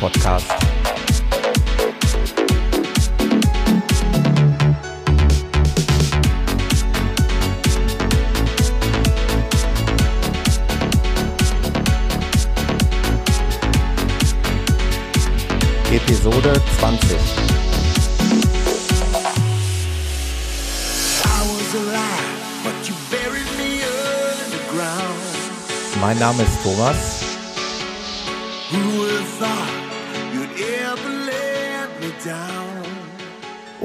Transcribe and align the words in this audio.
Podcast. 0.00 0.46
Episode 15.90 16.62
20. 16.78 17.18
Mein 26.00 26.18
Name 26.20 26.42
ist 26.44 26.62
Thomas. 26.62 27.17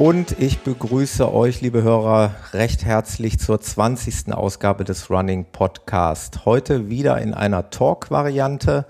Und 0.03 0.37
ich 0.37 0.59
begrüße 0.59 1.33
euch, 1.33 1.61
liebe 1.61 1.81
Hörer, 1.81 2.35
recht 2.51 2.83
herzlich 2.83 3.39
zur 3.39 3.61
20. 3.61 4.33
Ausgabe 4.33 4.83
des 4.83 5.09
Running 5.09 5.45
Podcast. 5.49 6.43
Heute 6.43 6.89
wieder 6.89 7.21
in 7.21 7.33
einer 7.33 7.69
Talk-Variante. 7.69 8.85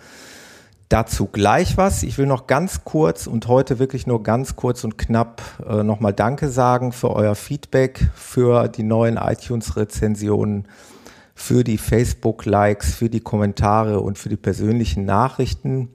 Dazu 0.89 1.27
gleich 1.27 1.77
was. 1.77 2.01
Ich 2.01 2.17
will 2.17 2.25
noch 2.25 2.47
ganz 2.47 2.83
kurz 2.83 3.27
und 3.27 3.47
heute 3.47 3.77
wirklich 3.77 4.07
nur 4.07 4.23
ganz 4.23 4.55
kurz 4.55 4.83
und 4.83 4.97
knapp 4.97 5.43
äh, 5.69 5.83
nochmal 5.83 6.13
Danke 6.13 6.49
sagen 6.49 6.91
für 6.91 7.11
euer 7.11 7.35
Feedback, 7.35 8.09
für 8.15 8.67
die 8.67 8.81
neuen 8.81 9.17
iTunes-Rezensionen 9.17 10.67
für 11.35 11.63
die 11.63 11.77
Facebook-Likes, 11.77 12.95
für 12.95 13.11
die 13.11 13.21
Kommentare 13.21 13.99
und 13.99 14.17
für 14.17 14.29
die 14.29 14.35
persönlichen 14.35 15.05
Nachrichten. 15.05 15.89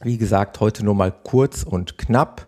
Wie 0.00 0.16
gesagt, 0.16 0.60
heute 0.60 0.84
nur 0.84 0.94
mal 0.94 1.10
kurz 1.10 1.64
und 1.64 1.98
knapp, 1.98 2.46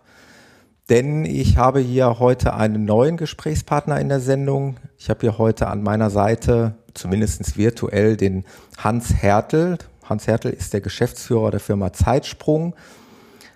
denn 0.89 1.25
ich 1.25 1.57
habe 1.57 1.79
hier 1.79 2.19
heute 2.19 2.53
einen 2.53 2.85
neuen 2.85 3.17
Gesprächspartner 3.17 3.99
in 3.99 4.09
der 4.09 4.19
Sendung. 4.19 4.77
Ich 4.97 5.09
habe 5.09 5.21
hier 5.21 5.37
heute 5.37 5.67
an 5.67 5.83
meiner 5.83 6.09
Seite, 6.09 6.75
zumindest 6.93 7.57
virtuell, 7.57 8.15
den 8.15 8.45
Hans 8.77 9.13
Hertel. 9.13 9.77
Hans 10.03 10.27
Hertel 10.27 10.51
ist 10.51 10.73
der 10.73 10.81
Geschäftsführer 10.81 11.51
der 11.51 11.59
Firma 11.59 11.91
Zeitsprung. 11.91 12.75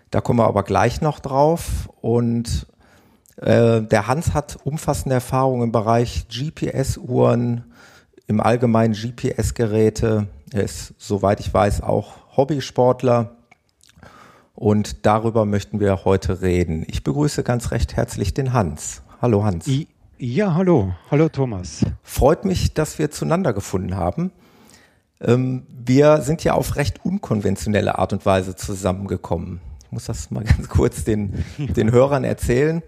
Da 0.10 0.20
kommen 0.20 0.40
wir 0.40 0.48
aber 0.48 0.64
gleich 0.64 1.00
noch 1.00 1.20
drauf. 1.20 1.90
Und 2.02 2.68
äh, 3.38 3.82
der 3.82 4.08
Hans 4.08 4.34
hat 4.34 4.58
umfassende 4.64 5.16
Erfahrung 5.16 5.64
im 5.64 5.72
Bereich 5.72 6.28
GPS-Uhren, 6.28 7.64
im 8.28 8.42
Allgemeinen 8.42 8.94
GPS-Geräte. 8.94 10.28
Er 10.52 10.64
ist, 10.64 10.94
soweit 10.98 11.40
ich 11.40 11.54
weiß, 11.54 11.82
auch 11.82 12.14
Hobbysportler. 12.36 13.38
Und 14.62 15.08
darüber 15.08 15.46
möchten 15.46 15.80
wir 15.80 16.06
heute 16.06 16.44
reden. 16.44 16.86
Ich 16.88 17.04
begrüße 17.04 17.42
ganz 17.42 17.72
recht 17.72 17.96
herzlich 17.96 18.36
den 18.36 18.54
Hans. 18.54 19.02
Hallo 19.20 19.44
Hans. 19.44 19.68
Ja, 20.20 20.54
hallo. 20.54 20.94
Hallo 21.10 21.30
Thomas. 21.30 21.84
Freut 22.04 22.46
mich, 22.46 22.76
dass 22.76 23.00
wir 23.00 23.10
zueinander 23.10 23.54
gefunden 23.54 23.96
haben. 23.96 24.32
Ähm, 25.20 25.64
wir 25.68 26.22
sind 26.22 26.44
ja 26.44 26.54
auf 26.54 26.76
recht 26.76 27.04
unkonventionelle 27.04 27.98
Art 27.98 28.14
und 28.14 28.24
Weise 28.28 28.56
zusammengekommen. 28.56 29.62
Ich 29.86 29.92
muss 29.92 30.06
das 30.06 30.30
mal 30.30 30.44
ganz 30.58 30.70
kurz 30.70 31.06
den, 31.06 31.44
den 31.58 31.92
Hörern 31.92 32.24
erzählen. 32.24 32.84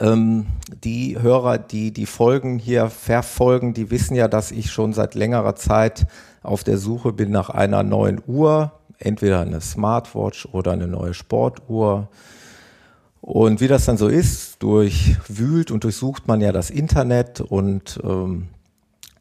Ähm, 0.00 0.46
die 0.82 1.18
Hörer, 1.20 1.58
die 1.58 1.92
die 1.92 2.06
Folgen 2.06 2.58
hier 2.58 2.88
verfolgen, 2.88 3.74
die 3.74 3.90
wissen 3.90 4.14
ja, 4.14 4.28
dass 4.28 4.50
ich 4.50 4.70
schon 4.70 4.94
seit 4.94 5.14
längerer 5.14 5.56
Zeit 5.56 6.06
auf 6.42 6.64
der 6.64 6.78
Suche 6.78 7.12
bin 7.12 7.30
nach 7.30 7.50
einer 7.50 7.82
neuen 7.82 8.22
Uhr, 8.26 8.79
entweder 9.00 9.40
eine 9.40 9.60
Smartwatch 9.60 10.46
oder 10.52 10.72
eine 10.72 10.86
neue 10.86 11.14
Sportuhr. 11.14 12.08
Und 13.20 13.60
wie 13.60 13.68
das 13.68 13.84
dann 13.84 13.96
so 13.96 14.08
ist, 14.08 14.62
durchwühlt 14.62 15.70
und 15.70 15.84
durchsucht 15.84 16.28
man 16.28 16.40
ja 16.40 16.52
das 16.52 16.70
Internet 16.70 17.40
und 17.40 18.00
ähm, 18.02 18.48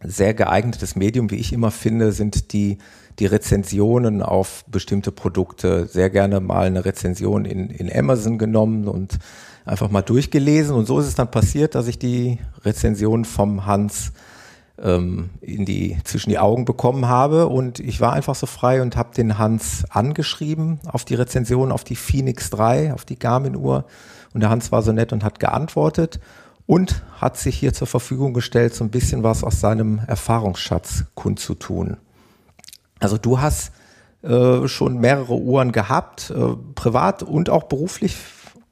sehr 0.01 0.33
geeignetes 0.33 0.95
Medium, 0.95 1.29
wie 1.31 1.35
ich 1.35 1.51
immer 1.51 1.71
finde, 1.71 2.11
sind 2.11 2.53
die, 2.53 2.77
die 3.19 3.25
Rezensionen 3.25 4.21
auf 4.21 4.63
bestimmte 4.67 5.11
Produkte. 5.11 5.87
Sehr 5.87 6.09
gerne 6.09 6.39
mal 6.39 6.67
eine 6.67 6.85
Rezension 6.85 7.43
in, 7.43 7.69
in 7.69 7.91
Amazon 7.91 8.37
genommen 8.37 8.87
und 8.87 9.19
einfach 9.65 9.89
mal 9.91 10.01
durchgelesen 10.01 10.75
und 10.75 10.85
so 10.85 10.99
ist 10.99 11.07
es 11.07 11.15
dann 11.15 11.29
passiert, 11.29 11.75
dass 11.75 11.87
ich 11.87 11.99
die 11.99 12.39
Rezension 12.63 13.25
vom 13.25 13.65
Hans 13.65 14.13
ähm, 14.81 15.29
in 15.41 15.65
die, 15.65 15.97
zwischen 16.03 16.29
die 16.29 16.39
Augen 16.39 16.65
bekommen 16.65 17.07
habe 17.07 17.47
und 17.47 17.79
ich 17.79 18.01
war 18.01 18.13
einfach 18.13 18.35
so 18.35 18.45
frei 18.45 18.81
und 18.81 18.95
habe 18.95 19.13
den 19.15 19.37
Hans 19.37 19.85
angeschrieben 19.89 20.79
auf 20.85 21.05
die 21.05 21.15
Rezension, 21.15 21.71
auf 21.71 21.83
die 21.83 21.95
Phoenix 21.95 22.49
3, 22.49 22.93
auf 22.93 23.05
die 23.05 23.19
Garmin-Uhr 23.19 23.85
und 24.33 24.41
der 24.41 24.49
Hans 24.49 24.71
war 24.71 24.81
so 24.81 24.91
nett 24.91 25.13
und 25.13 25.23
hat 25.23 25.39
geantwortet 25.39 26.19
und 26.65 27.03
hat 27.19 27.37
sich 27.37 27.57
hier 27.57 27.73
zur 27.73 27.87
Verfügung 27.87 28.33
gestellt, 28.33 28.75
so 28.75 28.83
ein 28.83 28.91
bisschen 28.91 29.23
was 29.23 29.43
aus 29.43 29.59
seinem 29.59 30.01
Erfahrungsschatz 30.07 31.05
kundzutun. 31.15 31.97
Also 32.99 33.17
du 33.17 33.39
hast 33.39 33.71
äh, 34.21 34.67
schon 34.67 34.99
mehrere 34.99 35.35
Uhren 35.35 35.71
gehabt, 35.71 36.31
äh, 36.31 36.55
privat 36.75 37.23
und 37.23 37.49
auch 37.49 37.63
beruflich 37.63 38.17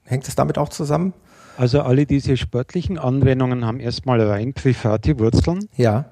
Hängt 0.07 0.28
es 0.28 0.35
damit 0.35 0.57
auch 0.57 0.69
zusammen? 0.69 1.13
Also 1.57 1.81
alle 1.81 2.06
diese 2.06 2.38
sportlichen 2.38 3.00
Anwendungen 3.00 3.66
haben 3.66 3.79
erstmal 3.79 4.22
rein 4.22 4.53
private 4.53 5.18
Wurzeln. 5.19 5.68
Ja. 5.75 6.06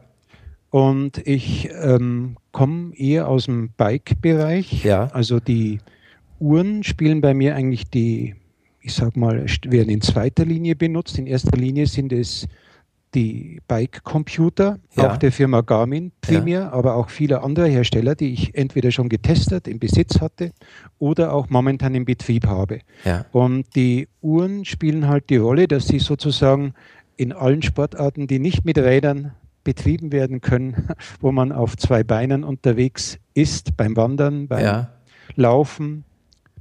Und 0.71 1.19
ich 1.25 1.69
ähm, 1.81 2.37
komme 2.51 2.95
eher 2.97 3.27
aus 3.27 3.45
dem 3.45 3.69
Bike-Bereich. 3.77 4.83
Ja. 4.83 5.07
Also 5.13 5.39
die 5.39 5.79
Uhren 6.39 6.83
spielen 6.83 7.21
bei 7.21 7.33
mir 7.33 7.55
eigentlich 7.55 7.89
die, 7.89 8.35
ich 8.81 8.93
sag 8.93 9.15
mal, 9.15 9.45
werden 9.65 9.89
in 9.89 10.01
zweiter 10.01 10.45
Linie 10.45 10.75
benutzt. 10.75 11.19
In 11.19 11.27
erster 11.27 11.55
Linie 11.55 11.85
sind 11.85 12.11
es 12.11 12.47
die 13.15 13.61
Bike-Computer, 13.67 14.77
ja. 14.95 15.11
auch 15.11 15.17
der 15.17 15.31
Firma 15.31 15.61
Garmin 15.61 16.11
primär, 16.21 16.59
ja. 16.59 16.71
aber 16.71 16.95
auch 16.95 17.09
viele 17.09 17.41
andere 17.41 17.67
Hersteller, 17.67 18.15
die 18.15 18.33
ich 18.33 18.55
entweder 18.55 18.91
schon 18.91 19.09
getestet, 19.09 19.67
im 19.67 19.79
Besitz 19.79 20.21
hatte 20.21 20.51
oder 20.99 21.33
auch 21.33 21.49
momentan 21.49 21.95
im 21.95 22.05
Betrieb 22.05 22.45
habe. 22.45 22.79
Ja. 23.05 23.25
Und 23.31 23.75
die 23.75 24.07
Uhren 24.21 24.65
spielen 24.65 25.07
halt 25.07 25.29
die 25.29 25.37
Rolle, 25.37 25.67
dass 25.67 25.87
sie 25.87 25.99
sozusagen 25.99 26.73
in 27.17 27.31
allen 27.31 27.61
Sportarten, 27.61 28.27
die 28.27 28.39
nicht 28.39 28.65
mit 28.65 28.77
Rädern 28.77 29.31
betrieben 29.63 30.11
werden 30.11 30.41
können, 30.41 30.89
wo 31.21 31.31
man 31.31 31.51
auf 31.51 31.77
zwei 31.77 32.03
Beinen 32.03 32.43
unterwegs 32.43 33.17
ist, 33.33 33.77
beim 33.77 33.95
Wandern, 33.95 34.47
beim 34.47 34.87
Laufen, 35.35 36.03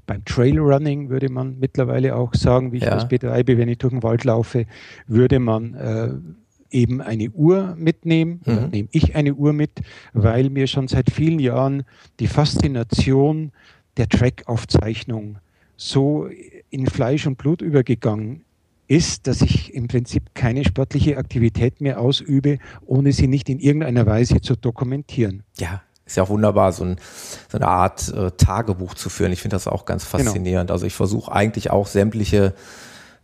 beim 0.06 0.24
Trailrunning 0.24 1.08
würde 1.08 1.30
man 1.30 1.58
mittlerweile 1.58 2.14
auch 2.16 2.34
sagen, 2.34 2.72
wie 2.72 2.78
ich 2.78 2.84
das 2.84 3.08
betreibe, 3.08 3.56
wenn 3.58 3.68
ich 3.68 3.78
durch 3.78 3.92
den 3.92 4.02
Wald 4.02 4.24
laufe, 4.24 4.66
würde 5.06 5.38
man 5.38 5.74
äh, 5.74 6.10
eben 6.74 7.00
eine 7.00 7.30
Uhr 7.30 7.74
mitnehmen, 7.78 8.40
mhm. 8.44 8.68
nehme 8.70 8.88
ich 8.92 9.14
eine 9.14 9.34
Uhr 9.34 9.52
mit, 9.52 9.70
weil 10.12 10.50
mir 10.50 10.66
schon 10.66 10.88
seit 10.88 11.10
vielen 11.10 11.38
Jahren 11.38 11.84
die 12.20 12.26
Faszination 12.26 13.52
der 13.96 14.08
Track-Aufzeichnung 14.08 15.38
so 15.76 16.28
in 16.70 16.86
Fleisch 16.86 17.26
und 17.26 17.38
Blut 17.38 17.62
übergegangen 17.62 18.44
ist, 18.86 19.26
dass 19.26 19.40
ich 19.40 19.72
im 19.72 19.88
Prinzip 19.88 20.34
keine 20.34 20.64
sportliche 20.64 21.16
Aktivität 21.16 21.80
mehr 21.80 22.00
ausübe, 22.00 22.58
ohne 22.84 23.12
sie 23.12 23.28
nicht 23.28 23.48
in 23.48 23.58
irgendeiner 23.58 24.04
Weise 24.04 24.40
zu 24.40 24.56
dokumentieren. 24.56 25.42
Ja, 25.58 25.80
ist 26.04 26.16
ja 26.16 26.24
auch 26.24 26.28
wunderbar, 26.28 26.72
so, 26.72 26.84
ein, 26.84 26.96
so 27.48 27.56
eine 27.56 27.68
Art 27.68 28.12
äh, 28.12 28.30
Tagebuch 28.32 28.94
zu 28.94 29.08
führen. 29.08 29.32
Ich 29.32 29.40
finde 29.40 29.54
das 29.54 29.66
auch 29.66 29.86
ganz 29.86 30.10
genau. 30.10 30.24
faszinierend. 30.24 30.68
Genau. 30.68 30.74
Also 30.74 30.86
ich 30.86 30.94
versuche 30.94 31.32
eigentlich 31.32 31.70
auch 31.70 31.86
sämtliche 31.86 32.54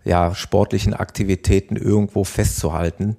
ja, 0.04 0.34
sportlichen 0.34 0.94
Aktivitäten 0.94 1.76
irgendwo 1.76 2.24
festzuhalten. 2.24 3.16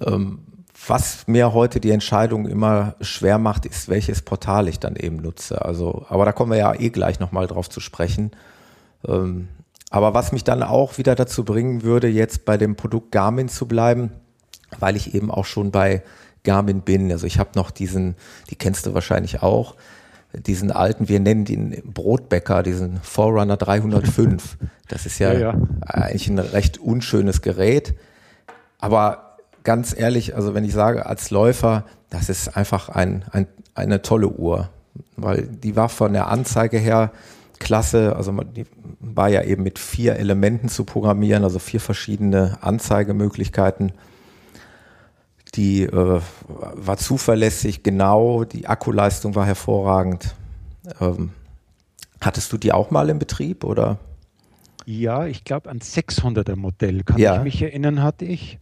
Ähm, 0.00 0.40
was 0.86 1.26
mir 1.26 1.52
heute 1.52 1.80
die 1.80 1.92
Entscheidung 1.92 2.46
immer 2.46 2.96
schwer 3.00 3.38
macht, 3.38 3.64
ist, 3.64 3.88
welches 3.88 4.22
Portal 4.22 4.68
ich 4.68 4.80
dann 4.80 4.96
eben 4.96 5.16
nutze. 5.16 5.64
Also, 5.64 6.04
aber 6.08 6.24
da 6.24 6.32
kommen 6.32 6.52
wir 6.52 6.58
ja 6.58 6.74
eh 6.74 6.90
gleich 6.90 7.20
nochmal 7.20 7.46
drauf 7.46 7.70
zu 7.70 7.80
sprechen. 7.80 8.32
Ähm, 9.06 9.48
aber 9.90 10.12
was 10.12 10.32
mich 10.32 10.44
dann 10.44 10.62
auch 10.62 10.98
wieder 10.98 11.14
dazu 11.14 11.44
bringen 11.44 11.82
würde, 11.82 12.08
jetzt 12.08 12.44
bei 12.44 12.56
dem 12.56 12.74
Produkt 12.74 13.12
Garmin 13.12 13.48
zu 13.48 13.66
bleiben, 13.66 14.10
weil 14.78 14.96
ich 14.96 15.14
eben 15.14 15.30
auch 15.30 15.44
schon 15.44 15.70
bei 15.70 16.02
Garmin 16.42 16.82
bin. 16.82 17.10
Also 17.12 17.26
ich 17.26 17.38
habe 17.38 17.50
noch 17.54 17.70
diesen, 17.70 18.16
die 18.50 18.56
kennst 18.56 18.86
du 18.86 18.94
wahrscheinlich 18.94 19.42
auch, 19.42 19.76
diesen 20.32 20.72
alten, 20.72 21.08
wir 21.08 21.20
nennen 21.20 21.44
den 21.44 21.80
Brotbäcker, 21.84 22.64
diesen 22.64 23.00
Forerunner 23.02 23.56
305. 23.56 24.56
Das 24.88 25.06
ist 25.06 25.20
ja, 25.20 25.32
ja, 25.32 25.38
ja. 25.38 25.54
eigentlich 25.86 26.28
ein 26.28 26.40
recht 26.40 26.78
unschönes 26.78 27.40
Gerät. 27.40 27.94
Aber 28.78 29.33
ganz 29.64 29.94
ehrlich, 29.96 30.36
also 30.36 30.54
wenn 30.54 30.64
ich 30.64 30.72
sage 30.72 31.06
als 31.06 31.30
Läufer, 31.30 31.84
das 32.10 32.28
ist 32.28 32.56
einfach 32.56 32.88
ein, 32.88 33.24
ein, 33.32 33.46
eine 33.74 34.02
tolle 34.02 34.28
Uhr, 34.28 34.70
weil 35.16 35.42
die 35.42 35.76
war 35.76 35.88
von 35.88 36.12
der 36.12 36.28
Anzeige 36.28 36.78
her 36.78 37.12
klasse, 37.58 38.14
also 38.16 38.32
die 38.32 38.66
war 39.00 39.28
ja 39.28 39.42
eben 39.42 39.62
mit 39.62 39.78
vier 39.78 40.16
Elementen 40.16 40.68
zu 40.68 40.84
programmieren, 40.84 41.44
also 41.44 41.58
vier 41.58 41.80
verschiedene 41.80 42.58
Anzeigemöglichkeiten. 42.60 43.92
Die 45.54 45.84
äh, 45.84 46.20
war 46.48 46.96
zuverlässig, 46.96 47.82
genau, 47.82 48.44
die 48.44 48.66
Akkuleistung 48.66 49.34
war 49.34 49.46
hervorragend. 49.46 50.34
Ähm, 51.00 51.30
Hattest 52.24 52.52
du 52.54 52.56
die 52.56 52.72
auch 52.72 52.90
mal 52.90 53.10
im 53.10 53.18
Betrieb 53.18 53.64
oder? 53.64 53.98
Ja, 54.86 55.26
ich 55.26 55.44
glaube, 55.44 55.68
ein 55.70 55.80
600er 55.80 56.56
Modell, 56.56 57.02
kann 57.02 57.18
ja. 57.18 57.36
ich 57.36 57.42
mich 57.42 57.62
erinnern, 57.62 58.02
hatte 58.02 58.24
ich. 58.24 58.58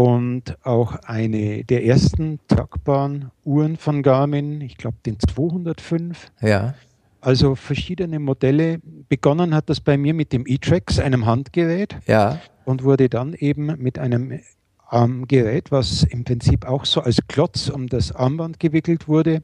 Und 0.00 0.56
auch 0.64 0.96
eine 1.04 1.62
der 1.62 1.84
ersten 1.84 2.38
tragbaren 2.48 3.30
Uhren 3.44 3.76
von 3.76 4.02
Garmin, 4.02 4.62
ich 4.62 4.78
glaube 4.78 4.96
den 5.04 5.18
205. 5.20 6.32
Ja. 6.40 6.72
Also 7.20 7.54
verschiedene 7.54 8.18
Modelle. 8.18 8.80
Begonnen 9.10 9.54
hat 9.54 9.68
das 9.68 9.78
bei 9.78 9.98
mir 9.98 10.14
mit 10.14 10.32
dem 10.32 10.44
E-Trax, 10.46 11.00
einem 11.00 11.26
Handgerät. 11.26 11.96
Ja. 12.06 12.40
Und 12.64 12.82
wurde 12.82 13.10
dann 13.10 13.34
eben 13.34 13.66
mit 13.76 13.98
einem 13.98 14.40
Armgerät, 14.86 15.70
was 15.70 16.04
im 16.04 16.24
Prinzip 16.24 16.66
auch 16.66 16.86
so 16.86 17.02
als 17.02 17.18
Klotz 17.28 17.68
um 17.68 17.86
das 17.86 18.10
Armband 18.10 18.58
gewickelt 18.58 19.06
wurde, 19.06 19.42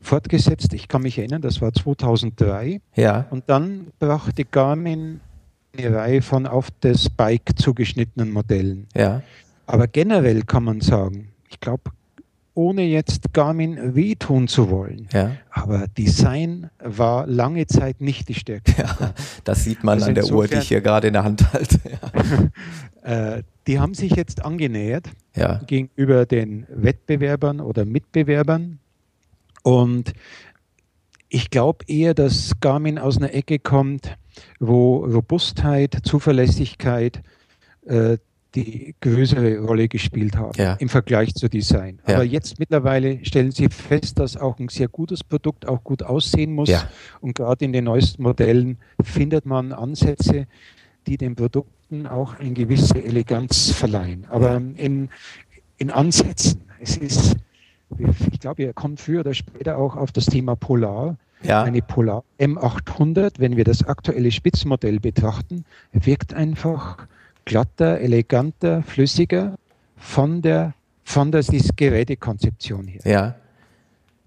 fortgesetzt. 0.00 0.74
Ich 0.74 0.88
kann 0.88 1.02
mich 1.02 1.16
erinnern, 1.16 1.42
das 1.42 1.60
war 1.60 1.72
2003. 1.72 2.80
Ja. 2.96 3.26
Und 3.30 3.44
dann 3.46 3.92
brachte 4.00 4.46
Garmin 4.46 5.20
eine 5.78 5.94
Reihe 5.94 6.22
von 6.22 6.44
auf 6.48 6.70
das 6.80 7.08
Bike 7.08 7.50
zugeschnittenen 7.54 8.32
Modellen. 8.32 8.88
Ja. 8.96 9.22
Aber 9.66 9.86
generell 9.86 10.42
kann 10.42 10.64
man 10.64 10.80
sagen, 10.80 11.32
ich 11.48 11.60
glaube, 11.60 11.90
ohne 12.54 12.82
jetzt 12.82 13.34
Garmin 13.34 13.94
wehtun 13.94 14.48
zu 14.48 14.70
wollen. 14.70 15.08
Ja. 15.12 15.32
Aber 15.50 15.86
Design 15.88 16.70
war 16.78 17.26
lange 17.26 17.66
Zeit 17.66 18.00
nicht 18.00 18.28
die 18.30 18.34
Stärke. 18.34 18.72
Ja, 18.78 19.12
das 19.44 19.64
sieht 19.64 19.84
man 19.84 19.98
also 19.98 20.08
an 20.08 20.14
der 20.14 20.24
Uhr, 20.32 20.48
die 20.48 20.56
ich 20.56 20.68
hier 20.68 20.80
gerade 20.80 21.08
in 21.08 21.12
der 21.12 21.24
Hand 21.24 21.52
halte. 21.52 21.78
Ja. 23.04 23.36
äh, 23.36 23.42
die 23.66 23.78
haben 23.78 23.94
sich 23.94 24.12
jetzt 24.12 24.44
angenähert 24.44 25.10
gegenüber 25.66 26.24
den 26.24 26.66
Wettbewerbern 26.70 27.60
oder 27.60 27.84
Mitbewerbern. 27.84 28.78
Und 29.62 30.14
ich 31.28 31.50
glaube 31.50 31.84
eher, 31.88 32.14
dass 32.14 32.52
Garmin 32.60 32.98
aus 32.98 33.18
einer 33.18 33.34
Ecke 33.34 33.58
kommt, 33.58 34.16
wo 34.60 35.04
Robustheit, 35.04 35.98
Zuverlässigkeit, 36.04 37.22
äh, 37.84 38.16
die 38.56 38.94
größere 39.00 39.58
Rolle 39.58 39.86
gespielt 39.88 40.36
haben 40.36 40.52
ja. 40.56 40.74
im 40.74 40.88
Vergleich 40.88 41.34
zu 41.34 41.48
Design. 41.48 42.00
Ja. 42.08 42.14
Aber 42.14 42.24
jetzt 42.24 42.58
mittlerweile 42.58 43.24
stellen 43.24 43.52
Sie 43.52 43.68
fest, 43.68 44.18
dass 44.18 44.36
auch 44.36 44.58
ein 44.58 44.68
sehr 44.68 44.88
gutes 44.88 45.22
Produkt 45.22 45.68
auch 45.68 45.84
gut 45.84 46.02
aussehen 46.02 46.54
muss. 46.54 46.70
Ja. 46.70 46.88
Und 47.20 47.34
gerade 47.34 47.64
in 47.64 47.72
den 47.72 47.84
neuesten 47.84 48.22
Modellen 48.22 48.78
findet 49.02 49.44
man 49.44 49.72
Ansätze, 49.72 50.46
die 51.06 51.18
den 51.18 51.36
Produkten 51.36 52.06
auch 52.06 52.38
eine 52.40 52.52
gewisse 52.52 53.02
Eleganz 53.02 53.70
verleihen. 53.70 54.26
Aber 54.30 54.56
in, 54.56 55.10
in 55.76 55.90
Ansätzen, 55.90 56.62
es 56.80 56.96
ist, 56.96 57.36
ich 58.32 58.40
glaube, 58.40 58.62
ihr 58.62 58.72
kommt 58.72 59.00
früher 59.00 59.20
oder 59.20 59.34
später 59.34 59.76
auch 59.76 59.96
auf 59.96 60.12
das 60.12 60.26
Thema 60.26 60.56
Polar. 60.56 61.16
Ja. 61.42 61.62
Eine 61.62 61.82
Polar 61.82 62.24
M800, 62.40 63.34
wenn 63.38 63.58
wir 63.58 63.64
das 63.64 63.84
aktuelle 63.86 64.32
Spitzmodell 64.32 64.98
betrachten, 64.98 65.66
wirkt 65.92 66.32
einfach 66.32 67.06
glatter, 67.46 68.00
eleganter, 68.00 68.82
flüssiger 68.82 69.56
von 69.96 70.42
der, 70.42 70.74
von 71.02 71.32
der 71.32 71.42
Gerätekonzeption 71.76 72.86
her. 72.86 73.00
Ja. 73.04 73.34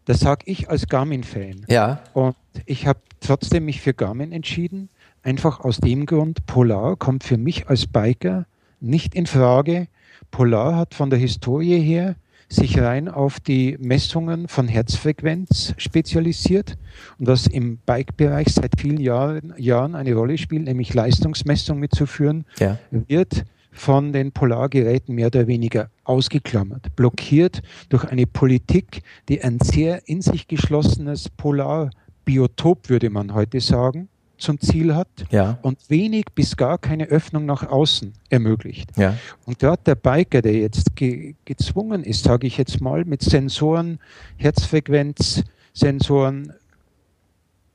Das 0.05 0.21
sage 0.21 0.41
ich 0.45 0.69
als 0.69 0.87
Garmin-Fan. 0.87 1.67
Ja. 1.67 2.01
Und 2.13 2.35
ich 2.65 2.87
habe 2.87 2.99
trotzdem 3.19 3.65
mich 3.65 3.81
für 3.81 3.93
Garmin 3.93 4.31
entschieden, 4.31 4.89
einfach 5.21 5.59
aus 5.59 5.77
dem 5.77 6.07
Grund, 6.07 6.47
Polar 6.47 6.95
kommt 6.95 7.23
für 7.23 7.37
mich 7.37 7.69
als 7.69 7.85
Biker 7.85 8.47
nicht 8.79 9.13
in 9.13 9.27
Frage. 9.27 9.87
Polar 10.31 10.75
hat 10.77 10.95
von 10.95 11.11
der 11.11 11.19
Historie 11.19 11.79
her 11.79 12.15
sich 12.49 12.79
rein 12.79 13.07
auf 13.07 13.39
die 13.39 13.77
Messungen 13.79 14.47
von 14.47 14.67
Herzfrequenz 14.67 15.73
spezialisiert 15.77 16.77
und 17.19 17.27
was 17.27 17.47
im 17.47 17.77
Bike-Bereich 17.85 18.47
seit 18.49 18.79
vielen 18.79 18.99
Jahren, 18.99 19.53
Jahren 19.57 19.95
eine 19.95 20.13
Rolle 20.13 20.37
spielt, 20.37 20.63
nämlich 20.63 20.93
Leistungsmessung 20.93 21.79
mitzuführen, 21.79 22.45
ja. 22.59 22.79
wird 22.91 23.45
von 23.71 24.11
den 24.11 24.31
Polargeräten 24.31 25.13
mehr 25.15 25.27
oder 25.27 25.47
weniger 25.47 25.89
ausgeklammert, 26.03 26.95
blockiert 26.95 27.61
durch 27.89 28.03
eine 28.05 28.25
Politik, 28.25 29.03
die 29.29 29.41
ein 29.43 29.59
sehr 29.59 30.07
in 30.07 30.21
sich 30.21 30.47
geschlossenes 30.47 31.29
Polarbiotop, 31.29 32.89
würde 32.89 33.09
man 33.11 33.33
heute 33.33 33.61
sagen, 33.61 34.09
zum 34.39 34.59
Ziel 34.59 34.95
hat 34.95 35.07
ja. 35.29 35.59
und 35.61 35.89
wenig 35.89 36.25
bis 36.33 36.57
gar 36.57 36.77
keine 36.77 37.05
Öffnung 37.05 37.45
nach 37.45 37.67
außen 37.67 38.13
ermöglicht. 38.29 38.89
Ja. 38.97 39.17
Und 39.45 39.61
dort 39.61 39.85
der 39.87 39.95
Biker, 39.95 40.41
der 40.41 40.53
jetzt 40.53 40.95
ge 40.95 41.35
gezwungen 41.45 42.03
ist, 42.03 42.23
sage 42.23 42.47
ich 42.47 42.57
jetzt 42.57 42.81
mal, 42.81 43.05
mit 43.05 43.21
Sensoren, 43.21 43.99
Herzfrequenzsensoren, 44.37 46.53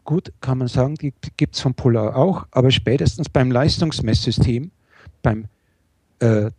gut, 0.04 0.32
kann 0.40 0.58
man 0.58 0.68
sagen, 0.68 0.96
die 0.96 1.14
gibt 1.36 1.54
es 1.54 1.60
von 1.60 1.74
Polar 1.74 2.16
auch, 2.16 2.46
aber 2.50 2.70
spätestens 2.70 3.28
beim 3.28 3.50
Leistungsmesssystem, 3.50 4.70
beim 5.22 5.46
äh, 6.20 6.50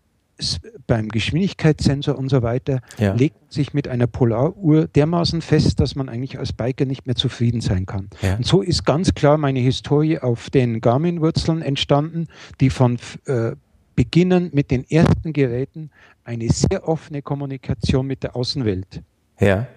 beim 0.88 1.08
Geschwindigkeitssensor 1.08 2.18
und 2.18 2.30
so 2.30 2.42
weiter 2.44 2.82
ja. 2.98 3.14
legt 3.14 3.54
sich 3.54 3.74
mit 3.74 3.88
einer 3.88 4.08
Polaruhr 4.08 4.88
dermaßen 4.88 5.42
fest, 5.42 5.80
dass 5.80 5.96
man 5.96 6.10
eigentlich 6.10 6.38
als 6.38 6.52
Biker 6.52 6.86
nicht 6.86 7.06
mehr 7.06 7.16
zufrieden 7.16 7.62
sein 7.62 7.86
kann. 7.86 8.10
Ja. 8.22 8.36
Und 8.36 8.46
so 8.46 8.62
ist 8.62 8.86
ganz 8.86 9.14
klar 9.14 9.38
meine 9.38 9.60
Historie 9.60 10.20
auf 10.20 10.50
den 10.50 10.82
Garmin-Wurzeln 10.82 11.62
entstanden, 11.62 12.28
die 12.60 12.70
von 12.70 12.98
äh, 13.26 13.52
Beginnen 13.96 14.50
mit 14.54 14.72
den 14.72 14.90
ersten 14.90 15.32
Geräten 15.32 15.90
eine 16.26 16.50
sehr 16.50 16.88
offene 16.88 17.22
Kommunikation 17.22 18.06
mit 18.06 18.24
der 18.24 18.36
Außenwelt 18.36 19.02
ja. 19.40 19.68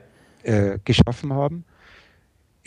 äh, 0.42 0.78
geschaffen 0.84 1.32
haben. 1.32 1.64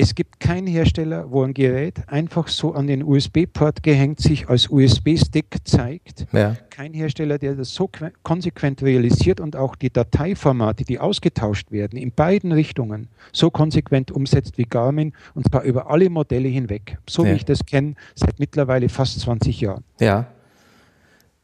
Es 0.02 0.16
gibt 0.16 0.40
keinen 0.40 0.66
Hersteller, 0.66 1.30
wo 1.30 1.44
ein 1.44 1.54
Gerät 1.54 2.02
einfach 2.08 2.48
so 2.48 2.74
an 2.74 2.88
den 2.88 3.04
USB-Port 3.04 3.84
gehängt 3.84 4.20
sich 4.20 4.50
als 4.50 4.68
USB-Stick 4.68 5.58
zeigt. 5.64 6.26
Ja. 6.32 6.58
Kein 6.72 6.94
Hersteller, 6.94 7.38
der 7.38 7.54
das 7.54 7.76
so 7.76 7.88
konsequent 8.24 8.82
realisiert 8.82 9.40
und 9.40 9.56
auch 9.56 9.76
die 9.76 9.92
Dateiformate, 9.92 10.86
die 10.86 11.00
ausgetauscht 11.00 11.72
werden, 11.72 12.00
in 12.00 12.12
beiden 12.12 12.52
Richtungen 12.52 13.10
so 13.32 13.52
konsequent 13.52 14.10
umsetzt 14.10 14.58
wie 14.58 14.64
Garmin 14.64 15.14
und 15.36 15.48
zwar 15.48 15.62
über 15.62 15.92
alle 15.92 16.10
Modelle 16.10 16.48
hinweg. 16.48 16.98
So 17.08 17.24
ja. 17.24 17.32
wie 17.32 17.36
ich 17.36 17.46
das 17.46 17.64
kenne, 17.68 17.94
seit 18.16 18.40
mittlerweile 18.40 18.90
fast 18.90 19.20
20 19.20 19.62
Jahren. 19.62 19.84
Ja. 20.00 20.26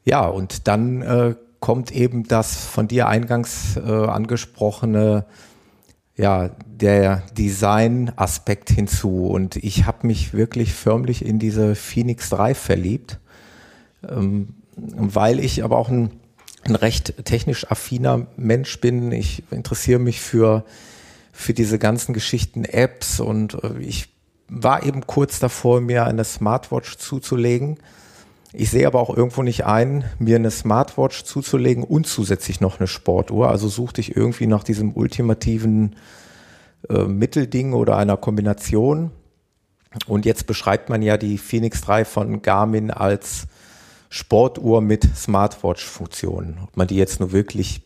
Ja, 0.04 0.26
und 0.26 0.66
dann 0.66 1.02
äh, 1.02 1.34
kommt 1.60 1.92
eben 1.92 2.26
das 2.26 2.64
von 2.64 2.88
dir 2.88 3.08
eingangs 3.08 3.76
äh, 3.76 3.80
angesprochene 3.80 5.26
ja, 6.18 6.50
der 6.66 7.22
Design-Aspekt 7.38 8.70
hinzu. 8.70 9.28
Und 9.28 9.56
ich 9.56 9.86
habe 9.86 10.06
mich 10.06 10.34
wirklich 10.34 10.74
förmlich 10.74 11.24
in 11.24 11.38
diese 11.38 11.74
Phoenix 11.74 12.28
3 12.30 12.54
verliebt, 12.54 13.18
ähm, 14.06 14.48
weil 14.76 15.40
ich 15.40 15.64
aber 15.64 15.78
auch 15.78 15.88
ein, 15.88 16.10
ein 16.64 16.74
recht 16.74 17.24
technisch 17.24 17.70
affiner 17.70 18.26
Mensch 18.36 18.80
bin. 18.80 19.12
Ich 19.12 19.44
interessiere 19.50 20.00
mich 20.00 20.20
für, 20.20 20.64
für 21.32 21.54
diese 21.54 21.78
ganzen 21.78 22.12
Geschichten 22.12 22.64
Apps 22.64 23.20
und 23.20 23.62
äh, 23.62 23.78
ich 23.78 24.08
war 24.48 24.84
eben 24.84 25.06
kurz 25.06 25.38
davor, 25.38 25.80
mir 25.80 26.04
eine 26.04 26.24
Smartwatch 26.24 26.96
zuzulegen. 26.96 27.78
Ich 28.52 28.70
sehe 28.70 28.86
aber 28.86 29.00
auch 29.00 29.14
irgendwo 29.14 29.42
nicht 29.42 29.66
ein, 29.66 30.04
mir 30.18 30.36
eine 30.36 30.50
Smartwatch 30.50 31.24
zuzulegen 31.24 31.84
und 31.84 32.06
zusätzlich 32.06 32.60
noch 32.60 32.78
eine 32.78 32.86
Sportuhr. 32.86 33.50
Also 33.50 33.68
suchte 33.68 34.00
ich 34.00 34.16
irgendwie 34.16 34.46
nach 34.46 34.64
diesem 34.64 34.94
ultimativen 34.94 35.96
äh, 36.88 37.04
Mittelding 37.04 37.74
oder 37.74 37.96
einer 37.96 38.16
Kombination. 38.16 39.10
Und 40.06 40.24
jetzt 40.24 40.46
beschreibt 40.46 40.88
man 40.88 41.02
ja 41.02 41.16
die 41.18 41.38
Phoenix 41.38 41.82
3 41.82 42.04
von 42.04 42.40
Garmin 42.40 42.90
als 42.90 43.46
Sportuhr 44.08 44.80
mit 44.80 45.04
Smartwatch-Funktionen. 45.16 46.58
Ob 46.62 46.76
man 46.76 46.86
die 46.86 46.96
jetzt 46.96 47.20
nur 47.20 47.32
wirklich 47.32 47.82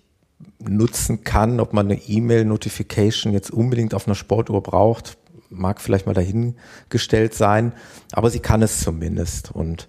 nutzen 0.61 1.25
kann, 1.25 1.59
ob 1.59 1.73
man 1.73 1.87
eine 1.91 2.01
E-Mail-Notification 2.01 3.33
jetzt 3.33 3.51
unbedingt 3.51 3.95
auf 3.95 4.07
einer 4.07 4.15
Sportuhr 4.15 4.63
braucht, 4.63 5.19
mag 5.51 5.81
vielleicht 5.81 6.07
mal 6.07 6.15
dahingestellt 6.15 7.35
sein, 7.35 7.73
aber 8.13 8.31
sie 8.31 8.41
kann 8.41 8.63
es 8.63 8.81
zumindest. 8.81 9.51
Und 9.51 9.89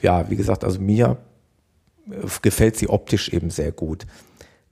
ja, 0.00 0.28
wie 0.30 0.36
gesagt, 0.36 0.64
also 0.64 0.80
mir 0.80 1.18
äh, 2.10 2.26
gefällt 2.42 2.76
sie 2.76 2.88
optisch 2.88 3.28
eben 3.30 3.50
sehr 3.50 3.72
gut. 3.72 4.06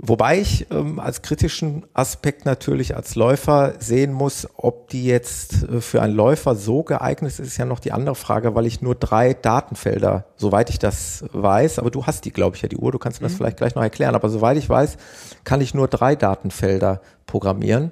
Wobei 0.03 0.41
ich 0.41 0.71
ähm, 0.71 0.99
als 0.99 1.21
kritischen 1.21 1.85
Aspekt 1.93 2.47
natürlich 2.47 2.97
als 2.97 3.17
Läufer 3.17 3.75
sehen 3.81 4.15
muss, 4.15 4.49
ob 4.57 4.89
die 4.89 5.05
jetzt 5.05 5.65
äh, 5.65 5.83
für 5.83 6.01
einen 6.01 6.15
Läufer 6.15 6.55
so 6.55 6.83
geeignet 6.83 7.33
ist, 7.33 7.39
ist 7.39 7.59
ja 7.59 7.67
noch 7.67 7.81
die 7.81 7.93
andere 7.93 8.15
Frage, 8.15 8.55
weil 8.55 8.65
ich 8.65 8.81
nur 8.81 8.95
drei 8.95 9.35
Datenfelder, 9.35 10.25
soweit 10.37 10.71
ich 10.71 10.79
das 10.79 11.25
weiß, 11.33 11.79
aber 11.79 11.91
du 11.91 12.07
hast 12.07 12.25
die, 12.25 12.31
glaube 12.31 12.57
ich, 12.57 12.63
ja 12.63 12.69
die 12.69 12.79
Uhr, 12.79 12.93
du 12.93 12.99
kannst 12.99 13.21
mir 13.21 13.27
das 13.27 13.35
mhm. 13.35 13.37
vielleicht 13.37 13.59
gleich 13.59 13.75
noch 13.75 13.83
erklären, 13.83 14.15
aber 14.15 14.31
soweit 14.31 14.57
ich 14.57 14.71
weiß, 14.71 14.97
kann 15.45 15.61
ich 15.61 15.75
nur 15.75 15.87
drei 15.87 16.17
Datenfelder 16.17 17.03
programmieren 17.27 17.91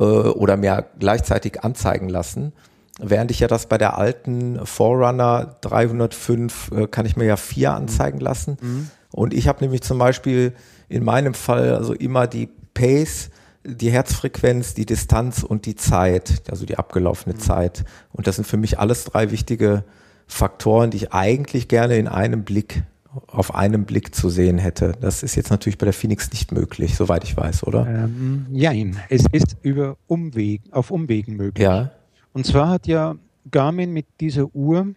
äh, 0.00 0.02
oder 0.02 0.56
mir 0.56 0.86
gleichzeitig 0.98 1.62
anzeigen 1.62 2.08
lassen. 2.08 2.52
Während 2.98 3.30
ich 3.30 3.40
ja 3.40 3.48
das 3.48 3.66
bei 3.66 3.78
der 3.78 3.96
alten 3.96 4.64
Forerunner 4.66 5.56
305 5.60 6.72
äh, 6.72 6.86
kann 6.88 7.06
ich 7.06 7.16
mir 7.16 7.26
ja 7.26 7.36
vier 7.36 7.72
anzeigen 7.72 8.18
lassen. 8.18 8.56
Mhm. 8.60 8.90
Und 9.12 9.34
ich 9.34 9.48
habe 9.48 9.60
nämlich 9.62 9.82
zum 9.82 9.98
Beispiel 9.98 10.52
in 10.88 11.04
meinem 11.04 11.34
Fall 11.34 11.74
also 11.74 11.94
immer 11.94 12.26
die 12.26 12.48
Pace, 12.74 13.30
die 13.64 13.90
Herzfrequenz, 13.90 14.74
die 14.74 14.86
Distanz 14.86 15.42
und 15.42 15.66
die 15.66 15.76
Zeit, 15.76 16.42
also 16.50 16.66
die 16.66 16.78
abgelaufene 16.78 17.34
mhm. 17.34 17.40
Zeit. 17.40 17.84
Und 18.12 18.26
das 18.26 18.36
sind 18.36 18.46
für 18.46 18.56
mich 18.56 18.78
alles 18.78 19.04
drei 19.04 19.30
wichtige 19.30 19.84
Faktoren, 20.26 20.90
die 20.90 20.98
ich 20.98 21.12
eigentlich 21.12 21.68
gerne 21.68 21.96
in 21.96 22.08
einem 22.08 22.44
Blick, 22.44 22.82
auf 23.26 23.54
einem 23.54 23.84
Blick 23.84 24.14
zu 24.14 24.28
sehen 24.28 24.58
hätte. 24.58 24.92
Das 25.00 25.22
ist 25.22 25.34
jetzt 25.36 25.50
natürlich 25.50 25.78
bei 25.78 25.86
der 25.86 25.94
Phoenix 25.94 26.30
nicht 26.30 26.52
möglich, 26.52 26.96
soweit 26.96 27.24
ich 27.24 27.36
weiß, 27.36 27.64
oder? 27.64 27.86
Ähm, 27.86 28.46
nein, 28.50 28.98
es 29.08 29.24
ist 29.32 29.56
über 29.62 29.96
Umwegen, 30.06 30.72
auf 30.72 30.90
Umwegen 30.90 31.36
möglich. 31.36 31.64
Ja. 31.64 31.90
Und 32.38 32.44
zwar 32.44 32.68
hat 32.68 32.86
ja 32.86 33.16
Garmin 33.50 33.92
mit 33.92 34.06
dieser 34.20 34.54
Uhr 34.54 34.94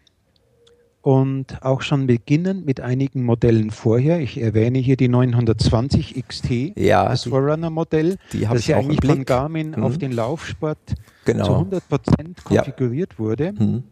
und 1.02 1.64
auch 1.64 1.82
schon 1.82 2.06
beginnend 2.06 2.68
mit 2.68 2.82
einigen 2.82 3.24
Modellen 3.24 3.72
vorher. 3.72 4.20
Ich 4.20 4.40
erwähne 4.40 4.78
hier 4.78 4.96
die 4.96 5.08
920 5.08 6.24
XT, 6.24 6.78
ja, 6.78 7.10
das 7.10 7.24
Forerunner-Modell, 7.24 8.18
das 8.32 8.68
ja 8.68 8.78
eigentlich 8.78 9.04
von 9.04 9.26
Garmin 9.26 9.72
mhm. 9.72 9.84
auf 9.84 9.98
den 9.98 10.12
Laufsport 10.12 10.78
genau. 11.26 11.46
zu 11.46 11.54
100 11.54 11.90
Prozent 11.90 12.44
konfiguriert 12.44 13.14
ja. 13.14 13.18
wurde. 13.18 13.54
Mhm. 13.54 13.86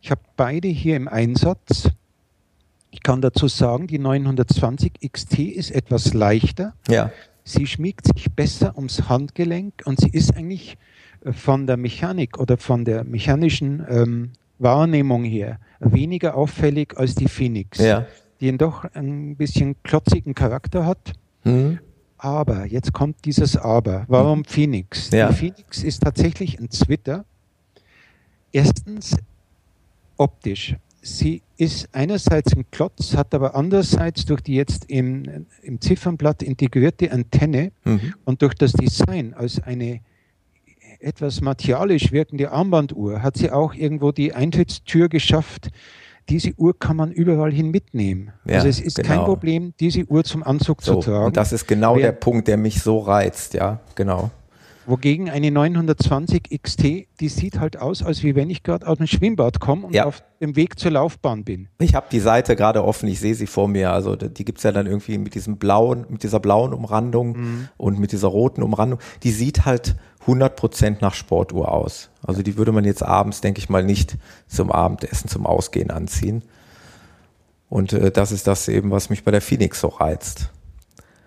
Ich 0.00 0.10
habe 0.10 0.22
beide 0.38 0.68
hier 0.68 0.96
im 0.96 1.08
Einsatz. 1.08 1.90
Ich 2.90 3.02
kann 3.02 3.20
dazu 3.20 3.48
sagen, 3.48 3.86
die 3.86 3.98
920 3.98 4.94
XT 5.12 5.40
ist 5.40 5.72
etwas 5.72 6.14
leichter. 6.14 6.72
Ja. 6.88 7.12
Sie 7.44 7.66
schmiegt 7.66 8.06
sich 8.06 8.32
besser 8.32 8.76
ums 8.76 9.10
Handgelenk 9.10 9.82
und 9.84 10.00
sie 10.00 10.08
ist 10.08 10.34
eigentlich 10.34 10.78
von 11.30 11.66
der 11.66 11.76
Mechanik 11.76 12.38
oder 12.38 12.56
von 12.56 12.84
der 12.84 13.04
mechanischen 13.04 13.84
ähm, 13.88 14.30
Wahrnehmung 14.58 15.24
her 15.24 15.58
weniger 15.80 16.36
auffällig 16.36 16.96
als 16.96 17.14
die 17.14 17.28
Phoenix, 17.28 17.78
ja. 17.78 18.06
die 18.40 18.56
doch 18.56 18.84
ein 18.94 19.36
bisschen 19.36 19.76
klotzigen 19.82 20.34
Charakter 20.34 20.84
hat. 20.86 21.12
Mhm. 21.44 21.78
Aber, 22.18 22.66
jetzt 22.66 22.92
kommt 22.92 23.24
dieses 23.24 23.56
Aber. 23.56 24.04
Warum 24.08 24.40
mhm. 24.40 24.44
Phoenix? 24.44 25.10
Ja. 25.10 25.28
Die 25.28 25.34
Phoenix 25.34 25.84
ist 25.84 26.02
tatsächlich 26.02 26.58
ein 26.58 26.68
Twitter. 26.68 27.24
Erstens 28.50 29.16
optisch. 30.16 30.74
Sie 31.00 31.42
ist 31.56 31.88
einerseits 31.92 32.54
ein 32.54 32.64
Klotz, 32.72 33.14
hat 33.14 33.32
aber 33.34 33.54
andererseits 33.54 34.24
durch 34.26 34.40
die 34.40 34.54
jetzt 34.54 34.90
im, 34.90 35.46
im 35.62 35.80
Ziffernblatt 35.80 36.42
integrierte 36.42 37.12
Antenne 37.12 37.70
mhm. 37.84 38.14
und 38.24 38.42
durch 38.42 38.54
das 38.54 38.72
Design 38.72 39.32
als 39.32 39.62
eine 39.62 40.00
etwas 41.00 41.40
martialisch 41.40 42.12
wirkende 42.12 42.50
Armbanduhr 42.50 43.22
hat 43.22 43.36
sie 43.36 43.50
auch 43.50 43.74
irgendwo 43.74 44.12
die 44.12 44.32
Eintrittstür 44.32 45.08
geschafft. 45.08 45.68
Diese 46.28 46.52
Uhr 46.58 46.78
kann 46.78 46.96
man 46.96 47.10
überall 47.10 47.52
hin 47.52 47.70
mitnehmen. 47.70 48.32
Ja, 48.44 48.56
also 48.56 48.68
es 48.68 48.80
ist 48.80 48.96
genau. 48.96 49.08
kein 49.08 49.24
Problem, 49.24 49.74
diese 49.80 50.04
Uhr 50.04 50.24
zum 50.24 50.42
Anzug 50.42 50.82
so, 50.82 50.96
zu 50.96 51.10
tragen. 51.10 51.26
Und 51.26 51.36
das 51.36 51.52
ist 51.52 51.66
genau 51.66 51.96
Wer, 51.96 52.02
der 52.02 52.12
Punkt, 52.12 52.48
der 52.48 52.58
mich 52.58 52.82
so 52.82 52.98
reizt, 52.98 53.54
ja, 53.54 53.80
genau. 53.94 54.30
Wogegen 54.88 55.28
eine 55.28 55.50
920 55.50 56.62
XT, 56.62 56.82
die 57.20 57.28
sieht 57.28 57.60
halt 57.60 57.78
aus, 57.78 58.02
als 58.02 58.22
wie 58.22 58.34
wenn 58.34 58.48
ich 58.48 58.62
gerade 58.62 58.86
aus 58.86 58.96
dem 58.96 59.06
Schwimmbad 59.06 59.60
komme 59.60 59.86
und 59.86 59.94
ja. 59.94 60.06
auf 60.06 60.22
dem 60.40 60.56
Weg 60.56 60.78
zur 60.78 60.92
Laufbahn 60.92 61.44
bin. 61.44 61.68
Ich 61.78 61.94
habe 61.94 62.06
die 62.10 62.20
Seite 62.20 62.56
gerade 62.56 62.82
offen, 62.82 63.06
ich 63.06 63.20
sehe 63.20 63.34
sie 63.34 63.46
vor 63.46 63.68
mir. 63.68 63.92
Also 63.92 64.16
die 64.16 64.46
gibt's 64.46 64.62
ja 64.62 64.72
dann 64.72 64.86
irgendwie 64.86 65.18
mit 65.18 65.34
diesem 65.34 65.58
blauen, 65.58 66.06
mit 66.08 66.22
dieser 66.22 66.40
blauen 66.40 66.72
Umrandung 66.72 67.36
mhm. 67.36 67.68
und 67.76 67.98
mit 67.98 68.12
dieser 68.12 68.28
roten 68.28 68.62
Umrandung. 68.62 68.98
Die 69.24 69.30
sieht 69.30 69.66
halt 69.66 69.94
100% 70.26 70.96
nach 71.02 71.12
Sportuhr 71.12 71.70
aus. 71.70 72.08
Also 72.22 72.42
die 72.42 72.56
würde 72.56 72.72
man 72.72 72.84
jetzt 72.84 73.02
abends, 73.02 73.42
denke 73.42 73.58
ich 73.58 73.68
mal, 73.68 73.84
nicht 73.84 74.16
zum 74.46 74.72
Abendessen, 74.72 75.28
zum 75.28 75.44
Ausgehen 75.44 75.90
anziehen. 75.90 76.42
Und 77.68 77.92
äh, 77.92 78.10
das 78.10 78.32
ist 78.32 78.46
das 78.46 78.68
eben, 78.68 78.90
was 78.90 79.10
mich 79.10 79.22
bei 79.22 79.32
der 79.32 79.42
Phoenix 79.42 79.82
so 79.82 79.88
reizt. 79.88 80.50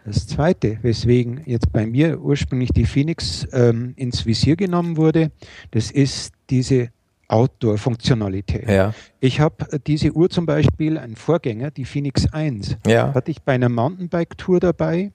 Das 0.05 0.27
Zweite, 0.27 0.79
weswegen 0.81 1.41
jetzt 1.45 1.71
bei 1.71 1.85
mir 1.85 2.19
ursprünglich 2.21 2.71
die 2.71 2.85
Phoenix 2.85 3.47
ähm, 3.53 3.93
ins 3.95 4.25
Visier 4.25 4.55
genommen 4.55 4.97
wurde, 4.97 5.31
das 5.71 5.91
ist 5.91 6.33
diese 6.49 6.89
Outdoor-Funktionalität. 7.27 8.67
Ja. 8.67 8.93
Ich 9.19 9.39
habe 9.39 9.79
diese 9.87 10.11
Uhr 10.11 10.29
zum 10.29 10.45
Beispiel, 10.45 10.97
ein 10.97 11.15
Vorgänger, 11.15 11.71
die 11.71 11.85
Phoenix 11.85 12.27
1, 12.31 12.77
ja. 12.85 13.13
hatte 13.13 13.31
ich 13.31 13.41
bei 13.41 13.53
einer 13.53 13.69
Mountainbike-Tour 13.69 14.59
dabei. 14.59 15.11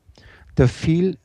Da 0.54 0.66
fiel 0.66 1.18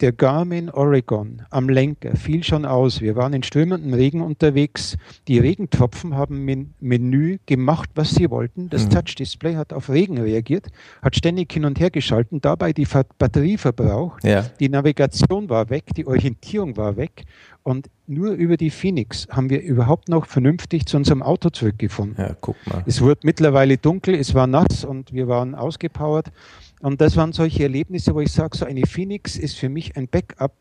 der 0.00 0.12
Garmin 0.12 0.70
Oregon 0.70 1.42
am 1.50 1.68
Lenker 1.68 2.16
fiel 2.16 2.42
schon 2.42 2.64
aus. 2.64 3.00
Wir 3.00 3.16
waren 3.16 3.32
in 3.32 3.42
strömendem 3.42 3.92
Regen 3.94 4.20
unterwegs. 4.22 4.96
Die 5.28 5.38
Regentropfen 5.38 6.16
haben 6.16 6.48
im 6.48 6.74
Menü 6.80 7.38
gemacht, 7.46 7.90
was 7.94 8.10
sie 8.10 8.30
wollten. 8.30 8.70
Das 8.70 8.86
mhm. 8.86 8.90
Touch-Display 8.90 9.56
hat 9.56 9.72
auf 9.72 9.90
Regen 9.90 10.18
reagiert, 10.18 10.68
hat 11.02 11.16
ständig 11.16 11.52
hin 11.52 11.64
und 11.64 11.78
her 11.78 11.90
geschalten, 11.90 12.40
dabei 12.40 12.72
die 12.72 12.86
Batterie 13.18 13.58
verbraucht. 13.58 14.24
Ja. 14.24 14.46
Die 14.58 14.68
Navigation 14.68 15.48
war 15.48 15.70
weg, 15.70 15.84
die 15.96 16.06
Orientierung 16.06 16.76
war 16.76 16.96
weg. 16.96 17.24
Und 17.62 17.90
nur 18.06 18.32
über 18.32 18.56
die 18.56 18.70
Phoenix 18.70 19.28
haben 19.30 19.50
wir 19.50 19.60
überhaupt 19.60 20.08
noch 20.08 20.26
vernünftig 20.26 20.86
zu 20.86 20.96
unserem 20.96 21.22
Auto 21.22 21.50
zurückgefunden. 21.50 22.16
Ja, 22.18 22.34
guck 22.40 22.56
mal. 22.66 22.82
Es 22.86 23.00
wurde 23.02 23.20
mittlerweile 23.24 23.76
dunkel, 23.76 24.14
es 24.14 24.34
war 24.34 24.46
nass 24.46 24.84
und 24.84 25.12
wir 25.12 25.28
waren 25.28 25.54
ausgepowert. 25.54 26.32
Und 26.80 27.00
das 27.00 27.16
waren 27.16 27.32
solche 27.32 27.62
Erlebnisse, 27.62 28.14
wo 28.14 28.20
ich 28.20 28.32
sage, 28.32 28.56
so 28.56 28.64
eine 28.64 28.86
Phoenix 28.86 29.36
ist 29.36 29.58
für 29.58 29.68
mich 29.68 29.96
ein 29.96 30.08
Backup, 30.08 30.56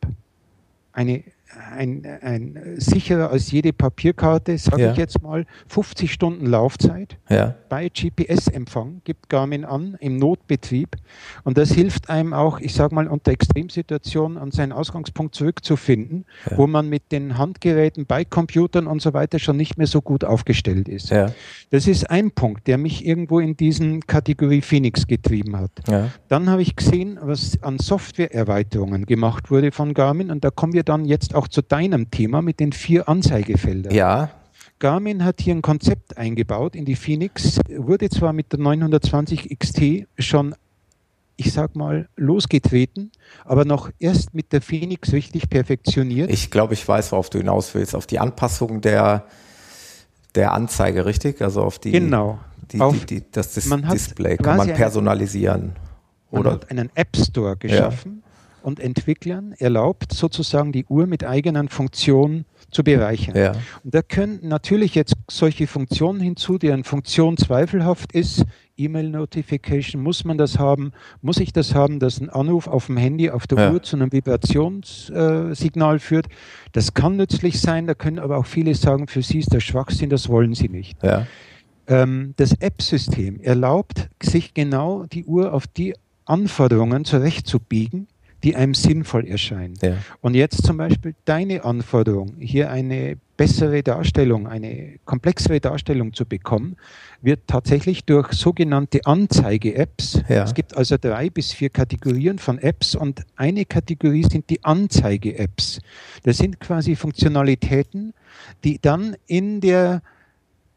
eine 0.92 1.24
ein, 1.58 2.06
ein 2.22 2.76
sicherer 2.78 3.32
als 3.32 3.52
jede 3.52 3.74
Papierkarte, 3.74 4.58
sage 4.58 4.84
ja. 4.84 4.92
ich 4.92 4.98
jetzt 4.98 5.22
mal, 5.22 5.46
50 5.68 6.12
Stunden 6.12 6.46
Laufzeit 6.46 7.18
ja. 7.30 7.56
bei 7.70 7.90
GPS-Empfang, 7.90 9.02
gibt 9.04 9.30
Garmin 9.30 9.66
an, 9.66 9.98
im 10.00 10.18
Notbetrieb. 10.18 10.96
Und 11.44 11.58
das 11.58 11.72
hilft 11.72 12.10
einem 12.10 12.34
auch, 12.34 12.60
ich 12.60 12.74
sage 12.74 12.94
mal, 12.94 13.08
unter 13.08 13.32
Extremsituationen 13.32 14.38
an 14.38 14.52
seinen 14.52 14.72
Ausgangspunkt 14.72 15.34
zurückzufinden, 15.36 16.26
ja. 16.50 16.58
wo 16.58 16.68
man 16.68 16.88
mit 16.88 17.12
den 17.12 17.38
Handgeräten 17.38 18.06
bei 18.06 18.26
Computern 18.26 18.88
und 18.88 19.02
so 19.02 19.14
weiter 19.14 19.40
schon 19.40 19.58
nicht 19.58 19.78
mehr 19.78 19.88
so 19.88 20.02
gut 20.02 20.24
aufgestellt 20.24 20.88
ist. 20.88 21.12
Das 21.72 21.88
ist 21.88 22.10
ein 22.10 22.32
Punkt, 22.32 22.68
der 22.68 22.78
mich 22.78 23.06
irgendwo 23.06 23.40
in 23.40 23.58
diesen 23.58 24.02
Kategorie 24.06 24.62
Phoenix 24.62 25.08
getrieben 25.08 25.58
hat. 25.58 25.72
Dann 26.28 26.50
habe 26.50 26.62
ich 26.62 26.76
gesehen, 26.76 27.18
was 27.22 27.62
an 27.64 27.80
Softwareerweiterungen 27.80 29.06
gemacht 29.06 29.50
wurde 29.50 29.72
von 29.72 29.94
Garmin 29.94 30.30
und 30.30 30.44
da 30.44 30.52
kommen 30.52 30.74
wir 30.74 30.84
dann 30.84 31.06
jetzt 31.06 31.34
auch 31.36 31.39
zu 31.48 31.62
deinem 31.62 32.12
Thema 32.12 32.42
mit 32.42 32.60
den 32.60 32.72
vier 32.72 33.08
Anzeigefeldern. 33.08 33.94
Ja. 33.94 34.32
Garmin 34.80 35.26
hat 35.26 35.42
hier 35.42 35.54
ein 35.54 35.62
Konzept 35.62 36.18
eingebaut 36.18 36.76
in 36.76 36.86
die 36.86 36.96
Phoenix, 36.96 37.60
wurde 37.70 38.10
zwar 38.10 38.32
mit 38.34 38.52
der 38.54 38.60
920 38.60 39.58
XT 39.60 40.08
schon, 40.18 40.56
ich 41.36 41.52
sag 41.52 41.76
mal, 41.76 42.08
losgetreten, 42.16 43.12
aber 43.44 43.66
noch 43.66 43.92
erst 44.00 44.34
mit 44.34 44.54
der 44.54 44.62
Phoenix 44.62 45.12
richtig 45.12 45.50
perfektioniert. 45.50 46.32
Ich 46.32 46.50
glaube, 46.50 46.74
ich 46.74 46.88
weiß, 46.88 47.12
worauf 47.12 47.30
du 47.30 47.40
hinaus 47.40 47.76
willst. 47.76 47.94
Auf 47.94 48.08
die 48.08 48.20
Anpassung 48.20 48.80
der, 48.80 49.26
der 50.36 50.54
Anzeige, 50.54 51.06
richtig? 51.06 51.42
Also 51.42 51.62
auf 51.62 51.80
die. 51.80 51.92
Genau. 51.92 52.40
Die, 52.72 52.80
auf, 52.80 53.06
die, 53.06 53.22
die, 53.22 53.32
das 53.32 53.54
Dis 53.54 53.70
Display 53.70 54.38
kann 54.38 54.58
man 54.58 54.74
personalisieren. 54.74 55.76
Man 56.32 56.42
oder? 56.42 56.52
hat 56.52 56.72
einen 56.72 56.90
App 56.94 57.18
Store 57.18 57.58
geschaffen. 57.58 58.22
Ja 58.24 58.29
und 58.62 58.80
Entwicklern 58.80 59.54
erlaubt, 59.58 60.14
sozusagen 60.14 60.72
die 60.72 60.86
Uhr 60.86 61.08
mit 61.08 61.24
eigenen 61.24 61.70
Funktionen 61.70 62.46
zu 62.72 62.84
bereichern. 62.84 63.36
Ja. 63.36 63.54
Und 63.84 63.96
da 63.96 64.02
können 64.02 64.40
natürlich 64.44 64.96
jetzt 64.96 65.16
solche 65.30 65.68
Funktionen 65.68 66.20
hinzu, 66.20 66.58
deren 66.58 66.84
Funktion 66.84 67.38
zweifelhaft 67.38 68.12
ist. 68.14 68.46
E-Mail-Notification, 68.78 70.02
muss 70.02 70.24
man 70.24 70.38
das 70.38 70.58
haben? 70.58 70.92
Muss 71.22 71.40
ich 71.40 71.52
das 71.52 71.76
haben, 71.76 72.00
dass 72.00 72.22
ein 72.22 72.30
Anruf 72.30 72.68
auf 72.68 72.86
dem 72.86 72.98
Handy, 72.98 73.30
auf 73.30 73.46
der 73.48 73.58
ja. 73.58 73.72
Uhr 73.72 73.84
zu 73.84 73.96
einem 73.96 74.12
Vibrationssignal 74.12 75.96
äh, 75.96 76.00
führt? 76.00 76.28
Das 76.72 76.94
kann 76.94 77.18
nützlich 77.18 77.60
sein, 77.60 77.88
da 77.88 77.94
können 77.94 78.20
aber 78.20 78.38
auch 78.38 78.46
viele 78.46 78.74
sagen, 78.76 79.08
für 79.08 79.22
sie 79.22 79.40
ist 79.40 79.54
das 79.54 79.64
Schwachsinn, 79.64 80.10
das 80.10 80.30
wollen 80.30 80.54
sie 80.54 80.70
nicht. 80.70 81.04
Ja. 81.04 81.28
Ähm, 81.88 82.34
das 82.38 82.54
App-System 82.54 83.42
erlaubt, 83.42 84.10
sich 84.22 84.54
genau 84.54 85.06
die 85.06 85.26
Uhr 85.26 85.54
auf 85.54 85.68
die 85.68 85.96
Anforderungen 86.26 87.04
zurechtzubiegen, 87.04 88.08
die 88.44 88.56
einem 88.56 88.74
sinnvoll 88.74 89.28
erscheinen. 89.28 89.76
Ja. 89.82 89.98
Und 90.22 90.36
jetzt 90.36 90.66
zum 90.66 90.78
Beispiel 90.78 91.16
deine 91.26 91.66
Anforderung, 91.66 92.36
hier 92.40 92.72
eine 92.72 93.18
bessere 93.38 93.84
Darstellung, 93.84 94.48
eine 94.48 95.00
komplexere 95.06 95.60
Darstellung 95.60 96.14
zu 96.14 96.26
bekommen, 96.26 96.76
wird 97.22 97.42
tatsächlich 97.48 98.04
durch 98.04 98.34
sogenannte 98.34 99.06
Anzeige-Apps, 99.06 100.22
ja. 100.28 100.44
es 100.44 100.54
gibt 100.54 100.76
also 100.76 100.98
drei 101.00 101.30
bis 101.30 101.54
vier 101.54 101.70
Kategorien 101.70 102.38
von 102.38 102.58
Apps 102.60 102.96
und 102.96 103.22
eine 103.36 103.66
Kategorie 103.66 104.24
sind 104.24 104.50
die 104.50 104.64
Anzeige-Apps. 104.64 105.80
Das 106.24 106.38
sind 106.38 106.60
quasi 106.60 106.96
Funktionalitäten, 106.96 108.14
die 108.64 108.80
dann 108.82 109.16
in 109.26 109.62
der 109.62 110.02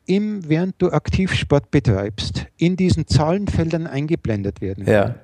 im, 0.07 0.49
während 0.49 0.75
du 0.78 0.90
Aktivsport 0.90 1.71
betreibst, 1.71 2.47
in 2.57 2.76
diesen 2.76 3.07
Zahlenfeldern 3.07 3.87
eingeblendet 3.87 4.61
werden. 4.61 4.87
Ja. 4.87 5.14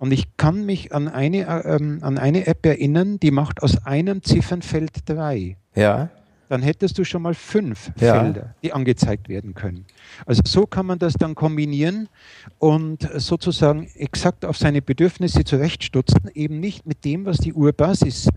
Und 0.00 0.12
ich 0.12 0.34
kann 0.38 0.64
mich 0.64 0.94
an 0.94 1.08
eine, 1.08 1.46
ähm, 1.66 1.98
an 2.00 2.16
eine 2.16 2.46
App 2.46 2.64
erinnern, 2.64 3.20
die 3.20 3.30
macht 3.30 3.62
aus 3.62 3.84
einem 3.84 4.22
Ziffernfeld 4.22 4.90
drei. 5.04 5.58
Ja. 5.74 6.08
Dann 6.48 6.62
hättest 6.62 6.96
du 6.96 7.04
schon 7.04 7.20
mal 7.20 7.34
fünf 7.34 7.92
ja. 8.00 8.18
Felder, 8.18 8.54
die 8.62 8.72
angezeigt 8.72 9.28
werden 9.28 9.52
können. 9.52 9.84
Also 10.24 10.40
so 10.46 10.66
kann 10.66 10.86
man 10.86 10.98
das 10.98 11.12
dann 11.12 11.34
kombinieren 11.34 12.08
und 12.58 13.08
sozusagen 13.16 13.88
exakt 13.94 14.46
auf 14.46 14.56
seine 14.56 14.80
Bedürfnisse 14.80 15.44
zurechtstutzen, 15.44 16.30
eben 16.32 16.60
nicht 16.60 16.86
mit 16.86 17.04
dem, 17.04 17.26
was 17.26 17.36
die 17.36 17.52
Urbasis 17.52 18.30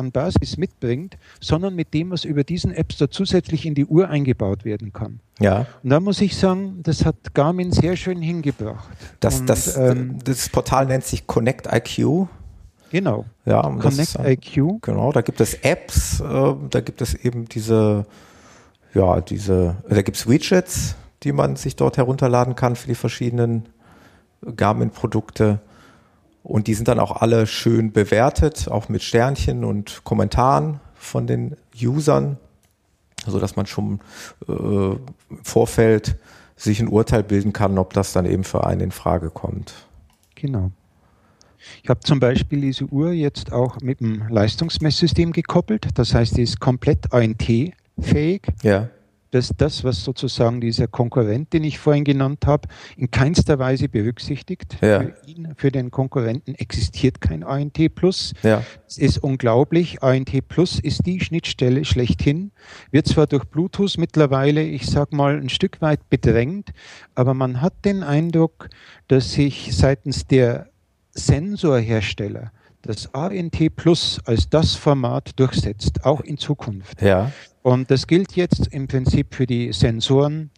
an 0.00 0.10
Basis 0.10 0.56
mitbringt, 0.56 1.16
sondern 1.40 1.76
mit 1.76 1.94
dem, 1.94 2.10
was 2.10 2.24
über 2.24 2.42
diesen 2.42 2.72
App 2.72 2.92
Store 2.92 3.10
zusätzlich 3.10 3.64
in 3.66 3.74
die 3.74 3.86
Uhr 3.86 4.08
eingebaut 4.08 4.64
werden 4.64 4.92
kann. 4.92 5.20
Ja. 5.38 5.66
Und 5.82 5.90
da 5.90 6.00
muss 6.00 6.20
ich 6.20 6.36
sagen, 6.36 6.80
das 6.82 7.04
hat 7.04 7.34
Garmin 7.34 7.70
sehr 7.70 7.96
schön 7.96 8.20
hingebracht. 8.20 8.88
Das, 9.20 9.40
Und, 9.40 9.46
das, 9.48 9.76
ähm, 9.76 10.18
das 10.24 10.48
Portal 10.48 10.86
nennt 10.86 11.04
sich 11.04 11.26
Connect 11.26 11.68
IQ. 11.72 12.26
genau. 12.90 13.24
Ja, 13.46 13.62
Connect 13.62 13.98
ist, 13.98 14.16
äh, 14.16 14.32
IQ. 14.32 14.82
Genau, 14.82 15.12
da 15.12 15.20
gibt 15.20 15.40
es 15.40 15.54
Apps, 15.54 16.20
äh, 16.20 16.54
da 16.70 16.80
gibt 16.80 17.00
es 17.00 17.14
eben 17.14 17.48
diese, 17.48 18.06
ja, 18.94 19.20
diese, 19.20 19.76
da 19.88 20.02
gibt 20.02 20.16
es 20.16 20.28
Widgets, 20.28 20.96
die 21.22 21.32
man 21.32 21.56
sich 21.56 21.76
dort 21.76 21.96
herunterladen 21.96 22.56
kann 22.56 22.76
für 22.76 22.88
die 22.88 22.94
verschiedenen 22.94 23.68
Garmin-Produkte. 24.56 25.60
Und 26.42 26.66
die 26.66 26.74
sind 26.74 26.88
dann 26.88 26.98
auch 26.98 27.20
alle 27.20 27.46
schön 27.46 27.92
bewertet, 27.92 28.68
auch 28.68 28.88
mit 28.88 29.02
Sternchen 29.02 29.64
und 29.64 30.02
Kommentaren 30.04 30.80
von 30.94 31.26
den 31.26 31.56
Usern, 31.80 32.38
so 33.26 33.38
dass 33.38 33.56
man 33.56 33.66
schon 33.66 34.00
äh, 34.48 34.52
im 34.52 34.98
Vorfeld 35.42 36.16
sich 36.56 36.80
ein 36.80 36.88
Urteil 36.88 37.22
bilden 37.22 37.52
kann, 37.52 37.78
ob 37.78 37.92
das 37.92 38.12
dann 38.12 38.26
eben 38.26 38.44
für 38.44 38.66
einen 38.66 38.80
in 38.80 38.90
Frage 38.90 39.30
kommt. 39.30 39.74
Genau. 40.34 40.70
Ich 41.82 41.88
habe 41.90 42.00
zum 42.00 42.20
Beispiel 42.20 42.62
diese 42.62 42.86
Uhr 42.86 43.12
jetzt 43.12 43.52
auch 43.52 43.80
mit 43.80 44.00
dem 44.00 44.28
Leistungsmesssystem 44.28 45.32
gekoppelt. 45.32 45.88
Das 45.94 46.14
heißt, 46.14 46.36
die 46.36 46.42
ist 46.42 46.58
komplett 46.60 47.12
ANT-fähig. 47.12 48.42
Ja, 48.62 48.88
dass 49.30 49.52
das, 49.56 49.84
was 49.84 50.02
sozusagen 50.02 50.60
dieser 50.60 50.86
Konkurrent, 50.86 51.52
den 51.52 51.64
ich 51.64 51.78
vorhin 51.78 52.04
genannt 52.04 52.46
habe, 52.46 52.68
in 52.96 53.10
keinster 53.10 53.58
Weise 53.58 53.88
berücksichtigt. 53.88 54.76
Ja. 54.80 55.00
Für 55.00 55.14
ihn, 55.26 55.48
für 55.56 55.70
den 55.70 55.90
Konkurrenten 55.90 56.54
existiert 56.54 57.20
kein 57.20 57.42
ANT 57.42 57.78
Plus. 57.94 58.32
ja, 58.42 58.62
Es 58.86 58.98
ist 58.98 59.18
unglaublich. 59.18 60.02
ANT 60.02 60.48
Plus 60.48 60.78
ist 60.80 61.06
die 61.06 61.20
Schnittstelle 61.20 61.84
schlechthin. 61.84 62.50
Wird 62.90 63.06
zwar 63.06 63.26
durch 63.26 63.44
Bluetooth 63.44 63.98
mittlerweile, 63.98 64.62
ich 64.62 64.86
sag 64.86 65.12
mal, 65.12 65.36
ein 65.40 65.48
Stück 65.48 65.80
weit 65.80 66.08
bedrängt, 66.10 66.70
aber 67.14 67.34
man 67.34 67.60
hat 67.60 67.84
den 67.84 68.02
Eindruck, 68.02 68.68
dass 69.08 69.32
sich 69.32 69.76
seitens 69.76 70.26
der 70.26 70.68
Sensorhersteller 71.12 72.52
das 72.82 73.12
ANT 73.14 73.76
Plus 73.76 74.20
als 74.24 74.48
das 74.48 74.74
Format 74.74 75.38
durchsetzt, 75.38 76.04
auch 76.04 76.20
in 76.20 76.38
Zukunft. 76.38 77.00
ja, 77.02 77.30
Und 77.62 77.90
das 77.90 78.06
gilt 78.06 78.36
jetzt 78.36 78.68
im 78.68 78.88
Prinzip 78.88 79.34
für 79.34 79.46
die 79.46 79.72
Sensoren, 79.72 80.50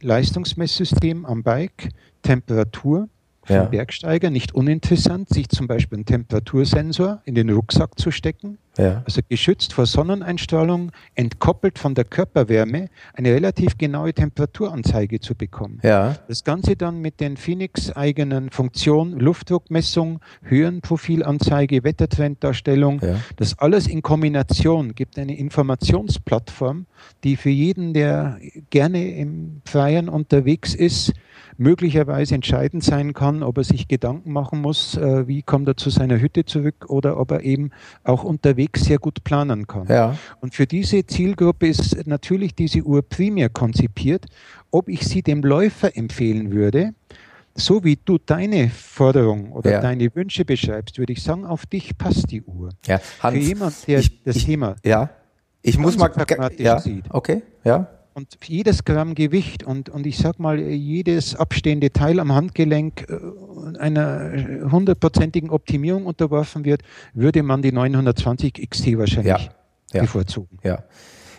Leistungsmesssystem 0.00 1.24
am 1.24 1.42
Bike, 1.42 1.88
Temperatur 2.22 3.08
vom 3.46 3.56
Ja. 3.56 3.64
Bergsteiger, 3.64 4.30
nicht 4.30 4.54
uninteressant, 4.54 5.28
sich 5.28 5.48
zum 5.48 5.66
Beispiel 5.66 5.98
einen 5.98 6.04
Temperatursensor 6.06 7.22
in 7.24 7.34
den 7.34 7.48
Rucksack 7.50 7.98
zu 7.98 8.10
stecken, 8.10 8.58
ja, 8.76 9.02
also 9.06 9.22
geschützt 9.26 9.72
vor 9.72 9.86
Sonneneinstrahlung, 9.86 10.92
entkoppelt 11.14 11.78
von 11.78 11.94
der 11.94 12.04
Körperwärme, 12.04 12.88
eine 13.14 13.32
relativ 13.32 13.78
genaue 13.78 14.12
Temperaturanzeige 14.12 15.20
zu 15.20 15.34
bekommen. 15.34 15.80
ja, 15.82 16.16
Das 16.28 16.44
Ganze 16.44 16.76
dann 16.76 17.00
mit 17.00 17.20
den 17.20 17.36
Phoenix 17.36 17.90
eigenen 17.92 18.50
Funktionen, 18.50 19.18
Luftdruckmessung, 19.18 20.20
Höhenprofilanzeige, 20.42 21.84
Wettertrenddarstellung, 21.84 23.00
ja. 23.02 23.16
das 23.36 23.58
alles 23.58 23.86
in 23.86 24.02
Kombination 24.02 24.94
gibt 24.94 25.18
eine 25.18 25.38
Informationsplattform, 25.38 26.86
die 27.24 27.36
für 27.36 27.50
jeden, 27.50 27.94
der 27.94 28.38
gerne 28.70 29.14
im 29.14 29.62
Freien 29.64 30.08
unterwegs 30.08 30.74
ist, 30.74 31.12
möglicherweise 31.58 32.34
entscheidend 32.34 32.84
sein 32.84 33.12
kann, 33.14 33.42
ob 33.42 33.58
er 33.58 33.64
sich 33.64 33.88
Gedanken 33.88 34.32
machen 34.32 34.60
muss, 34.60 34.96
äh, 34.96 35.26
wie 35.26 35.42
kommt 35.42 35.68
er 35.68 35.76
zu 35.76 35.90
seiner 35.90 36.20
Hütte 36.20 36.44
zurück 36.44 36.86
oder 36.88 37.18
ob 37.18 37.30
er 37.30 37.42
eben 37.42 37.70
auch 38.04 38.24
unterwegs 38.24 38.84
sehr 38.84 38.98
gut 38.98 39.24
planen 39.24 39.66
kann. 39.66 39.86
ja. 39.88 40.16
Und 40.40 40.54
für 40.54 40.66
diese 40.66 41.06
Zielgruppe 41.06 41.66
ist 41.66 42.06
natürlich 42.06 42.54
diese 42.54 42.82
Uhr 42.82 43.02
primär 43.02 43.48
konzipiert. 43.48 44.26
Ob 44.70 44.88
ich 44.88 45.06
sie 45.06 45.22
dem 45.22 45.42
Läufer 45.42 45.96
empfehlen 45.96 46.50
würde, 46.52 46.92
so 47.54 47.82
wie 47.84 47.96
du 48.04 48.18
deine 48.18 48.68
Forderung 48.68 49.52
oder 49.52 49.70
Ja. 49.70 49.80
deine 49.80 50.14
Wünsche 50.14 50.44
beschreibst, 50.44 50.98
würde 50.98 51.14
ich 51.14 51.22
sagen, 51.22 51.46
auf 51.46 51.64
dich 51.64 51.96
passt 51.96 52.30
die 52.30 52.42
Uhr. 52.42 52.68
Ja, 52.86 52.98
Für 52.98 53.22
Hans, 53.22 53.46
jemand, 53.48 53.86
der 53.88 54.00
ich- 54.00 54.22
das 54.24 54.36
ich- 54.36 54.44
Thema 54.44 54.76
ja, 54.84 55.08
ich 55.62 55.78
muss 55.78 55.96
mal, 55.96 56.10
ja, 56.58 56.78
sieht. 56.80 57.04
okay, 57.10 57.42
ja, 57.64 57.88
und 58.16 58.38
jedes 58.44 58.84
Gramm 58.84 59.14
Gewicht 59.14 59.62
und, 59.62 59.90
und 59.90 60.06
ich 60.06 60.16
sag 60.16 60.38
mal, 60.38 60.58
jedes 60.58 61.36
abstehende 61.36 61.92
Teil 61.92 62.18
am 62.18 62.32
Handgelenk 62.32 63.06
äh, 63.10 63.78
einer 63.78 64.70
hundertprozentigen 64.72 65.50
Optimierung 65.50 66.06
unterworfen 66.06 66.64
wird, 66.64 66.80
würde 67.12 67.42
man 67.42 67.60
die 67.60 67.72
920 67.72 68.70
XT 68.70 68.96
wahrscheinlich 68.96 69.26
Ja, 69.26 69.40
ja. 69.92 70.00
bevorzugen. 70.00 70.58
ja. 70.64 70.82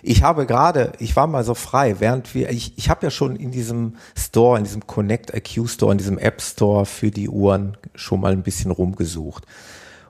Ich 0.04 0.22
habe 0.22 0.46
gerade, 0.46 0.92
ich 1.00 1.16
war 1.16 1.26
mal 1.26 1.44
so 1.44 1.56
frei, 1.56 1.96
während 2.00 2.36
wir, 2.36 2.52
ich, 2.52 2.78
ich 2.78 2.92
habe 2.92 3.08
ja 3.08 3.10
schon 3.10 3.36
in 3.36 3.50
diesem 3.50 3.96
Store, 4.16 4.60
in 4.60 4.64
diesem 4.64 4.86
Connect 4.86 5.34
IQ 5.34 5.68
Store, 5.68 5.92
in 5.92 5.98
diesem 5.98 6.20
App 6.20 6.44
Store 6.44 6.86
für 6.86 7.10
die 7.10 7.28
Uhren 7.28 7.76
schon 7.96 8.22
mal 8.22 8.32
ein 8.34 8.44
bisschen 8.44 8.70
rumgesucht. 8.70 9.46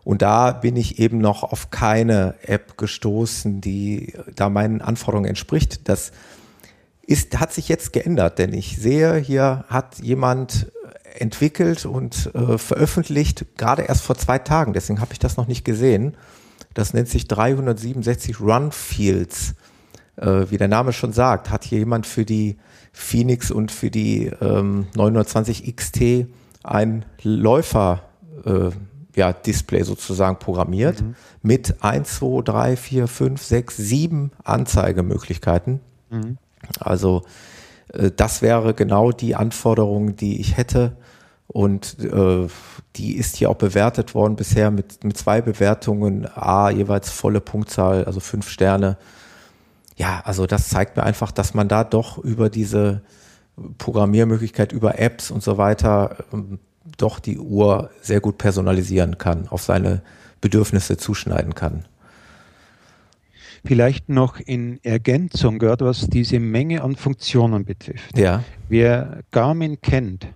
Und 0.04 0.22
da 0.22 0.52
bin 0.52 0.76
ich 0.76 1.00
eben 1.00 1.20
noch 1.20 1.44
auf 1.44 1.70
keine 1.72 2.36
App 2.42 2.78
gestoßen, 2.78 3.62
die 3.62 4.14
da 4.36 4.50
meinen 4.50 4.82
Anforderungen 4.82 5.30
entspricht. 5.30 5.88
Das 5.88 6.12
ist, 7.08 7.40
hat 7.40 7.54
sich 7.54 7.70
jetzt 7.70 7.94
geändert, 7.94 8.38
denn 8.38 8.54
ich 8.54 8.78
sehe, 8.78 9.16
hier 9.16 9.66
hat 9.70 9.98
jemand 10.00 10.72
entwickelt 11.16 11.86
und 11.86 12.30
äh, 12.36 12.58
veröffentlicht, 12.58 13.58
gerade 13.58 13.84
erst 13.84 14.04
vor 14.04 14.18
zwei 14.18 14.38
Tagen, 14.38 14.74
deswegen 14.74 15.02
habe 15.02 15.14
ich 15.14 15.20
das 15.20 15.38
noch 15.38 15.48
nicht 15.48 15.66
gesehen. 15.66 16.16
Das 16.74 16.94
nennt 16.94 17.08
sich 17.08 17.28
367 17.28 18.40
Run 18.40 18.72
Fields. 18.72 19.56
Äh, 20.18 20.52
wie 20.52 20.58
der 20.58 20.68
Name 20.68 20.94
schon 20.94 21.14
sagt, 21.14 21.50
hat 21.50 21.64
hier 21.64 21.80
jemand 21.80 22.06
für 22.06 22.26
die 22.26 22.58
Phoenix 22.92 23.52
und 23.52 23.72
für 23.72 23.90
die 23.90 24.32
ähm, 24.42 24.88
920 24.96 25.76
XT 25.76 26.28
ein 26.64 27.06
Läufer 27.24 28.04
äh, 28.46 28.70
ja, 29.16 29.34
Display 29.34 29.84
sozusagen 29.84 30.40
programmiert 30.40 31.04
mit 31.42 31.82
1, 31.84 32.18
2, 32.18 32.42
3, 32.44 32.76
4, 32.76 33.08
5, 33.08 33.42
6, 33.42 33.78
7 33.78 34.32
Anzeigemöglichkeiten. 34.44 35.80
Also 36.80 37.24
äh, 37.94 38.12
das 38.16 38.42
wäre 38.42 38.74
genau 38.74 39.12
die 39.12 39.36
Anforderung, 39.36 40.16
die 40.16 40.40
ich 40.40 40.58
hätte. 40.58 40.98
Und 41.48 41.98
äh, 42.04 42.48
die 42.98 43.16
ist 43.16 43.38
hier 43.38 43.50
auch 43.50 43.56
bewertet 43.56 44.14
worden 44.14 44.36
bisher 44.36 44.70
mit, 44.70 45.04
mit 45.04 45.18
zwei 45.18 45.42
Bewertungen, 45.42 46.28
A, 46.36 46.70
jeweils 46.70 47.10
volle 47.10 47.40
Punktzahl, 47.40 48.06
also 48.06 48.20
fünf 48.20 48.50
Sterne. 48.50 48.98
Ja, 49.96 50.22
also 50.26 50.46
das 50.46 50.70
zeigt 50.70 50.98
mir 50.98 51.04
einfach, 51.04 51.32
dass 51.32 51.54
man 51.54 51.68
da 51.68 51.84
doch 51.84 52.18
über 52.18 52.50
diese 52.50 53.02
Programmiermöglichkeit, 53.78 54.72
über 54.72 55.00
Apps 55.00 55.32
und 55.32 55.42
so 55.42 55.58
weiter, 55.58 56.18
ähm, 56.34 56.60
doch 56.98 57.20
die 57.20 57.38
Uhr 57.38 57.90
sehr 58.02 58.22
gut 58.22 58.38
personalisieren 58.38 59.18
kann, 59.18 59.48
auf 59.48 59.64
seine 59.64 60.02
Bedürfnisse 60.42 60.98
zuschneiden 60.98 61.56
kann. 61.56 61.86
Vielleicht 63.66 64.10
noch 64.10 64.40
in 64.40 64.80
Ergänzung, 64.84 65.60
gerade 65.60 65.86
was 65.86 66.08
diese 66.08 66.40
Menge 66.40 66.84
an 66.84 66.96
Funktionen 66.96 67.66
betrifft. 67.66 68.18
Ja, 68.18 68.44
Wer 68.70 69.22
Garmin 69.32 69.80
kennt, 69.82 70.28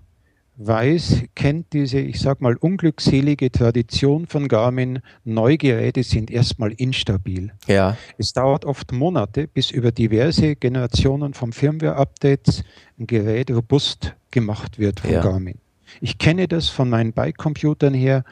weiß, 0.57 1.23
kennt 1.35 1.73
diese, 1.73 1.99
ich 1.99 2.19
sag 2.19 2.39
mal, 2.41 2.55
unglückselige 2.55 3.51
Tradition 3.51 4.27
von 4.27 4.47
Garmin, 4.47 4.99
Neugeräte 5.23 6.03
sind 6.03 6.29
erstmal 6.29 6.71
instabil. 6.73 7.51
ja, 7.67 7.97
Es 8.17 8.33
dauert 8.33 8.65
oft 8.65 8.91
Monate, 8.91 9.47
bis 9.47 9.71
über 9.71 9.91
diverse 9.91 10.55
Generationen 10.55 11.33
von 11.33 11.51
Firmware-Updates 11.51 12.63
ein 12.99 13.07
Gerät 13.07 13.49
robust 13.51 14.13
gemacht 14.29 14.77
wird 14.79 14.99
von 14.99 15.11
Ja. 15.11 15.21
Garmin. 15.21 15.57
Ich 15.99 16.17
kenne 16.17 16.47
das 16.47 16.69
von 16.69 16.89
meinen 16.89 17.11
Bike-Computern 17.11 17.93
her. 17.93 18.23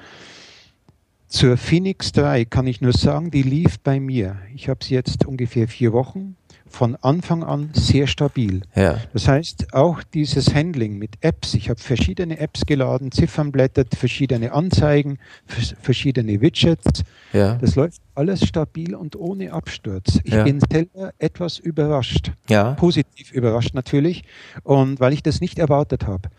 Zur 1.30 1.58
Phoenix 1.58 2.12
3 2.14 2.46
kann 2.46 2.66
ich 2.66 2.82
nur 2.82 2.92
sagen, 2.92 3.30
die 3.30 3.44
lief 3.44 3.80
bei 3.80 4.00
mir. 4.00 4.38
Ich 4.56 4.68
habe 4.68 4.84
sie 4.84 4.96
jetzt 4.96 5.28
ungefähr 5.28 5.68
vier 5.68 5.94
Wochen. 5.94 6.36
Von 6.72 6.96
Anfang 6.98 7.44
an 7.44 7.72
sehr 7.74 8.08
stabil. 8.08 8.62
ja, 8.76 9.00
Das 9.14 9.28
heißt, 9.28 9.74
auch 9.74 10.02
dieses 10.04 10.54
Handling 10.54 10.98
mit 10.98 11.12
Apps, 11.22 11.54
ich 11.56 11.70
habe 11.70 11.80
verschiedene 11.80 12.40
Apps 12.40 12.66
geladen, 12.66 13.12
Ziffernblätter, 13.12 13.86
verschiedene 13.98 14.52
Anzeigen, 14.54 15.18
vers- 15.46 15.76
verschiedene 15.82 16.40
Widgets, 16.42 17.04
ja, 17.34 17.56
das 17.56 17.76
läuft 17.76 18.02
alles 18.16 18.46
stabil 18.46 18.96
und 18.96 19.16
ohne 19.16 19.52
Absturz. 19.52 20.20
Ich 20.24 20.34
Ja. 20.34 20.44
bin 20.44 20.60
selber 20.72 21.12
etwas 21.18 21.58
überrascht, 21.58 22.32
positiv 22.76 23.32
überrascht 23.32 23.74
natürlich, 23.74 24.24
und 24.64 25.00
weil 25.00 25.14
ich 25.14 25.24
das 25.24 25.42
nicht 25.42 25.60
erwartet 25.60 26.06
habe 26.08 26.30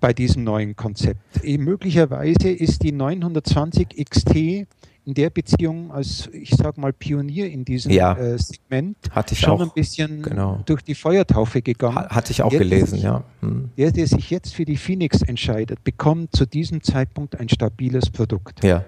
bei 0.00 0.12
diesem 0.12 0.44
neuen 0.44 0.76
Konzept. 0.76 1.20
Eh, 1.42 1.58
Möglicherweise 1.58 2.50
ist 2.50 2.82
die 2.82 2.92
920 2.92 3.96
XT 3.96 4.66
in 5.08 5.14
der 5.14 5.30
Beziehung 5.30 5.90
als, 5.90 6.28
ich 6.34 6.50
sag 6.50 6.76
mal, 6.76 6.92
Pionier 6.92 7.50
in 7.50 7.64
diesem 7.64 7.90
Ja. 7.92 8.12
äh, 8.12 8.36
Segment 8.38 8.98
hatte 9.10 9.32
ich 9.32 9.40
schon 9.40 9.50
auch, 9.52 9.60
ein 9.62 9.70
bisschen 9.74 10.20
genau. 10.20 10.60
durch 10.66 10.82
die 10.82 10.94
Feuertaufe 10.94 11.62
gegangen. 11.62 11.96
ha- 11.96 12.10
hatte 12.10 12.30
ich 12.30 12.42
auch 12.42 12.52
Jetzt- 12.52 12.58
gelesen, 12.60 12.98
ja. 13.00 13.24
Hm. 13.40 13.70
Der, 13.78 13.90
der 13.90 14.06
sich 14.06 14.28
jetzt 14.28 14.54
für 14.54 14.66
die 14.66 14.76
Phoenix 14.76 15.22
entscheidet, 15.22 15.82
bekommt 15.82 16.36
zu 16.36 16.44
diesem 16.44 16.82
Zeitpunkt 16.82 17.40
ein 17.40 17.48
stabiles 17.48 18.10
Produkt. 18.10 18.62
Ja, 18.62 18.84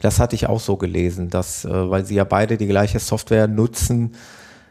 Das 0.00 0.18
hatte 0.18 0.34
ich 0.34 0.46
auch 0.48 0.58
so 0.60 0.76
gelesen, 0.76 1.30
dass, 1.30 1.64
äh, 1.64 1.70
weil 1.90 2.04
sie 2.04 2.16
ja 2.16 2.24
beide 2.24 2.56
die 2.58 2.66
gleiche 2.66 2.98
Software 2.98 3.46
nutzen, 3.46 4.14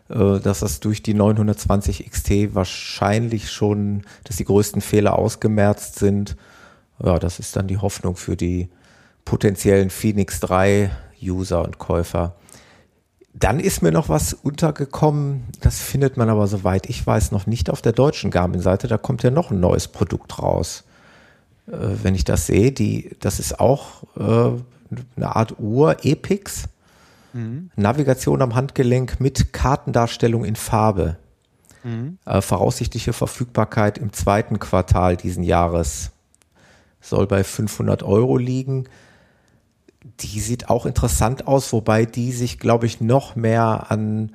äh, 0.10 0.40
dass 0.42 0.60
das 0.60 0.82
durch 0.82 1.02
die 1.02 1.14
920 1.16 2.06
XT 2.06 2.54
wahrscheinlich 2.54 3.50
schon, 3.50 4.04
dass 4.26 4.36
die 4.36 4.44
größten 4.46 4.82
Fehler 4.82 5.18
ausgemerzt 5.18 5.98
sind. 6.00 6.36
Ja, 7.02 7.18
das 7.18 7.40
ist 7.40 7.56
dann 7.56 7.66
die 7.68 7.78
Hoffnung 7.78 8.18
für 8.18 8.36
die 8.36 8.68
potenziellen 9.26 9.90
Phoenix 9.90 10.40
3 10.40 10.92
User 11.22 11.64
und 11.64 11.80
Käufer. 11.80 12.36
Dann 13.34 13.60
ist 13.60 13.82
mir 13.82 13.92
noch 13.92 14.08
was 14.08 14.34
untergekommen, 14.34 15.44
das 15.60 15.82
findet 15.82 16.16
man 16.16 16.30
aber 16.30 16.48
soweit 16.48 16.90
ich 16.90 17.06
weiß 17.06 17.32
noch 17.32 17.48
nicht 17.48 17.70
auf 17.70 17.82
der 17.82 17.92
deutschen 17.92 18.32
Garmin-Seite, 18.32 18.88
da 18.88 18.98
kommt 18.98 19.24
ja 19.24 19.32
noch 19.32 19.52
ein 19.52 19.60
neues 19.60 19.90
Produkt 19.90 20.40
raus. 20.42 20.86
Äh, 21.68 21.74
wenn 22.04 22.16
ich 22.16 22.24
das 22.24 22.48
sehe, 22.48 22.72
die, 22.72 23.16
das 23.20 23.40
ist 23.40 23.60
auch 23.60 24.04
äh, 24.16 24.62
eine 25.18 25.36
Art 25.36 25.56
Uhr, 25.60 25.98
Epix, 26.06 26.70
mhm. 27.34 27.72
Navigation 27.76 28.42
am 28.42 28.56
Handgelenk 28.56 29.20
mit 29.20 29.52
Kartendarstellung 29.52 30.46
in 30.46 30.56
Farbe. 30.56 31.18
Mhm. 31.84 32.20
Äh, 32.26 32.40
voraussichtliche 32.40 33.12
Verfügbarkeit 33.12 33.98
im 33.98 34.14
zweiten 34.14 34.60
Quartal 34.60 35.18
diesen 35.18 35.44
Jahres 35.44 36.12
soll 37.02 37.28
bei 37.28 37.44
500 37.44 38.02
Euro 38.02 38.38
liegen 38.38 38.86
die 40.20 40.40
sieht 40.40 40.70
auch 40.70 40.86
interessant 40.86 41.48
aus, 41.48 41.74
wobei 41.74 42.06
die 42.06 42.32
sich, 42.32 42.60
glaube 42.60 42.86
ich, 42.86 43.02
noch 43.02 43.36
mehr 43.36 43.88
an, 43.90 44.32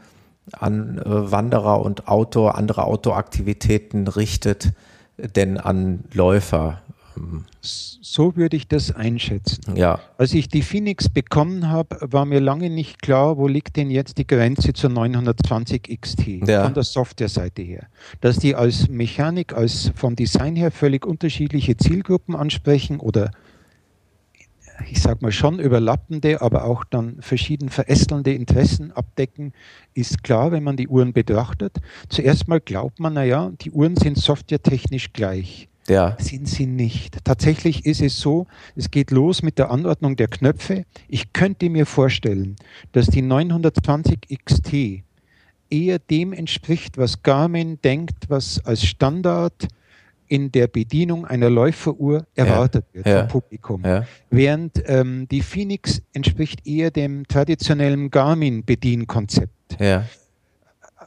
an 0.52 0.98
äh, 0.98 1.30
Wanderer 1.30 1.80
und 1.80 2.09
Outdoor, 2.09 2.56
andere 2.56 2.85
Outdoor-Aktivitäten 2.85 4.09
richtet, 4.09 4.72
denn 5.16 5.59
an 5.59 6.04
Läufer. 6.12 6.83
So 7.62 8.37
würde 8.37 8.56
ich 8.56 8.66
das 8.66 8.94
einschätzen. 8.94 9.76
Ja. 9.76 10.00
Als 10.16 10.33
ich 10.33 10.48
die 10.48 10.62
Phoenix 10.62 11.09
bekommen 11.09 11.68
habe, 11.68 11.98
war 12.00 12.24
mir 12.24 12.40
lange 12.40 12.70
nicht 12.70 13.02
klar, 13.02 13.37
wo 13.37 13.46
liegt 13.46 13.76
denn 13.76 13.90
jetzt 13.90 14.16
die 14.16 14.26
Grenze 14.26 14.72
zur 14.72 14.90
920 14.90 16.00
XT 16.00 16.26
ja. 16.48 16.64
von 16.64 16.74
der 16.74 16.83
Software-Seite 16.83 17.62
her. 17.62 17.87
Dass 18.20 18.38
die 18.38 18.54
als 18.54 18.88
Mechanik, 18.88 19.52
als 19.52 19.92
vom 19.94 20.16
Design 20.16 20.56
her 20.56 20.70
völlig 20.70 21.04
unterschiedliche 21.04 21.76
Zielgruppen 21.76 22.35
ansprechen 22.35 23.00
oder 23.00 23.30
ich 24.88 25.00
sage 25.00 25.18
mal 25.22 25.32
schon 25.32 25.58
überlappende, 25.58 26.40
aber 26.40 26.64
auch 26.64 26.84
dann 26.84 27.20
verschieden 27.20 27.68
verästelnde 27.68 28.32
Interessen 28.32 28.92
abdecken, 28.92 29.52
ist 29.94 30.22
klar, 30.22 30.52
wenn 30.52 30.62
man 30.62 30.76
die 30.76 30.88
Uhren 30.88 31.12
betrachtet. 31.12 31.78
Zuerst 32.08 32.48
mal 32.48 32.60
glaubt 32.60 33.00
man, 33.00 33.14
naja, 33.14 33.52
die 33.60 33.70
Uhren 33.70 33.96
sind 33.96 34.18
softwaretechnisch 34.18 35.12
gleich. 35.12 35.68
Ja. 35.88 36.16
Sind 36.20 36.46
sie 36.46 36.66
nicht. 36.66 37.24
Tatsächlich 37.24 37.84
ist 37.84 38.00
es 38.00 38.20
so, 38.20 38.46
es 38.76 38.90
geht 38.90 39.10
los 39.10 39.42
mit 39.42 39.58
der 39.58 39.70
Anordnung 39.70 40.14
der 40.14 40.28
Knöpfe. 40.28 40.84
Ich 41.08 41.32
könnte 41.32 41.68
mir 41.68 41.86
vorstellen, 41.86 42.56
dass 42.92 43.06
die 43.06 43.22
920 43.22 44.20
XT 44.44 45.02
eher 45.68 45.98
dem 45.98 46.32
entspricht, 46.32 46.98
was 46.98 47.22
Garmin 47.22 47.80
denkt, 47.82 48.28
was 48.28 48.64
als 48.64 48.84
Standard 48.84 49.68
in 50.30 50.52
der 50.52 50.68
Bedienung 50.68 51.26
einer 51.26 51.50
Läuferuhr 51.50 52.24
erwartet 52.36 52.86
ja, 52.92 52.94
wird 52.94 53.06
ja, 53.06 53.20
vom 53.20 53.28
Publikum. 53.28 53.82
Ja. 53.84 54.06
Während 54.30 54.80
ähm, 54.86 55.26
die 55.28 55.42
Phoenix 55.42 56.00
entspricht 56.12 56.64
eher 56.64 56.92
dem 56.92 57.26
traditionellen 57.26 58.10
Garmin-Bedienkonzept. 58.12 59.80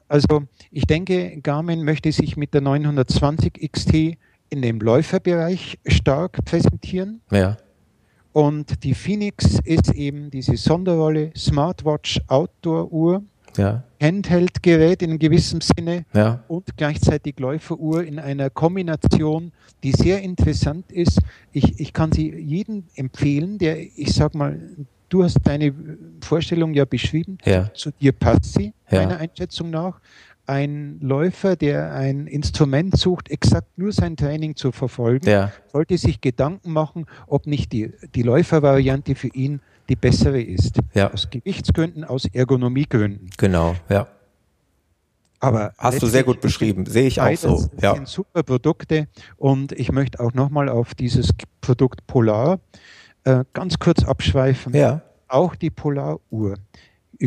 Also 0.10 0.44
ich 0.72 0.86
denke, 0.86 1.40
Garmin 1.42 1.84
möchte 1.84 2.12
sich 2.12 2.36
mit 2.36 2.54
der 2.54 2.60
920 2.62 3.72
XT 3.72 3.94
in 4.50 4.62
dem 4.62 4.80
Läuferbereich 4.80 5.80
stark 5.88 6.44
präsentieren. 6.44 7.22
Und 8.34 8.84
die 8.84 8.94
Phoenix 8.94 9.58
ist 9.64 9.94
eben 9.94 10.32
diese 10.32 10.58
Sonderrolle 10.58 11.32
Smartwatch 11.38 12.20
Outdoor 12.28 12.92
Uhr 12.92 13.24
ja. 13.58 13.84
Handheld-Gerät 14.02 15.02
in 15.02 15.20
gewissem 15.20 15.62
Sinne 15.62 16.06
ja. 16.14 16.44
und 16.48 16.76
gleichzeitig 16.78 17.40
Läuferuhr 17.40 18.04
in 18.04 18.20
einer 18.20 18.50
Kombination, 18.50 19.52
die 19.84 19.92
sehr 19.92 20.22
interessant 20.22 20.92
ist. 20.92 21.20
Ich, 21.52 21.80
ich 21.80 21.94
kann 21.94 22.12
sie 22.12 22.34
jedem 22.34 22.86
empfehlen, 22.96 23.58
der, 23.58 23.80
ich 23.80 24.14
sag 24.14 24.36
mal, 24.36 24.60
du 25.10 25.24
hast 25.24 25.38
deine 25.44 25.74
Vorstellung 26.22 26.74
ja 26.74 26.86
beschrieben, 26.86 27.38
ja. 27.46 27.72
zu 27.74 27.92
dir 27.92 28.12
passt 28.12 28.54
sie, 28.54 28.74
meiner 28.92 29.18
Einschätzung 29.18 29.70
nach. 29.70 30.00
Ein 30.46 30.98
Läufer, 31.00 31.56
der 31.56 31.94
ein 31.94 32.28
Instrument 32.28 32.98
sucht, 32.98 33.30
exakt 33.32 33.78
nur 33.78 33.94
sein 33.94 34.18
Training 34.18 34.58
zu 34.58 34.74
verfolgen, 34.74 35.26
sollte 35.72 35.98
sich 35.98 36.20
Gedanken 36.20 36.74
machen, 36.74 37.06
ob 37.28 37.48
nicht 37.48 37.72
die, 37.72 37.94
die 38.14 38.24
Läufervariante 38.24 39.16
für 39.16 39.30
ihn 39.30 39.62
die 39.94 39.96
bessere 39.96 40.42
ist. 40.42 40.80
Ja. 40.96 41.14
Aus 41.14 41.30
Gewichtsgründen, 41.30 42.04
aus 42.04 42.26
Ergonomiegründen. 42.26 43.30
Genau, 43.38 43.76
ja. 43.90 44.08
Aber 45.40 45.74
hast 45.78 46.02
du 46.02 46.08
sehr 46.08 46.24
gut 46.24 46.42
beschrieben, 46.42 46.86
sehe 46.86 47.06
ich 47.06 47.20
auch 47.22 47.36
so. 47.36 47.70
Ja. 47.82 47.96
sind 47.96 48.08
super 48.08 48.44
Produkte 48.44 49.08
und 49.36 49.74
ich 49.74 49.92
möchte 49.92 50.20
auch 50.22 50.34
nochmal 50.34 50.70
auf 50.70 50.96
dieses 50.96 51.30
Produkt 51.60 52.08
Polar 52.08 52.60
äh, 53.26 53.44
ganz 53.54 53.78
kurz 53.78 54.04
abschweifen. 54.04 54.74
Ja. 54.74 55.02
Auch 55.28 55.56
die 55.56 55.70
Polaruhr. 55.70 56.56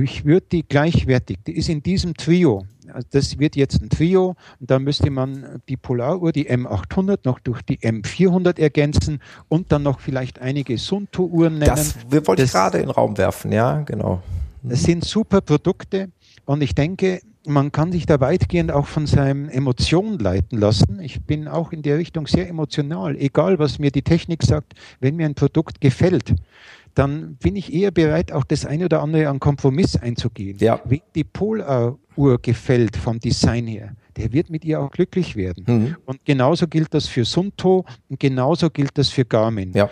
Ich 0.05 0.27
würde 0.27 0.47
die 0.53 0.63
gleichwertig, 0.63 1.39
die 1.47 1.57
ist 1.57 1.71
in 1.71 1.83
diesem 1.83 2.13
Trio, 2.13 2.67
also 2.93 3.09
das 3.13 3.39
wird 3.39 3.57
jetzt 3.57 3.81
ein 3.81 3.89
Trio 3.89 4.37
und 4.61 4.71
da 4.71 4.79
müsste 4.79 5.11
man 5.11 5.63
die 5.71 5.79
Polaruhr, 5.79 6.33
die 6.33 6.51
M800 6.51 7.21
noch 7.25 7.39
durch 7.39 7.63
die 7.63 7.79
M400 7.79 8.61
ergänzen 8.61 9.23
und 9.49 9.73
dann 9.73 9.85
noch 9.85 10.01
vielleicht 10.01 10.39
einige 10.39 10.77
Sunto-Uhren 10.77 11.55
nennen. 11.55 11.75
Das 11.75 11.97
wir 12.11 12.27
wollten 12.27 12.47
gerade 12.47 12.77
in 12.77 12.89
den 12.89 12.91
Raum 12.91 13.17
werfen, 13.17 13.53
ja, 13.53 13.81
genau. 13.81 14.23
Das 14.63 14.83
sind 14.83 15.03
super 15.03 15.41
Produkte 15.41 16.11
und 16.45 16.63
ich 16.63 16.75
denke, 16.75 17.23
man 17.47 17.73
kann 17.73 17.91
sich 17.91 18.05
da 18.05 18.21
weitgehend 18.21 18.73
auch 18.73 18.87
von 18.87 19.07
seinen 19.07 19.49
Emotionen 19.49 20.19
leiten 20.19 20.59
lassen. 20.59 21.01
Ich 21.01 21.23
bin 21.23 21.49
auch 21.49 21.73
in 21.73 21.81
der 21.81 21.97
Richtung 21.97 22.27
sehr 22.27 22.49
emotional. 22.49 23.17
Egal, 23.17 23.59
was 23.59 23.79
mir 23.79 23.91
die 23.91 24.03
Technik 24.03 24.43
sagt, 24.43 24.75
wenn 25.01 25.17
mir 25.17 25.27
ein 25.27 25.35
Produkt 25.35 25.81
gefällt, 25.81 26.35
dann 26.97 27.37
bin 27.37 27.57
ich 27.57 27.73
eher 27.75 27.91
bereit, 27.91 28.33
auch 28.33 28.45
das 28.45 28.65
eine 28.65 28.87
oder 28.87 29.03
andere 29.03 29.29
an 29.29 29.39
Kompromiss 29.39 29.97
einzugehen. 29.97 30.57
Ja. 30.59 30.81
Wie 30.87 31.03
die 31.15 31.25
Polaruhr 31.25 32.39
gefällt 32.41 32.97
vom 32.97 33.21
Design 33.21 33.67
her, 33.67 33.95
der 34.17 34.33
wird 34.33 34.49
mit 34.49 34.65
ihr 34.65 34.81
auch 34.81 34.91
glücklich 34.91 35.37
werden. 35.37 35.65
Mhm. 35.67 35.97
Und 36.07 36.25
genauso 36.25 36.67
gilt 36.67 36.95
das 36.95 37.07
für 37.07 37.27
Sunto 37.27 37.85
und 38.09 38.19
genauso 38.19 38.71
gilt 38.71 38.97
das 38.97 39.11
für 39.11 39.27
Garmin. 39.27 39.73
Ja. 39.75 39.91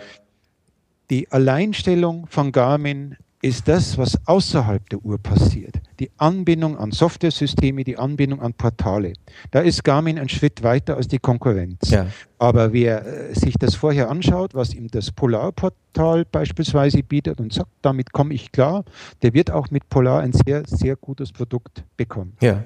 Die 1.11 1.31
Alleinstellung 1.31 2.25
von 2.27 2.51
Garmin 2.51 3.15
ist 3.45 3.67
das, 3.67 3.95
was 3.99 4.17
außerhalb 4.25 4.89
der 4.89 5.05
Uhr 5.05 5.19
passiert. 5.19 5.75
Die 5.99 6.09
Anbindung 6.17 6.79
an 6.79 6.91
Softwaresysteme, 6.91 7.83
die 7.83 7.95
Anbindung 7.95 8.41
an 8.41 8.55
Portale. 8.55 9.13
Da 9.51 9.59
ist 9.59 9.83
Garmin 9.83 10.17
ein 10.17 10.29
Schritt 10.29 10.63
weiter 10.63 10.97
als 10.97 11.07
die 11.07 11.19
Konkurrenz. 11.19 11.91
Ja. 11.91 12.07
Aber 12.39 12.73
wer 12.73 13.05
äh, 13.05 13.35
sich 13.35 13.53
das 13.59 13.75
vorher 13.75 14.09
anschaut, 14.09 14.55
was 14.55 14.73
ihm 14.73 14.87
das 14.87 15.11
Polar-Portal 15.11 16.25
beispielsweise 16.25 17.03
bietet 17.03 17.39
und 17.39 17.53
sagt, 17.53 17.69
damit 17.83 18.13
komme 18.13 18.33
ich 18.33 18.51
klar, 18.51 18.83
der 19.21 19.35
wird 19.35 19.51
auch 19.51 19.69
mit 19.69 19.89
Polar 19.89 20.21
ein 20.21 20.33
sehr, 20.33 20.63
sehr 20.65 20.95
gutes 20.95 21.31
Produkt 21.31 21.83
bekommen. 21.97 22.35
Ja. 22.41 22.63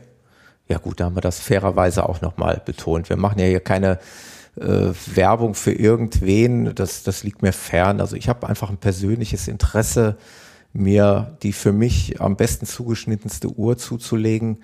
Ja 0.70 0.78
gut, 0.78 1.02
da 1.02 1.06
haben 1.06 1.18
wir 1.18 1.22
das 1.22 1.40
fairerweise 1.40 2.08
auch 2.08 2.22
nochmal 2.22 2.62
betont. 2.64 3.10
Wir 3.10 3.18
machen 3.18 3.40
ja 3.40 3.46
hier 3.48 3.60
keine 3.60 4.00
äh, 4.56 4.92
Werbung 5.14 5.56
für 5.56 5.74
irgendwen, 5.74 6.74
das, 6.74 7.04
das 7.04 7.24
liegt 7.24 7.42
mir 7.42 7.54
fern. 7.54 8.00
Also 8.00 8.16
ich 8.16 8.30
habe 8.30 8.48
einfach 8.48 8.70
ein 8.70 8.78
persönliches 8.78 9.50
Interesse 9.50 10.16
mir 10.74 11.38
die 11.44 11.54
für 11.54 11.72
mich 11.72 12.22
am 12.22 12.36
besten 12.36 12.66
zugeschnittenste 12.66 13.50
Uhr 13.50 13.78
zuzulegen. 13.78 14.60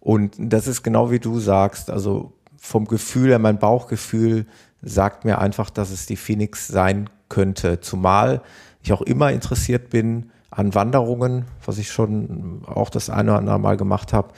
Und 0.00 0.34
das 0.38 0.66
ist 0.66 0.82
genau 0.82 1.10
wie 1.10 1.20
du 1.20 1.38
sagst, 1.38 1.90
also 1.90 2.32
vom 2.56 2.86
Gefühl 2.86 3.30
her, 3.30 3.38
mein 3.38 3.58
Bauchgefühl 3.58 4.46
sagt 4.82 5.24
mir 5.24 5.38
einfach, 5.38 5.70
dass 5.70 5.90
es 5.90 6.06
die 6.06 6.16
Phoenix 6.16 6.68
sein 6.68 7.08
könnte. 7.28 7.80
Zumal 7.80 8.42
ich 8.82 8.92
auch 8.92 9.02
immer 9.02 9.30
interessiert 9.30 9.90
bin 9.90 10.30
an 10.50 10.74
Wanderungen, 10.74 11.46
was 11.64 11.78
ich 11.78 11.90
schon 11.90 12.62
auch 12.66 12.90
das 12.90 13.10
eine 13.10 13.30
oder 13.30 13.38
andere 13.38 13.58
Mal 13.58 13.76
gemacht 13.76 14.12
habe 14.12 14.34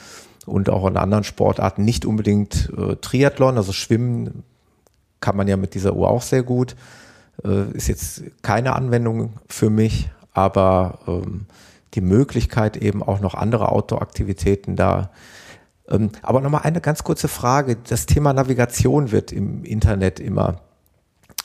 und 0.46 0.68
auch 0.68 0.86
an 0.86 0.96
anderen 0.96 1.24
Sportarten, 1.24 1.84
nicht 1.84 2.04
unbedingt 2.04 2.70
äh, 2.76 2.96
Triathlon, 2.96 3.56
also 3.56 3.72
Schwimmen 3.72 4.44
kann 5.20 5.36
man 5.36 5.48
ja 5.48 5.56
mit 5.56 5.74
dieser 5.74 5.96
Uhr 5.96 6.08
auch 6.08 6.22
sehr 6.22 6.42
gut. 6.42 6.76
Äh, 7.42 7.70
ist 7.72 7.88
jetzt 7.88 8.22
keine 8.42 8.74
Anwendung 8.76 9.34
für 9.48 9.70
mich, 9.70 10.10
aber 10.34 10.98
ähm, 11.06 11.46
die 11.94 12.00
Möglichkeit 12.00 12.76
eben 12.76 13.02
auch 13.02 13.20
noch 13.20 13.34
andere 13.34 13.70
Outdoor-Aktivitäten 13.70 14.76
da. 14.76 15.10
Ähm, 15.88 16.10
aber 16.22 16.40
nochmal 16.40 16.62
eine 16.62 16.80
ganz 16.80 17.04
kurze 17.04 17.28
Frage. 17.28 17.76
Das 17.88 18.06
Thema 18.06 18.32
Navigation 18.32 19.12
wird 19.12 19.32
im 19.32 19.64
Internet 19.64 20.20
immer 20.20 20.60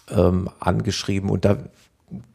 ähm, 0.10 0.50
angeschrieben 0.60 1.30
und 1.30 1.46
da 1.46 1.58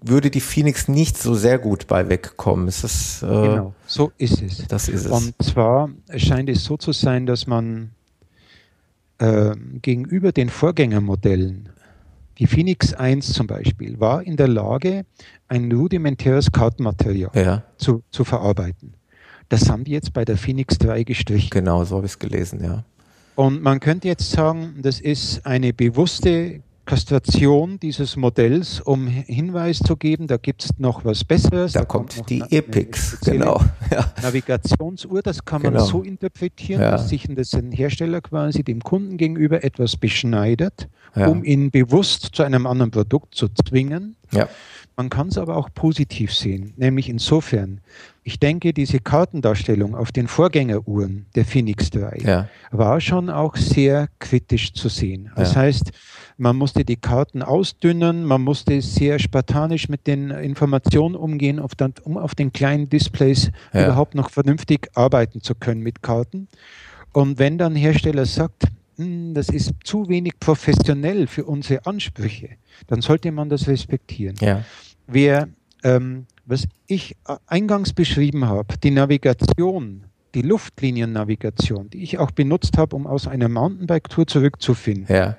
würde 0.01 0.31
die 0.31 0.41
Phoenix 0.41 0.87
nicht 0.87 1.19
so 1.19 1.35
sehr 1.35 1.59
gut 1.59 1.89
bei 1.89 2.09
wegkommen. 2.09 2.69
Ist 2.69 2.85
das, 2.85 3.23
äh, 3.23 3.27
genau, 3.27 3.75
so 3.87 4.13
ist 4.19 4.41
es. 4.41 4.69
Das 4.69 4.89
ist 4.89 5.07
es. 5.07 5.11
Und 5.11 5.35
zwar 5.43 5.91
scheint 6.17 6.49
es 6.49 6.63
so 6.63 6.77
zu 6.77 6.93
sein, 6.93 7.27
dass 7.27 7.49
man 7.49 7.91
äh, 9.19 9.55
gegenüber 9.83 10.31
den 10.31 10.49
Vorgängermodellen 10.49 11.71
Die 12.39 12.47
Phoenix 12.47 12.93
1 12.95 13.33
zum 13.33 13.47
Beispiel 13.47 14.01
war 14.01 14.23
in 14.23 14.37
der 14.37 14.49
Lage, 14.49 15.05
ein 15.49 15.71
rudimentäres 15.71 16.51
Kartenmaterial 16.51 17.31
ja. 17.35 17.63
zu, 17.77 18.03
zu 18.11 18.25
verarbeiten. 18.25 18.95
Das 19.49 19.69
haben 19.71 19.85
die 19.85 19.93
jetzt 19.93 20.13
bei 20.13 20.25
der 20.25 20.37
Phoenix 20.37 20.79
3 20.79 21.05
gestrichen. 21.05 21.51
Genau, 21.51 21.85
so 21.85 21.97
habe 21.97 22.07
ich 22.07 22.13
es 22.13 22.19
gelesen, 22.19 22.63
ja. 22.65 22.85
Und 23.37 23.63
man 23.63 23.81
könnte 23.81 24.09
jetzt 24.09 24.31
sagen, 24.31 24.81
das 24.83 25.01
ist 25.01 25.45
eine 25.45 25.73
bewusste 25.73 26.61
Kastration 26.85 27.79
dieses 27.81 28.17
Modells, 28.17 28.81
um 28.81 29.07
Hinweis 29.07 29.79
zu 29.79 29.97
geben, 29.97 30.27
da 30.27 30.37
gibt 30.37 30.65
es 30.65 30.71
noch 30.79 31.05
was 31.05 31.25
Besseres. 31.25 31.73
Da, 31.73 31.81
da 31.81 31.85
kommt, 31.85 32.29
die 32.29 32.43
Epix, 32.51 33.21
genau. 33.21 33.61
Ja. 33.91 34.13
Navigationsuhr, 34.23 35.23
das 35.23 35.45
kann 35.45 35.63
genau. 35.63 35.79
man 35.79 35.87
so 35.87 36.03
interpretieren, 36.03 36.83
ja. 36.83 36.91
dass 36.93 37.09
sich 37.09 37.27
das 37.29 37.55
ein 37.55 37.71
Hersteller 37.71 38.21
quasi 38.21 38.65
dem 38.65 38.81
Kunden 38.81 39.17
gegenüber 39.17 39.63
etwas 39.63 39.97
beschneidet, 39.97 40.89
ja. 41.15 41.29
um 41.29 41.45
ihn 41.45 41.71
bewusst 41.71 42.31
zu 42.33 42.43
einem 42.43 42.67
anderen 42.67 42.91
Produkt 42.91 43.35
zu 43.35 43.49
zwingen. 43.49 44.17
Man 44.97 45.11
kann 45.11 45.29
es 45.29 45.39
aber 45.39 45.57
auch 45.57 45.71
positiv 45.75 46.33
sehen, 46.33 46.73
nämlich 46.77 47.09
insofern, 47.09 47.81
ich 48.23 48.39
denke, 48.39 48.73
diese 48.73 49.01
Kartendarstellung 49.01 49.97
auf 49.97 50.13
den 50.13 50.29
Vorgängeruhren 50.29 51.27
der 51.35 51.45
Phoenix 51.45 51.91
3 51.91 52.19
ja. 52.25 52.49
war 52.71 53.01
schon 53.01 53.29
auch 53.29 53.57
sehr 53.57 54.09
kritisch 54.21 54.73
zu 54.73 54.89
sehen. 54.89 55.31
Das 55.35 55.57
heißt, 55.57 55.91
man 56.37 56.57
musste 56.57 56.85
die 56.85 56.97
Karten 56.97 57.43
ausdünnen, 57.43 58.25
man 58.25 58.43
musste 58.43 58.81
sehr 58.83 59.19
spartanisch 59.19 59.89
mit 59.89 60.07
den 60.07 60.31
Informationen 60.31 61.15
umgehen, 61.15 61.61
um 62.03 62.19
auf 62.19 62.35
den 62.35 62.53
kleinen 62.53 62.89
Displays 62.89 63.51
ja. 63.73 63.85
überhaupt 63.85 64.15
noch 64.15 64.31
vernünftig 64.31 64.89
arbeiten 64.95 65.41
zu 65.43 65.55
können 65.55 65.81
mit 65.81 66.03
Karten. 66.03 66.49
Und 67.13 67.39
wenn 67.39 67.59
dann 67.59 67.77
Hersteller 67.77 68.27
sagt, 68.27 68.65
hm, 68.97 69.35
das 69.35 69.49
ist 69.49 69.73
zu 69.85 70.09
wenig 70.09 70.35
professionell 70.41 71.27
für 71.27 71.45
unsere 71.45 71.87
Ansprüche, 71.87 72.51
dann 72.89 73.01
sollte 73.01 73.31
man 73.33 73.49
das 73.49 73.69
respektieren. 73.69 74.37
Ja. 74.41 74.65
Wer, 75.07 75.49
ähm, 75.83 76.27
was 76.45 76.67
ich 76.87 77.17
eingangs 77.47 77.93
beschrieben 77.93 78.47
habe, 78.47 78.75
die 78.83 78.91
Navigation, 78.91 80.05
die 80.35 80.43
Luftliniennavigation, 80.43 81.91
die 81.91 82.03
ich 82.03 82.19
auch 82.19 82.33
benutzt 82.33 82.77
habe, 82.77 82.97
um 82.97 83.07
aus 83.07 83.29
einer 83.29 83.49
Mountainbike-Tour 83.49 84.27
zurückzufinden, 84.27 85.15
ja. 85.15 85.37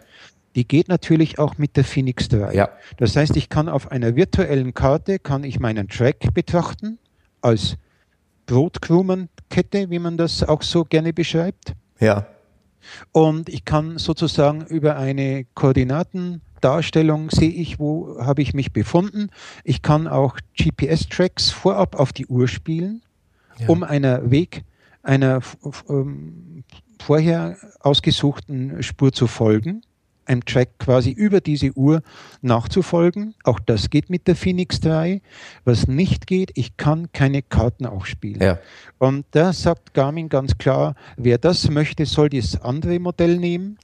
Die 0.55 0.65
geht 0.65 0.87
natürlich 0.87 1.37
auch 1.37 1.57
mit 1.57 1.75
der 1.75 1.83
Phoenix 1.83 2.29
3. 2.29 2.53
Ja. 2.53 2.69
Das 2.97 3.15
heißt, 3.15 3.35
ich 3.35 3.49
kann 3.49 3.67
auf 3.67 3.91
einer 3.91 4.15
virtuellen 4.15 4.73
Karte, 4.73 5.19
kann 5.19 5.43
ich 5.43 5.59
meinen 5.59 5.89
Track 5.89 6.33
betrachten, 6.33 6.97
als 7.41 7.75
Brotkrumenkette, 8.45 9.89
wie 9.89 9.99
man 9.99 10.17
das 10.17 10.43
auch 10.43 10.61
so 10.61 10.85
gerne 10.85 11.11
beschreibt. 11.11 11.73
Ja. 11.99 12.27
Und 13.11 13.49
ich 13.49 13.65
kann 13.65 13.97
sozusagen 13.97 14.65
über 14.65 14.95
eine 14.95 15.45
Koordinatendarstellung 15.55 17.31
sehe 17.31 17.49
ich, 17.49 17.79
wo 17.79 18.19
habe 18.21 18.41
ich 18.41 18.53
mich 18.53 18.71
befunden. 18.71 19.29
Ich 19.63 19.81
kann 19.81 20.07
auch 20.07 20.37
GPS-Tracks 20.57 21.49
vorab 21.49 21.99
auf 21.99 22.13
die 22.13 22.27
Uhr 22.27 22.47
spielen, 22.47 23.01
ja. 23.59 23.67
um 23.67 23.83
einer 23.83 24.29
Weg, 24.31 24.63
einer 25.01 25.41
ähm, 25.89 26.63
vorher 27.01 27.57
ausgesuchten 27.81 28.81
Spur 28.83 29.11
zu 29.11 29.27
folgen 29.27 29.81
einem 30.25 30.43
Track 30.45 30.79
quasi 30.79 31.11
über 31.11 31.41
diese 31.41 31.71
Uhr 31.77 32.01
nachzufolgen. 32.41 33.35
Auch 33.43 33.59
das 33.59 33.89
geht 33.89 34.09
mit 34.09 34.27
der 34.27 34.35
Phoenix 34.35 34.79
3. 34.79 35.21
Was 35.63 35.87
nicht 35.87 36.27
geht, 36.27 36.51
ich 36.55 36.77
kann 36.77 37.11
keine 37.13 37.41
Karten 37.41 37.85
auch 37.85 38.05
spielen. 38.05 38.41
Ja. 38.41 38.59
Und 38.97 39.25
da 39.31 39.53
sagt 39.53 39.93
Garmin 39.93 40.29
ganz 40.29 40.57
klar, 40.57 40.95
wer 41.17 41.37
das 41.37 41.69
möchte, 41.69 42.05
soll 42.05 42.29
das 42.29 42.61
andere 42.61 42.99
Modell 42.99 43.37
nehmen. 43.37 43.77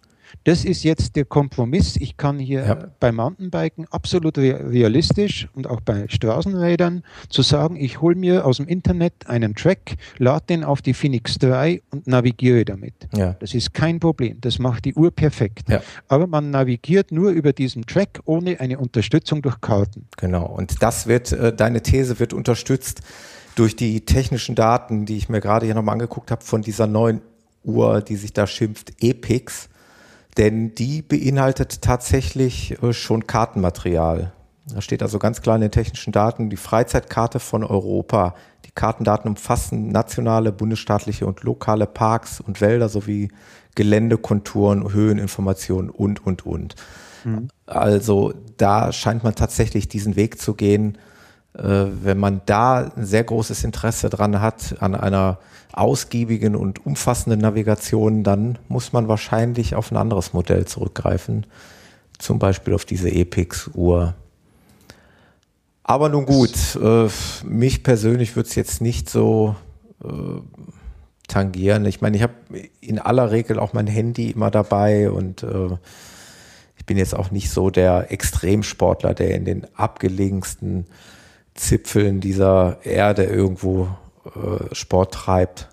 Das 0.43 0.65
ist 0.65 0.83
jetzt 0.83 1.15
der 1.15 1.25
Kompromiss. 1.25 1.95
Ich 1.97 2.17
kann 2.17 2.39
hier 2.39 2.65
ja. 2.65 2.87
bei 2.99 3.11
Mountainbiken 3.11 3.85
absolut 3.91 4.37
realistisch 4.37 5.47
und 5.53 5.67
auch 5.67 5.81
bei 5.81 6.05
Straßenrädern 6.07 7.03
zu 7.29 7.41
sagen, 7.41 7.75
ich 7.75 8.01
hole 8.01 8.15
mir 8.15 8.45
aus 8.45 8.57
dem 8.57 8.67
Internet 8.67 9.27
einen 9.27 9.55
Track, 9.55 9.97
lade 10.17 10.45
den 10.49 10.63
auf 10.63 10.81
die 10.81 10.93
Phoenix 10.93 11.37
3 11.39 11.81
und 11.91 12.07
navigiere 12.07 12.65
damit. 12.65 12.93
Ja. 13.15 13.35
Das 13.39 13.53
ist 13.53 13.73
kein 13.73 13.99
Problem. 13.99 14.37
Das 14.41 14.59
macht 14.59 14.85
die 14.85 14.93
Uhr 14.93 15.11
perfekt. 15.11 15.69
Ja. 15.69 15.81
Aber 16.07 16.27
man 16.27 16.51
navigiert 16.51 17.11
nur 17.11 17.31
über 17.31 17.53
diesen 17.53 17.85
Track 17.85 18.21
ohne 18.25 18.59
eine 18.59 18.79
Unterstützung 18.79 19.41
durch 19.41 19.61
Karten. 19.61 20.07
Genau. 20.17 20.45
Und 20.45 20.81
das 20.81 21.07
wird, 21.07 21.31
äh, 21.31 21.55
deine 21.55 21.81
These 21.81 22.19
wird 22.19 22.33
unterstützt 22.33 23.01
durch 23.55 23.75
die 23.75 24.01
technischen 24.05 24.55
Daten, 24.55 25.05
die 25.05 25.17
ich 25.17 25.29
mir 25.29 25.41
gerade 25.41 25.65
hier 25.65 25.75
nochmal 25.75 25.93
angeguckt 25.93 26.31
habe 26.31 26.43
von 26.43 26.61
dieser 26.61 26.87
neuen 26.87 27.21
Uhr, 27.63 28.01
die 28.01 28.15
sich 28.15 28.33
da 28.33 28.47
schimpft, 28.47 28.93
EPIX 29.01 29.69
denn 30.37 30.75
die 30.75 31.01
beinhaltet 31.01 31.81
tatsächlich 31.81 32.81
äh, 32.81 32.93
schon 32.93 33.27
Kartenmaterial. 33.27 34.33
Da 34.67 34.81
steht 34.81 35.01
also 35.01 35.19
ganz 35.19 35.41
klar 35.41 35.55
in 35.55 35.61
den 35.61 35.71
technischen 35.71 36.11
Daten 36.11 36.49
die 36.49 36.57
Freizeitkarte 36.57 37.39
von 37.39 37.63
Europa. 37.63 38.35
Die 38.65 38.71
Kartendaten 38.71 39.29
umfassen 39.29 39.89
nationale, 39.89 40.51
bundesstaatliche 40.51 41.25
und 41.25 41.43
lokale 41.43 41.87
Parks 41.87 42.39
und 42.39 42.61
Wälder 42.61 42.87
sowie 42.87 43.29
Geländekonturen, 43.75 44.93
Höheninformationen 44.93 45.89
und, 45.89 46.25
und, 46.25 46.45
und. 46.45 46.75
Mhm. 47.23 47.47
Also 47.65 48.33
da 48.57 48.91
scheint 48.91 49.23
man 49.23 49.35
tatsächlich 49.35 49.87
diesen 49.87 50.15
Weg 50.15 50.39
zu 50.39 50.53
gehen, 50.53 50.97
wenn 51.53 52.17
man 52.17 52.41
da 52.45 52.91
ein 52.95 53.05
sehr 53.05 53.23
großes 53.23 53.63
Interesse 53.63 54.09
dran 54.09 54.39
hat, 54.39 54.77
an 54.79 54.95
einer 54.95 55.37
ausgiebigen 55.73 56.55
und 56.55 56.85
umfassenden 56.85 57.39
Navigation, 57.41 58.23
dann 58.23 58.57
muss 58.67 58.93
man 58.93 59.07
wahrscheinlich 59.07 59.75
auf 59.75 59.91
ein 59.91 59.97
anderes 59.97 60.33
Modell 60.33 60.65
zurückgreifen, 60.65 61.45
zum 62.17 62.39
Beispiel 62.39 62.73
auf 62.73 62.85
diese 62.85 63.11
Epix-Uhr. 63.11 64.13
Aber 65.83 66.09
nun 66.09 66.25
gut, 66.25 66.77
äh, 66.81 67.09
mich 67.43 67.83
persönlich 67.83 68.35
würde 68.35 68.49
es 68.49 68.55
jetzt 68.55 68.81
nicht 68.81 69.09
so 69.09 69.55
äh, 70.03 70.07
tangieren. 71.27 71.85
Ich 71.85 72.01
meine, 72.01 72.17
ich 72.17 72.23
habe 72.23 72.33
in 72.79 72.99
aller 72.99 73.31
Regel 73.31 73.59
auch 73.59 73.73
mein 73.73 73.87
Handy 73.87 74.31
immer 74.31 74.51
dabei 74.51 75.09
und 75.09 75.43
äh, 75.43 75.77
ich 76.77 76.85
bin 76.85 76.97
jetzt 76.97 77.15
auch 77.15 77.31
nicht 77.31 77.49
so 77.49 77.69
der 77.69 78.11
Extremsportler, 78.11 79.13
der 79.13 79.35
in 79.35 79.45
den 79.45 79.67
abgelegensten 79.75 80.85
Zipfeln 81.55 82.21
dieser 82.21 82.83
Erde 82.83 83.23
irgendwo 83.23 83.89
äh, 84.25 84.73
Sport 84.73 85.13
treibt. 85.13 85.69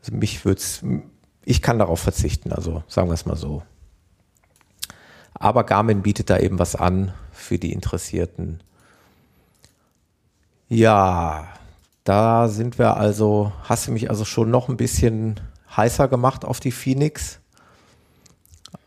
Also 0.00 0.16
mich 0.16 0.44
wird's, 0.44 0.82
ich 1.44 1.62
kann 1.62 1.78
darauf 1.78 2.00
verzichten, 2.00 2.52
also 2.52 2.82
sagen 2.88 3.08
wir 3.08 3.14
es 3.14 3.26
mal 3.26 3.36
so. 3.36 3.62
Aber 5.34 5.64
Garmin 5.64 6.02
bietet 6.02 6.30
da 6.30 6.38
eben 6.38 6.58
was 6.58 6.76
an 6.76 7.12
für 7.32 7.58
die 7.58 7.72
Interessierten. 7.72 8.60
Ja, 10.68 11.48
da 12.04 12.48
sind 12.48 12.78
wir 12.78 12.96
also, 12.96 13.52
hast 13.64 13.86
du 13.86 13.92
mich 13.92 14.10
also 14.10 14.24
schon 14.24 14.50
noch 14.50 14.68
ein 14.68 14.76
bisschen 14.76 15.40
heißer 15.76 16.08
gemacht 16.08 16.44
auf 16.44 16.60
die 16.60 16.72
Phoenix. 16.72 17.38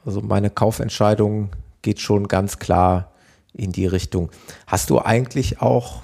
Also 0.06 0.22
meine 0.22 0.50
Kaufentscheidung 0.50 1.50
geht 1.82 2.00
schon 2.00 2.28
ganz 2.28 2.60
klar 2.60 3.12
in 3.54 3.72
die 3.72 3.88
Richtung. 3.88 4.32
Hast 4.68 4.90
du 4.90 5.00
eigentlich 5.00 5.62
auch 5.62 6.02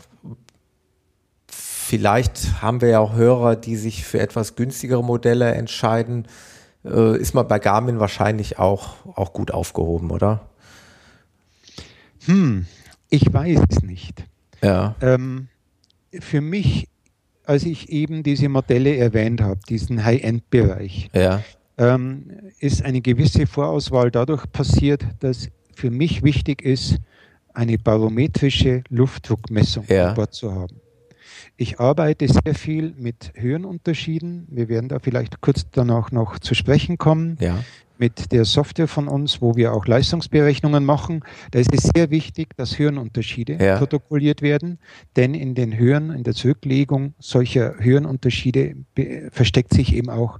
Vielleicht 1.92 2.62
haben 2.62 2.80
wir 2.80 2.88
ja 2.88 3.00
auch 3.00 3.16
Hörer, 3.16 3.58
die 3.58 3.76
sich 3.76 4.06
für 4.06 4.22
etwas 4.22 4.56
günstigere 4.56 5.04
Modelle 5.04 5.54
entscheiden. 5.56 6.26
Äh, 6.86 7.18
ist 7.18 7.34
man 7.34 7.50
bei 7.50 7.60
Garmin 7.60 8.00
wahrscheinlich 8.00 8.58
auch, 8.58 9.06
auch 9.18 9.34
gut 9.34 9.52
aufgehoben, 9.52 10.10
oder? 10.10 10.48
Hm, 12.28 12.66
ich 13.10 13.34
weiß 13.34 13.60
es 13.68 13.84
nicht. 13.84 14.24
Ja. 14.62 14.96
Ähm, 15.02 15.50
für 16.18 16.40
mich, 16.40 16.88
als 17.44 17.66
ich 17.66 17.90
eben 17.90 18.24
diese 18.24 18.48
Modelle 18.48 18.96
erwähnt 18.96 19.42
habe, 19.42 19.60
diesen 19.68 20.06
High-End-Bereich, 20.06 21.10
ja. 21.14 21.42
ähm, 21.78 22.32
ist 22.60 22.86
eine 22.86 23.02
gewisse 23.02 23.48
Vorauswahl 23.48 24.12
dadurch 24.12 24.50
passiert, 24.54 25.04
dass 25.20 25.50
für 25.76 25.92
mich 25.92 26.24
wichtig 26.24 26.62
ist, 26.62 27.00
eine 27.54 27.78
barometrische 27.78 28.86
Luftdruckmessung 28.88 29.84
ja. 29.90 30.12
an 30.12 30.16
Bord 30.16 30.34
zu 30.34 30.56
haben. 30.56 30.80
Ich 31.62 31.80
arbeite 31.80 32.28
sehr 32.28 32.56
viel 32.56 32.96
mit 32.98 33.34
Höhenunterschieden. 33.36 34.48
Wir 34.50 34.68
werden 34.68 34.90
da 34.90 34.98
vielleicht 34.98 35.42
kurz 35.42 35.68
danach 35.70 36.12
noch 36.12 36.40
zu 36.40 36.56
sprechen 36.56 36.98
kommen. 36.98 37.38
Ja. 37.40 37.64
Mit 38.00 38.32
der 38.32 38.46
Software 38.46 38.88
von 38.88 39.08
uns, 39.08 39.44
wo 39.44 39.56
wir 39.56 39.72
auch 39.72 39.86
Leistungsberechnungen 39.86 40.84
machen. 40.84 41.24
Da 41.52 41.60
ist 41.60 41.72
es 41.72 41.84
sehr 41.94 42.10
wichtig, 42.10 42.58
dass 42.58 42.80
Höhenunterschiede 42.80 43.64
ja. 43.64 43.78
protokolliert 43.78 44.42
werden, 44.42 44.80
denn 45.16 45.36
in 45.36 45.54
den 45.54 45.78
Höhen, 45.78 46.10
in 46.10 46.24
der 46.24 46.34
Zurücklegung 46.34 47.14
solcher 47.20 47.76
Höhenunterschiede 47.78 48.78
versteckt 49.30 49.72
sich 49.72 49.94
eben 49.94 50.10
auch 50.10 50.40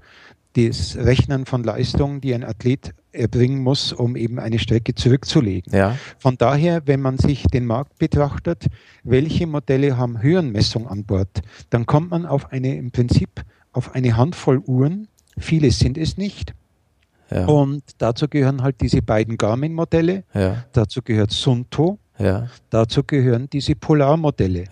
das 0.54 0.98
Rechnen 0.98 1.46
von 1.46 1.64
Leistungen, 1.64 2.20
die 2.20 2.34
ein 2.34 2.44
Athlet 2.44 2.96
erbringen 3.14 3.62
muss, 3.62 3.94
um 3.94 4.16
eben 4.16 4.40
eine 4.40 4.60
Strecke 4.60 4.96
zurückzulegen. 4.96 5.74
Ja. 5.74 5.98
Von 6.18 6.38
daher, 6.38 6.88
wenn 6.88 7.02
man 7.02 7.18
sich 7.18 7.44
den 7.44 7.66
Markt 7.66 7.98
betrachtet, 7.98 8.68
welche 9.04 9.48
Modelle 9.48 9.98
haben 9.98 10.22
Höhenmessung 10.22 10.88
an 10.88 11.04
Bord, 11.04 11.42
dann 11.70 11.86
kommt 11.86 12.12
man 12.12 12.26
auf 12.26 12.52
eine 12.52 12.76
im 12.76 12.92
Prinzip 12.92 13.44
auf 13.72 13.96
eine 13.96 14.18
Handvoll 14.18 14.60
Uhren. 14.60 15.08
Viele 15.38 15.72
sind 15.72 15.98
es 15.98 16.18
nicht. 16.18 16.54
Ja. 17.30 17.46
Und 17.46 17.84
dazu 17.98 18.28
gehören 18.28 18.62
halt 18.62 18.82
diese 18.82 19.02
beiden 19.02 19.38
Garmin-Modelle. 19.38 20.24
Ja. 20.34 20.66
Dazu 20.74 21.02
gehört 21.02 21.32
Sunto. 21.32 21.98
Dazu 22.70 23.04
gehören 23.04 23.50
diese 23.50 23.76
Polar-Modelle. 23.76 24.66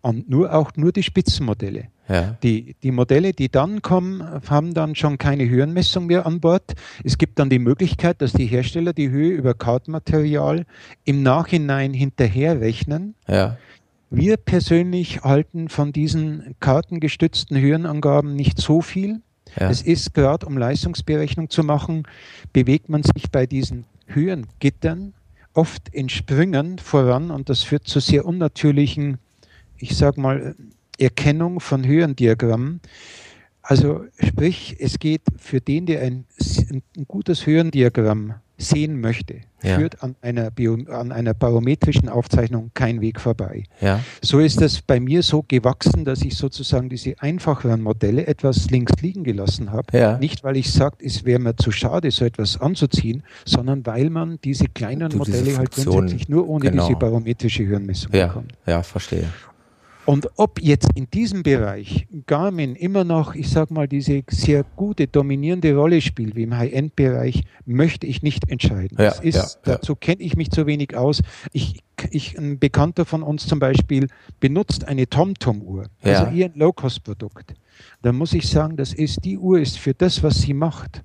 Und 0.00 0.28
nur 0.28 0.52
auch 0.52 0.72
nur 0.76 0.92
die 0.92 1.02
Spitzenmodelle. 1.02 1.88
Ja. 2.08 2.36
Die, 2.42 2.76
die 2.82 2.90
Modelle, 2.90 3.32
die 3.32 3.48
dann 3.48 3.80
kommen, 3.80 4.22
haben 4.48 4.74
dann 4.74 4.94
schon 4.94 5.16
keine 5.16 5.48
Höhenmessung 5.48 6.06
mehr 6.06 6.26
an 6.26 6.40
Bord. 6.40 6.74
Es 7.02 7.16
gibt 7.16 7.38
dann 7.38 7.48
die 7.48 7.58
Möglichkeit, 7.58 8.20
dass 8.20 8.32
die 8.32 8.46
Hersteller 8.46 8.92
die 8.92 9.10
Höhe 9.10 9.30
über 9.30 9.54
Kartenmaterial 9.54 10.66
im 11.04 11.22
Nachhinein 11.22 11.94
hinterherrechnen. 11.94 13.14
Ja. 13.26 13.56
Wir 14.10 14.36
persönlich 14.36 15.22
halten 15.22 15.68
von 15.68 15.92
diesen 15.92 16.54
kartengestützten 16.60 17.58
Höhenangaben 17.58 18.34
nicht 18.36 18.60
so 18.60 18.80
viel. 18.80 19.20
Ja. 19.58 19.70
Es 19.70 19.82
ist 19.82 20.14
gerade, 20.14 20.46
um 20.46 20.58
Leistungsberechnung 20.58 21.50
zu 21.50 21.64
machen, 21.64 22.04
bewegt 22.52 22.88
man 22.88 23.02
sich 23.02 23.30
bei 23.30 23.46
diesen 23.46 23.86
Höhengittern 24.06 25.14
oft 25.54 25.88
in 25.88 26.08
Sprüngen 26.08 26.78
voran 26.78 27.30
und 27.30 27.48
das 27.48 27.62
führt 27.62 27.86
zu 27.86 28.00
sehr 28.00 28.26
unnatürlichen, 28.26 29.18
ich 29.78 29.96
sage 29.96 30.20
mal, 30.20 30.54
Erkennung 30.98 31.60
von 31.60 31.84
Höhendiagrammen. 31.86 32.80
Also 33.62 34.04
sprich, 34.18 34.76
es 34.78 34.98
geht 34.98 35.22
für 35.38 35.60
den, 35.60 35.86
der 35.86 36.02
ein, 36.02 36.26
ein 36.68 36.82
gutes 37.06 37.46
Höhendiagramm 37.46 38.34
sehen 38.56 39.00
möchte, 39.00 39.40
ja. 39.62 39.76
führt 39.78 40.02
an 40.02 40.14
einer, 40.20 40.50
Bio, 40.50 40.74
an 40.74 41.12
einer 41.12 41.34
barometrischen 41.34 42.08
Aufzeichnung 42.08 42.70
kein 42.74 43.00
Weg 43.00 43.20
vorbei. 43.20 43.64
Ja. 43.80 44.00
So 44.22 44.38
ist 44.38 44.60
das 44.60 44.80
bei 44.80 45.00
mir 45.00 45.22
so 45.22 45.44
gewachsen, 45.46 46.04
dass 46.04 46.22
ich 46.22 46.36
sozusagen 46.36 46.88
diese 46.88 47.14
einfacheren 47.18 47.82
Modelle 47.82 48.26
etwas 48.26 48.70
links 48.70 48.92
liegen 49.00 49.24
gelassen 49.24 49.72
habe. 49.72 49.96
Ja. 49.96 50.18
Nicht, 50.18 50.44
weil 50.44 50.56
ich 50.56 50.72
sage, 50.72 50.96
es 51.00 51.24
wäre 51.24 51.40
mir 51.40 51.56
zu 51.56 51.72
schade, 51.72 52.10
so 52.10 52.24
etwas 52.24 52.60
anzuziehen, 52.60 53.24
sondern 53.44 53.84
weil 53.86 54.10
man 54.10 54.38
diese 54.44 54.68
kleinen 54.68 55.10
du, 55.10 55.18
Modelle 55.18 55.42
diese 55.42 55.58
halt 55.58 55.72
grundsätzlich 55.72 56.28
nur 56.28 56.48
ohne 56.48 56.70
genau. 56.70 56.86
diese 56.86 56.98
barometrische 56.98 57.64
Höhenmessung 57.64 58.12
bekommt. 58.12 58.52
Ja, 58.66 58.82
verstehe. 58.82 59.28
Und 60.06 60.28
ob 60.36 60.60
jetzt 60.60 60.88
in 60.94 61.08
diesem 61.10 61.42
Bereich 61.42 62.06
Garmin 62.26 62.76
immer 62.76 63.04
noch, 63.04 63.34
ich 63.34 63.48
sage 63.48 63.72
mal, 63.72 63.88
diese 63.88 64.22
sehr 64.28 64.64
gute, 64.76 65.06
dominierende 65.06 65.74
Rolle 65.74 66.00
spielt, 66.00 66.36
wie 66.36 66.42
im 66.42 66.56
High-End-Bereich, 66.56 67.44
möchte 67.64 68.06
ich 68.06 68.22
nicht 68.22 68.50
entscheiden. 68.50 68.98
Ja, 69.00 69.12
ist, 69.12 69.36
ja, 69.36 69.74
dazu 69.74 69.96
kenne 69.96 70.22
ich 70.22 70.36
mich 70.36 70.50
zu 70.50 70.66
wenig 70.66 70.96
aus. 70.96 71.22
Ich, 71.52 71.82
ich, 72.10 72.38
ein 72.38 72.58
Bekannter 72.58 73.04
von 73.04 73.22
uns 73.22 73.46
zum 73.46 73.58
Beispiel 73.58 74.08
benutzt 74.40 74.86
eine 74.86 75.08
TomTom-Uhr, 75.08 75.86
also 76.02 76.24
eher 76.26 76.46
ein 76.46 76.54
Low-Cost-Produkt. 76.54 77.54
Da 78.02 78.12
muss 78.12 78.34
ich 78.34 78.48
sagen, 78.48 78.76
das 78.76 78.92
ist, 78.92 79.24
die 79.24 79.38
Uhr 79.38 79.58
ist 79.58 79.78
für 79.78 79.94
das, 79.94 80.22
was 80.22 80.42
sie 80.42 80.54
macht, 80.54 81.02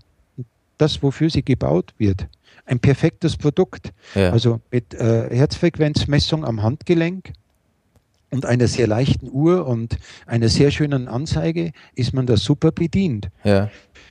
das, 0.77 1.01
wofür 1.01 1.29
sie 1.29 1.43
gebaut 1.43 1.93
wird, 1.97 2.27
ein 2.65 2.79
perfektes 2.79 3.37
Produkt. 3.37 3.93
Also 4.13 4.59
mit 4.71 4.93
äh, 4.93 5.29
Herzfrequenzmessung 5.33 6.43
am 6.43 6.61
Handgelenk, 6.61 7.31
und 8.31 8.45
einer 8.45 8.67
sehr 8.67 8.87
leichten 8.87 9.29
Uhr 9.31 9.65
und 9.65 9.97
einer 10.25 10.49
sehr 10.49 10.71
schönen 10.71 11.07
Anzeige 11.07 11.71
ist 11.95 12.13
man 12.13 12.25
da 12.25 12.37
super 12.37 12.71
bedient. 12.71 13.29
Ja. 13.43 13.69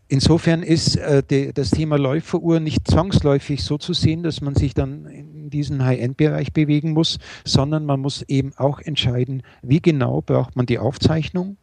Insofern 0.08 0.62
ist 0.62 0.96
äh, 0.96 1.22
de, 1.22 1.52
das 1.52 1.70
Thema 1.70 1.98
Läuferuhr 1.98 2.60
nicht 2.60 2.88
zwangsläufig 2.88 3.62
so 3.62 3.78
zu 3.78 3.92
sehen, 3.92 4.22
dass 4.22 4.40
man 4.40 4.54
sich 4.54 4.74
dann 4.74 5.06
in 5.06 5.50
diesen 5.50 5.84
High-End-Bereich 5.84 6.52
bewegen 6.52 6.92
muss, 6.92 7.18
sondern 7.44 7.84
man 7.84 8.00
muss 8.00 8.22
eben 8.22 8.52
auch 8.56 8.80
entscheiden, 8.80 9.42
wie 9.62 9.80
genau 9.80 10.22
braucht 10.22 10.56
man 10.56 10.66
die 10.66 10.78
Aufzeichnung, 10.78 11.56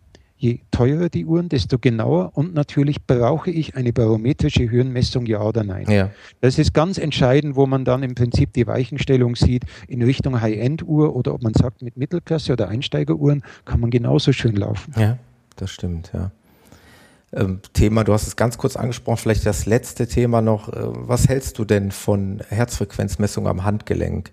Je 0.45 0.60
teurer 0.69 1.10
die 1.10 1.25
Uhren, 1.25 1.49
desto 1.49 1.79
genauer 1.79 2.29
und 2.36 2.53
natürlich 2.53 3.03
brauche 3.08 3.49
ich 3.49 3.75
eine 3.75 3.91
barometrische 3.91 4.69
Höhenmessung, 4.69 5.25
ja 5.25 5.41
oder 5.41 5.63
nein. 5.63 5.89
Ja. 5.89 6.12
Das 6.39 6.60
ist 6.60 6.71
ganz 6.71 6.99
entscheidend, 6.99 7.55
wo 7.55 7.65
man 7.65 7.84
dann 7.84 8.03
im 8.03 8.13
Prinzip 8.13 8.53
die 8.53 8.67
Weichenstellung 8.67 9.36
sieht 9.36 9.63
in 9.88 10.03
Richtung 10.03 10.41
High-End-Uhr 10.41 11.15
oder 11.15 11.34
ob 11.34 11.41
man 11.41 11.55
sagt, 11.55 11.81
mit 11.81 11.97
Mittelklasse- 11.97 12.53
oder 12.53 12.67
Einsteigeruhren 12.67 13.41
kann 13.65 13.79
man 13.79 13.89
genauso 13.89 14.34
schön 14.34 14.55
laufen. 14.55 14.93
Ja, 14.95 15.17
das 15.55 15.71
stimmt, 15.71 16.12
ja. 16.13 16.29
Ähm, 17.34 17.62
Thema, 17.73 18.03
du 18.03 18.13
hast 18.13 18.27
es 18.27 18.36
ganz 18.36 18.60
kurz 18.60 18.75
angesprochen, 18.75 19.17
vielleicht 19.17 19.47
das 19.47 19.65
letzte 19.65 20.05
Thema 20.05 20.43
noch. 20.43 20.69
Äh, 20.69 20.73
was 20.75 21.27
hältst 21.27 21.58
du 21.58 21.65
denn 21.65 21.89
von 21.89 22.43
Herzfrequenzmessung 22.49 23.47
am 23.47 23.63
Handgelenk? 23.63 24.29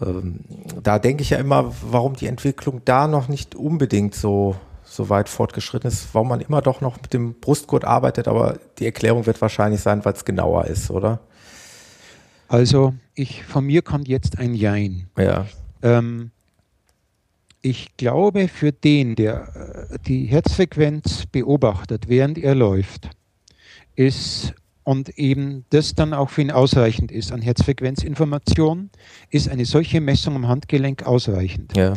Ähm, 0.00 0.40
da 0.82 0.98
denke 0.98 1.22
ich 1.22 1.30
ja 1.30 1.38
immer, 1.38 1.72
warum 1.80 2.16
die 2.16 2.26
Entwicklung 2.26 2.82
da 2.84 3.06
noch 3.06 3.28
nicht 3.28 3.54
unbedingt 3.54 4.16
so 4.16 4.56
so 4.92 5.08
weit 5.08 5.28
fortgeschritten 5.28 5.88
ist, 5.88 6.08
warum 6.12 6.28
man 6.28 6.40
immer 6.40 6.60
doch 6.60 6.80
noch 6.80 7.00
mit 7.00 7.12
dem 7.12 7.34
Brustgurt 7.34 7.84
arbeitet, 7.84 8.28
aber 8.28 8.58
die 8.78 8.84
Erklärung 8.84 9.26
wird 9.26 9.40
wahrscheinlich 9.40 9.80
sein, 9.80 10.04
weil 10.04 10.12
es 10.12 10.24
genauer 10.24 10.66
ist, 10.66 10.90
oder? 10.90 11.20
Also, 12.48 12.92
ich, 13.14 13.44
von 13.44 13.64
mir 13.64 13.80
kommt 13.80 14.08
jetzt 14.08 14.38
ein 14.38 14.52
Jein. 14.54 15.08
Ja. 15.16 15.46
Ähm, 15.82 16.30
ich 17.62 17.96
glaube, 17.96 18.48
für 18.48 18.72
den, 18.72 19.14
der 19.14 19.88
äh, 19.90 19.98
die 20.06 20.26
Herzfrequenz 20.26 21.24
beobachtet, 21.26 22.08
während 22.08 22.36
er 22.36 22.54
läuft, 22.54 23.08
ist 23.94 24.54
und 24.84 25.16
eben 25.18 25.64
das 25.70 25.94
dann 25.94 26.12
auch 26.12 26.28
für 26.28 26.42
ihn 26.42 26.50
ausreichend 26.50 27.12
ist 27.12 27.32
an 27.32 27.40
Herzfrequenzinformation, 27.40 28.90
ist 29.30 29.48
eine 29.48 29.64
solche 29.64 30.00
Messung 30.00 30.34
am 30.34 30.48
Handgelenk 30.48 31.04
ausreichend. 31.04 31.76
Ja. 31.76 31.94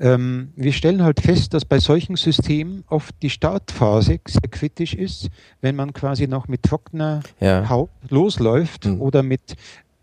Ähm, 0.00 0.52
wir 0.54 0.72
stellen 0.72 1.02
halt 1.02 1.20
fest, 1.20 1.54
dass 1.54 1.64
bei 1.64 1.80
solchen 1.80 2.16
Systemen 2.16 2.84
oft 2.88 3.14
die 3.22 3.30
Startphase 3.30 4.20
sehr 4.26 4.50
kritisch 4.50 4.94
ist, 4.94 5.28
wenn 5.60 5.74
man 5.74 5.92
quasi 5.92 6.28
noch 6.28 6.46
mit 6.46 6.62
trockener 6.62 7.20
ja. 7.40 7.68
Haut 7.68 7.90
losläuft 8.08 8.86
mhm. 8.86 9.00
oder 9.00 9.22
mit 9.22 9.56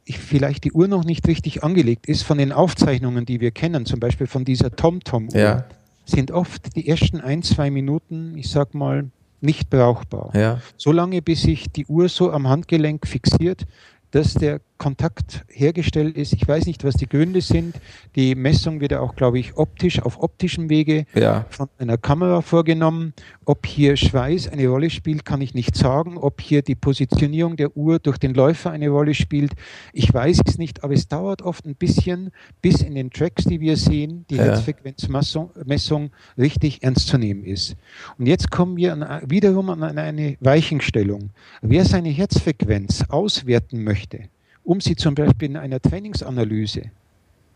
vielleicht 0.08 0.65
die 0.65 0.71
Uhr 0.71 0.88
noch 0.88 1.03
nicht 1.03 1.27
richtig 1.27 1.63
angelegt 1.63 2.08
ist. 2.08 2.23
Von 2.23 2.38
den 2.38 2.51
Aufzeichnungen, 2.51 3.25
die 3.25 3.39
wir 3.39 3.51
kennen, 3.51 3.86
zum 3.86 3.99
Beispiel 3.99 4.27
von 4.27 4.45
dieser 4.45 4.75
TomTom-Uhr, 4.75 5.39
ja. 5.39 5.65
sind 6.05 6.31
oft 6.31 6.75
die 6.75 6.88
ersten 6.88 7.21
ein, 7.21 7.41
zwei 7.41 7.71
Minuten, 7.71 8.38
ich 8.38 8.49
sag 8.49 8.73
mal, 8.73 9.05
nicht 9.41 9.69
brauchbar. 9.69 10.31
Ja. 10.36 10.62
Solange 10.77 11.21
bis 11.21 11.43
sich 11.43 11.71
die 11.71 11.86
Uhr 11.86 12.10
so 12.10 12.31
am 12.31 12.47
Handgelenk 12.47 13.08
fixiert, 13.08 13.65
dass 14.12 14.34
der 14.34 14.60
Kontakt 14.77 15.45
hergestellt 15.47 16.17
ist. 16.17 16.33
Ich 16.33 16.47
weiß 16.47 16.65
nicht, 16.65 16.83
was 16.83 16.95
die 16.95 17.07
Gründe 17.07 17.41
sind. 17.41 17.75
Die 18.15 18.35
Messung 18.35 18.81
wird 18.81 18.91
ja 18.91 18.99
auch, 18.99 19.15
glaube 19.15 19.39
ich, 19.39 19.55
optisch, 19.57 20.01
auf 20.01 20.21
optischem 20.21 20.69
Wege 20.69 21.05
ja. 21.13 21.45
von 21.49 21.69
einer 21.77 21.97
Kamera 21.97 22.41
vorgenommen. 22.41 23.13
Ob 23.45 23.65
hier 23.65 23.95
Schweiß 23.95 24.49
eine 24.49 24.67
Rolle 24.67 24.89
spielt, 24.89 25.23
kann 25.23 25.41
ich 25.41 25.53
nicht 25.53 25.75
sagen. 25.75 26.17
Ob 26.17 26.41
hier 26.41 26.61
die 26.61 26.75
Positionierung 26.75 27.55
der 27.55 27.75
Uhr 27.77 27.99
durch 27.99 28.17
den 28.17 28.33
Läufer 28.33 28.71
eine 28.71 28.89
Rolle 28.89 29.13
spielt, 29.13 29.53
ich 29.93 30.13
weiß 30.13 30.41
es 30.45 30.57
nicht. 30.57 30.83
Aber 30.83 30.93
es 30.93 31.07
dauert 31.07 31.41
oft 31.41 31.65
ein 31.65 31.75
bisschen, 31.75 32.31
bis 32.61 32.81
in 32.81 32.95
den 32.95 33.11
Tracks, 33.11 33.45
die 33.45 33.61
wir 33.61 33.77
sehen, 33.77 34.25
die 34.29 34.35
ja. 34.35 34.43
Herzfrequenzmessung 34.43 36.11
richtig 36.38 36.83
ernst 36.83 37.07
zu 37.07 37.17
nehmen 37.17 37.43
ist. 37.45 37.75
Und 38.17 38.27
jetzt 38.27 38.51
kommen 38.51 38.75
wir 38.77 38.93
an, 38.93 39.21
wiederum 39.29 39.69
an 39.69 39.83
eine 39.83 40.38
Weichenstellung. 40.41 41.29
Wer 41.61 41.85
seine 41.85 42.09
Herzfrequenz 42.09 43.05
auswerten 43.09 43.83
möchte, 43.83 44.29
um 44.65 44.82
sie 44.82 44.95
zum 44.95 45.15
Beispiel 45.15 45.51
in 45.51 45.58
einer 45.58 45.80
Trainingsanalyse, 45.80 46.91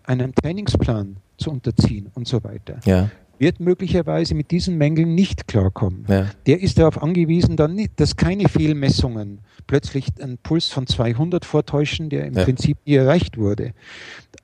einem 0.03 0.33
Trainingsplan 0.33 1.17
zu 1.37 1.51
unterziehen 1.51 2.09
und 2.13 2.27
so 2.27 2.43
weiter. 2.43 2.79
Ja. 2.85 3.09
Wird 3.39 3.59
möglicherweise 3.59 4.35
mit 4.35 4.51
diesen 4.51 4.77
Mängeln 4.77 5.15
nicht 5.15 5.47
klarkommen. 5.47 6.05
Ja. 6.07 6.29
Der 6.45 6.61
ist 6.61 6.77
darauf 6.77 7.01
angewiesen, 7.01 7.57
dann 7.57 7.73
nicht, 7.73 7.99
dass 7.99 8.15
keine 8.15 8.47
Fehlmessungen 8.49 9.39
plötzlich 9.65 10.07
einen 10.21 10.37
Puls 10.37 10.67
von 10.67 10.87
200 10.87 11.45
vortäuschen, 11.45 12.09
der 12.09 12.25
im 12.27 12.35
ja. 12.35 12.43
Prinzip 12.43 12.77
nie 12.85 12.95
erreicht 12.95 13.37
wurde. 13.37 13.73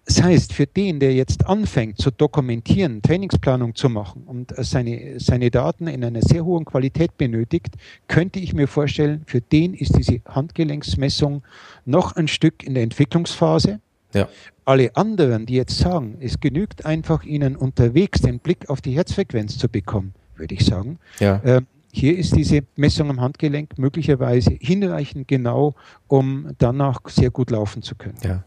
Das 0.06 0.22
heißt, 0.22 0.54
für 0.54 0.68
den, 0.68 1.00
der 1.00 1.14
jetzt 1.14 1.48
anfängt 1.48 1.98
zu 1.98 2.12
dokumentieren, 2.12 3.02
Trainingsplanung 3.02 3.74
zu 3.74 3.90
machen 3.90 4.24
und 4.26 4.54
seine, 4.58 5.20
seine 5.20 5.50
Daten 5.50 5.88
in 5.88 6.04
einer 6.04 6.22
sehr 6.22 6.46
hohen 6.46 6.64
Qualität 6.64 7.18
benötigt, 7.18 7.76
könnte 8.08 8.40
ich 8.40 8.54
mir 8.54 8.68
vorstellen, 8.68 9.24
für 9.26 9.42
den 9.42 9.74
ist 9.74 9.98
diese 9.98 10.22
Handgelenksmessung 10.28 11.44
noch 11.86 12.16
ein 12.16 12.28
Stück 12.28 12.64
in 12.64 12.76
der 12.76 12.84
Entwicklungsphase. 12.84 13.80
Ja. 14.16 14.30
Alle 14.64 14.96
anderen, 14.96 15.46
die 15.46 15.56
jetzt 15.56 15.78
sagen, 15.78 16.18
es 16.22 16.40
genügt 16.40 16.86
einfach, 16.86 17.24
ihnen 17.24 17.56
unterwegs 17.56 18.22
den 18.22 18.40
Blick 18.40 18.70
auf 18.70 18.82
die 18.82 18.92
Herzfrequenz 18.92 19.58
zu 19.58 19.70
bekommen, 19.70 20.14
würde 20.36 20.56
ich 20.56 20.66
sagen, 20.66 20.98
ja. 21.20 21.38
äh, 21.44 21.62
hier 21.92 22.18
ist 22.18 22.36
diese 22.36 22.62
Messung 22.76 23.10
am 23.10 23.22
Handgelenk 23.22 23.78
möglicherweise 23.78 24.58
hinreichend 24.60 25.28
genau, 25.28 25.76
um 26.08 26.50
danach 26.58 27.00
sehr 27.08 27.30
gut 27.30 27.52
laufen 27.52 27.84
zu 27.84 27.96
können. 27.96 28.18
Ja. 28.24 28.44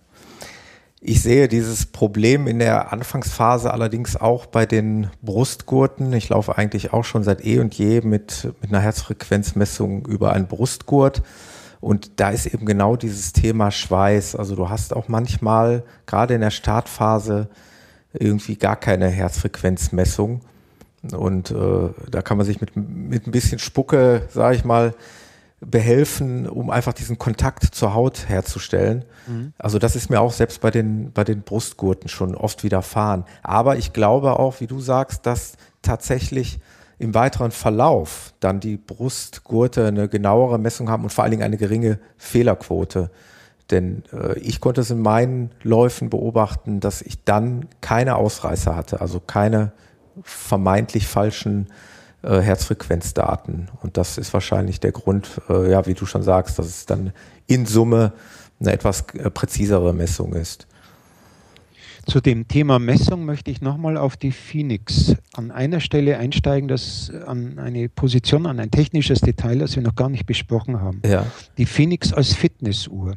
Ich 1.00 1.22
sehe 1.22 1.46
dieses 1.46 1.86
Problem 1.86 2.48
in 2.48 2.58
der 2.58 2.92
Anfangsphase 2.92 3.72
allerdings 3.72 4.16
auch 4.16 4.46
bei 4.46 4.66
den 4.66 5.08
Brustgurten. 5.22 6.12
Ich 6.12 6.28
laufe 6.28 6.58
eigentlich 6.58 6.92
auch 6.92 7.04
schon 7.04 7.22
seit 7.22 7.44
eh 7.44 7.60
und 7.60 7.72
je 7.74 8.00
mit, 8.00 8.52
mit 8.60 8.70
einer 8.70 8.80
Herzfrequenzmessung 8.80 10.06
über 10.06 10.32
einen 10.32 10.48
Brustgurt. 10.48 11.22
Und 11.80 12.20
da 12.20 12.30
ist 12.30 12.46
eben 12.46 12.66
genau 12.66 12.96
dieses 12.96 13.32
Thema 13.32 13.70
Schweiß. 13.70 14.36
Also 14.36 14.56
du 14.56 14.68
hast 14.68 14.94
auch 14.94 15.08
manchmal, 15.08 15.84
gerade 16.06 16.34
in 16.34 16.40
der 16.40 16.50
Startphase, 16.50 17.48
irgendwie 18.12 18.56
gar 18.56 18.76
keine 18.76 19.08
Herzfrequenzmessung. 19.08 20.40
Und 21.12 21.50
äh, 21.50 21.88
da 22.10 22.22
kann 22.22 22.36
man 22.36 22.46
sich 22.46 22.60
mit, 22.60 22.74
mit 22.76 23.26
ein 23.26 23.30
bisschen 23.30 23.58
Spucke, 23.58 24.22
sage 24.30 24.56
ich 24.56 24.64
mal, 24.64 24.94
behelfen, 25.60 26.48
um 26.48 26.70
einfach 26.70 26.92
diesen 26.92 27.18
Kontakt 27.18 27.64
zur 27.74 27.94
Haut 27.94 28.28
herzustellen. 28.28 29.04
Mhm. 29.26 29.52
Also 29.58 29.78
das 29.78 29.96
ist 29.96 30.08
mir 30.08 30.20
auch 30.20 30.32
selbst 30.32 30.60
bei 30.60 30.70
den, 30.70 31.12
bei 31.12 31.24
den 31.24 31.42
Brustgurten 31.42 32.08
schon 32.08 32.34
oft 32.34 32.62
widerfahren. 32.62 33.24
Aber 33.42 33.76
ich 33.76 33.92
glaube 33.92 34.38
auch, 34.38 34.60
wie 34.60 34.66
du 34.66 34.80
sagst, 34.80 35.26
dass 35.26 35.56
tatsächlich 35.82 36.60
im 36.98 37.14
weiteren 37.14 37.50
Verlauf 37.50 38.34
dann 38.40 38.60
die 38.60 38.76
Brustgurte 38.76 39.86
eine 39.86 40.08
genauere 40.08 40.58
Messung 40.58 40.90
haben 40.90 41.04
und 41.04 41.10
vor 41.10 41.24
allen 41.24 41.30
Dingen 41.30 41.42
eine 41.44 41.56
geringe 41.56 41.98
Fehlerquote. 42.16 43.10
Denn 43.70 44.02
äh, 44.12 44.38
ich 44.38 44.60
konnte 44.60 44.80
es 44.80 44.90
in 44.90 45.00
meinen 45.00 45.50
Läufen 45.62 46.10
beobachten, 46.10 46.80
dass 46.80 47.02
ich 47.02 47.24
dann 47.24 47.66
keine 47.80 48.16
Ausreißer 48.16 48.74
hatte, 48.74 49.00
also 49.00 49.20
keine 49.20 49.72
vermeintlich 50.22 51.06
falschen 51.06 51.68
äh, 52.22 52.40
Herzfrequenzdaten. 52.40 53.70
Und 53.82 53.96
das 53.96 54.18
ist 54.18 54.32
wahrscheinlich 54.32 54.80
der 54.80 54.92
Grund, 54.92 55.40
äh, 55.48 55.70
ja, 55.70 55.86
wie 55.86 55.94
du 55.94 56.06
schon 56.06 56.22
sagst, 56.22 56.58
dass 56.58 56.66
es 56.66 56.86
dann 56.86 57.12
in 57.46 57.66
Summe 57.66 58.12
eine 58.60 58.72
etwas 58.72 59.04
äh, 59.14 59.30
präzisere 59.30 59.92
Messung 59.92 60.34
ist. 60.34 60.66
Zu 62.08 62.22
dem 62.22 62.48
Thema 62.48 62.78
Messung 62.78 63.26
möchte 63.26 63.50
ich 63.50 63.60
nochmal 63.60 63.98
auf 63.98 64.16
die 64.16 64.32
Phoenix 64.32 65.14
an 65.34 65.50
einer 65.50 65.78
Stelle 65.78 66.16
einsteigen, 66.16 66.66
das 66.66 67.12
an 67.26 67.58
eine 67.58 67.90
Position, 67.90 68.46
an 68.46 68.58
ein 68.60 68.70
technisches 68.70 69.20
Detail, 69.20 69.58
das 69.58 69.76
wir 69.76 69.82
noch 69.82 69.94
gar 69.94 70.08
nicht 70.08 70.24
besprochen 70.24 70.80
haben. 70.80 71.02
Ja. 71.04 71.26
Die 71.58 71.66
Phoenix 71.66 72.14
als 72.14 72.32
Fitnessuhr. 72.32 73.16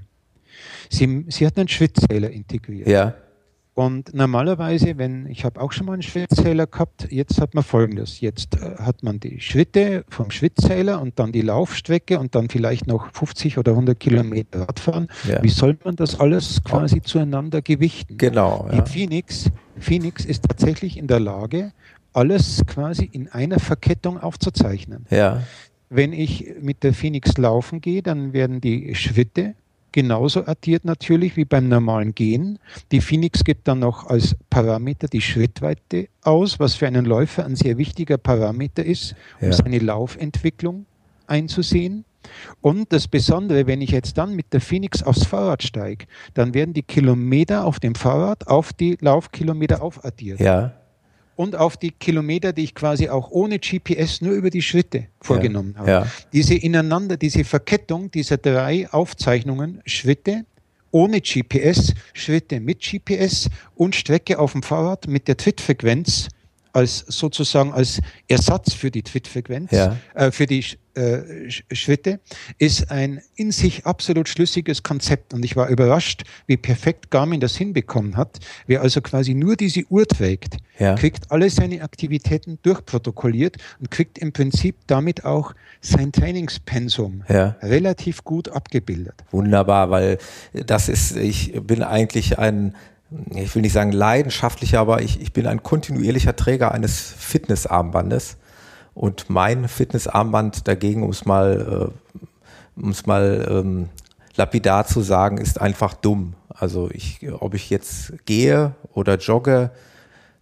Sie, 0.89 1.26
sie 1.30 1.48
hat 1.48 1.58
einen 1.58 1.70
Schwitzzähler 1.70 2.32
integriert. 2.32 2.89
Ja. 2.89 3.16
Und 3.74 4.13
normalerweise, 4.13 4.97
wenn 4.97 5.28
ich 5.28 5.45
habe 5.45 5.61
auch 5.61 5.72
schon 5.72 5.86
mal 5.86 5.93
einen 5.93 6.01
Schwittzähler 6.01 6.67
gehabt, 6.67 7.07
jetzt 7.09 7.39
hat 7.39 7.53
man 7.55 7.63
folgendes. 7.63 8.19
Jetzt 8.19 8.55
äh, 8.55 8.76
hat 8.78 9.01
man 9.01 9.22
die 9.22 9.39
Schritte 9.39 10.03
vom 10.09 10.30
Schwittzähler 10.30 11.01
und 11.01 11.19
dann 11.19 11.32
die 11.32 11.41
Laufstrecke 11.41 12.19
und 12.19 12.36
dann 12.36 12.49
vielleicht 12.49 12.88
noch 12.88 13.11
50 13.13 13.57
oder 13.57 13.72
100 13.72 13.97
Kilometer 13.97 14.67
Radfahren. 14.67 15.07
Ja. 15.28 15.41
Wie 15.41 15.49
soll 15.49 15.78
man 15.86 15.95
das 15.95 16.19
alles 16.19 16.61
quasi 16.65 17.01
zueinander 17.01 17.61
gewichten? 17.61 18.17
Genau. 18.17 18.67
Ja. 18.69 18.82
Die 18.82 18.91
Phoenix, 18.91 19.49
Phoenix 19.80 20.26
ist 20.26 20.43
tatsächlich 20.43 20.97
in 20.97 21.07
der 21.07 21.22
Lage, 21.22 21.72
alles 22.11 22.63
quasi 22.67 23.05
in 23.05 23.30
einer 23.30 23.59
Verkettung 23.59 24.19
aufzuzeichnen. 24.19 25.05
Ja. 25.09 25.43
Wenn 25.89 26.11
ich 26.11 26.55
mit 26.61 26.84
der 26.84 26.93
Phoenix 26.93 27.38
laufen 27.38 27.80
gehe, 27.80 28.01
dann 28.01 28.34
werden 28.34 28.59
die 28.59 28.95
Schritte 28.95 29.55
genauso 29.92 30.46
addiert 30.46 30.86
natürlich 30.86 31.36
wie 31.38 31.46
beim 31.46 31.68
normalen 31.68 32.16
Gehen. 32.16 32.60
Die 32.92 33.02
Phoenix 33.02 33.44
gibt 33.44 33.68
dann 33.68 33.80
noch 33.80 34.08
als 34.08 34.36
Parameter 34.50 35.08
die 35.08 35.22
Schrittweite 35.22 36.08
aus, 36.24 36.60
was 36.60 36.76
für 36.76 36.88
einen 36.88 37.06
Läufer 37.06 37.46
ein 37.46 37.56
sehr 37.56 37.78
wichtiger 37.78 38.18
Parameter 38.18 38.84
ist, 38.84 39.16
um 39.39 39.48
ja. 39.48 39.54
seine 39.54 39.80
Laufentwicklung 39.80 40.86
einzusehen. 41.28 42.06
Und 42.62 42.94
das 42.94 43.08
Besondere, 43.08 43.66
wenn 43.66 43.82
ich 43.82 43.92
jetzt 43.92 44.18
dann 44.18 44.36
mit 44.36 44.54
der 44.54 44.62
Phoenix 44.62 45.02
aufs 45.02 45.26
Fahrrad 45.26 45.64
steige, 45.64 46.06
dann 46.34 46.54
werden 46.54 46.74
die 46.74 46.84
Kilometer 46.84 47.66
auf 47.66 47.80
dem 47.80 47.96
Fahrrad 47.96 48.48
auf 48.48 48.74
die 48.74 48.98
Laufkilometer 49.02 49.82
aufaddiert. 49.82 50.39
Ja 50.39 50.74
und 51.42 51.56
auf 51.56 51.76
die 51.76 51.89
Kilometer, 51.89 52.54
die 52.54 52.66
ich 52.66 52.76
quasi 52.76 53.10
auch 53.10 53.32
ohne 53.32 53.58
GPS 53.58 54.22
nur 54.22 54.34
über 54.34 54.52
die 54.52 54.62
Schritte 54.62 55.08
vorgenommen 55.22 55.74
ja, 55.74 55.80
habe. 55.80 55.92
Ja. 55.92 56.08
Diese 56.34 56.54
ineinander, 56.54 57.18
diese 57.18 57.44
Verkettung 57.44 58.12
dieser 58.12 58.38
drei 58.38 58.88
Aufzeichnungen, 58.92 59.82
Schritte 59.88 60.46
ohne 60.92 61.20
GPS, 61.20 61.96
Schritte 62.14 62.60
mit 62.60 62.82
GPS 62.82 63.50
und 63.74 63.96
Strecke 63.96 64.38
auf 64.38 64.52
dem 64.52 64.62
Fahrrad 64.62 65.08
mit 65.08 65.28
der 65.28 65.36
Trittfrequenz 65.36 66.28
als 66.74 67.00
sozusagen 67.08 67.74
als 67.74 68.00
Ersatz 68.28 68.74
für 68.74 68.92
die 68.92 69.02
Trittfrequenz, 69.02 69.72
ja. 69.72 69.98
äh, 70.14 70.32
für 70.32 70.46
die 70.46 70.64
Schritte, 71.72 72.20
ist 72.58 72.92
ein 72.92 73.22
in 73.36 73.52
sich 73.52 73.86
absolut 73.86 74.28
schlüssiges 74.28 74.84
Konzept. 74.84 75.34
Und 75.34 75.44
ich 75.46 75.56
war 75.56 75.70
überrascht, 75.70 76.24
wie 76.48 76.58
perfekt 76.58 77.12
Garmin 77.12 77.39
das 77.39 77.56
hinbekommen 77.56 78.18
hat. 78.18 78.39
Wer 78.68 78.82
also 78.82 79.02
quasi 79.02 79.34
nur 79.34 79.56
diese 79.56 79.84
Uhr 79.89 80.06
trägt, 80.08 80.58
ja. 80.80 80.96
kriegt 80.96 81.32
alle 81.32 81.50
seine 81.50 81.82
Aktivitäten 81.82 82.60
durchprotokolliert 82.64 83.58
und 83.80 83.92
kriegt 83.92 84.18
im 84.18 84.34
Prinzip 84.34 84.76
damit 84.88 85.26
auch 85.26 85.54
sein 85.82 86.12
Trainingspensum 86.12 87.24
ja. 87.30 87.56
relativ 87.62 88.24
gut 88.24 88.50
abgebildet. 88.50 89.16
Wunderbar, 89.32 89.89
weil 89.92 90.18
das 90.54 90.89
ist, 90.89 91.16
ich 91.16 91.54
bin 91.62 91.84
eigentlich 91.84 92.38
ein 92.39 92.76
ich 93.36 93.54
will 93.56 93.62
nicht 93.62 93.74
sagen 93.74 93.92
leidenschaftlicher, 93.92 94.80
aber 94.80 95.02
ich, 95.02 95.22
ich 95.22 95.34
bin 95.34 95.46
ein 95.46 95.64
kontinuierlicher 95.64 96.34
Träger 96.36 96.72
eines 96.72 97.14
Fitnessarmbandes. 97.18 98.38
Und 98.94 99.30
mein 99.30 99.68
Fitnessarmband 99.68 100.68
dagegen, 100.68 101.04
um 101.04 101.12
es 101.12 101.26
mal, 101.26 101.92
äh, 102.78 102.82
um 102.82 102.89
es 102.89 103.06
mal 103.06 103.48
ähm, 103.50 103.89
lapidar 104.36 104.86
zu 104.86 105.02
sagen, 105.02 105.38
ist 105.38 105.62
einfach 105.62 105.94
dumm. 105.94 106.34
Also 106.50 106.89
ich, 106.92 107.20
ob 107.39 107.54
ich 107.54 107.70
jetzt 107.70 108.14
gehe 108.26 108.74
oder 108.94 109.18
jogge 109.18 109.72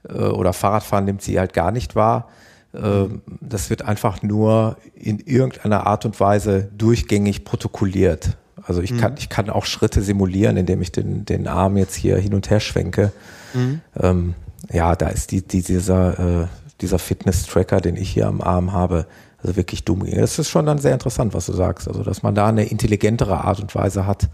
äh, 0.07 0.13
oder 0.13 0.53
Fahrradfahren 0.53 1.05
nimmt 1.05 1.21
sie 1.21 1.39
halt 1.39 1.53
gar 1.53 1.71
nicht 1.71 1.95
wahr. 1.95 2.29
Äh, 2.73 3.05
das 3.41 3.69
wird 3.69 3.83
einfach 3.83 4.21
nur 4.21 4.77
in 4.95 5.19
irgendeiner 5.19 5.87
Art 5.87 6.05
und 6.05 6.19
Weise 6.19 6.69
durchgängig 6.77 7.45
protokolliert. 7.45 8.37
Also 8.63 8.81
ich, 8.81 8.91
mhm. 8.91 8.97
kann, 8.97 9.15
ich 9.17 9.29
kann 9.29 9.49
auch 9.49 9.65
Schritte 9.65 10.01
simulieren, 10.01 10.57
indem 10.57 10.81
ich 10.81 10.91
den, 10.91 11.25
den 11.25 11.47
Arm 11.47 11.77
jetzt 11.77 11.95
hier 11.95 12.17
hin 12.17 12.33
und 12.33 12.49
her 12.49 12.59
schwenke. 12.59 13.11
Mhm. 13.53 13.81
Ähm, 13.99 14.35
ja, 14.71 14.95
da 14.95 15.07
ist 15.07 15.31
die, 15.31 15.41
die, 15.41 15.63
dieser, 15.63 16.43
äh, 16.43 16.47
dieser 16.81 16.99
Fitness-Tracker, 16.99 17.81
den 17.81 17.95
ich 17.95 18.09
hier 18.09 18.27
am 18.27 18.41
Arm 18.41 18.71
habe, 18.71 19.05
also 19.41 19.55
wirklich 19.55 19.83
dumm. 19.83 20.05
Das 20.09 20.39
ist 20.39 20.49
schon 20.49 20.65
dann 20.65 20.79
sehr 20.79 20.93
interessant, 20.93 21.33
was 21.33 21.45
du 21.45 21.53
sagst. 21.53 21.87
Also, 21.87 22.03
dass 22.03 22.23
man 22.23 22.35
da 22.35 22.47
eine 22.47 22.65
intelligentere 22.65 23.43
Art 23.43 23.59
und 23.59 23.73
Weise 23.75 24.05
hat, 24.05 24.29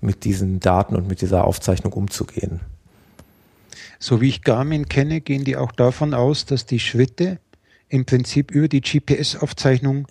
mit 0.00 0.24
diesen 0.24 0.60
Daten 0.60 0.94
und 0.94 1.08
mit 1.08 1.20
dieser 1.20 1.44
Aufzeichnung 1.44 1.92
umzugehen. 1.92 2.60
So 3.98 4.20
wie 4.20 4.28
ich 4.28 4.42
Garmin 4.42 4.88
kenne, 4.88 5.20
gehen 5.20 5.44
die 5.44 5.56
auch 5.56 5.72
davon 5.72 6.14
aus, 6.14 6.44
dass 6.44 6.66
die 6.66 6.78
Schritte 6.78 7.38
im 7.88 8.04
Prinzip 8.04 8.50
über 8.50 8.68
die 8.68 8.80
GPS-Aufzeichnung 8.80 10.06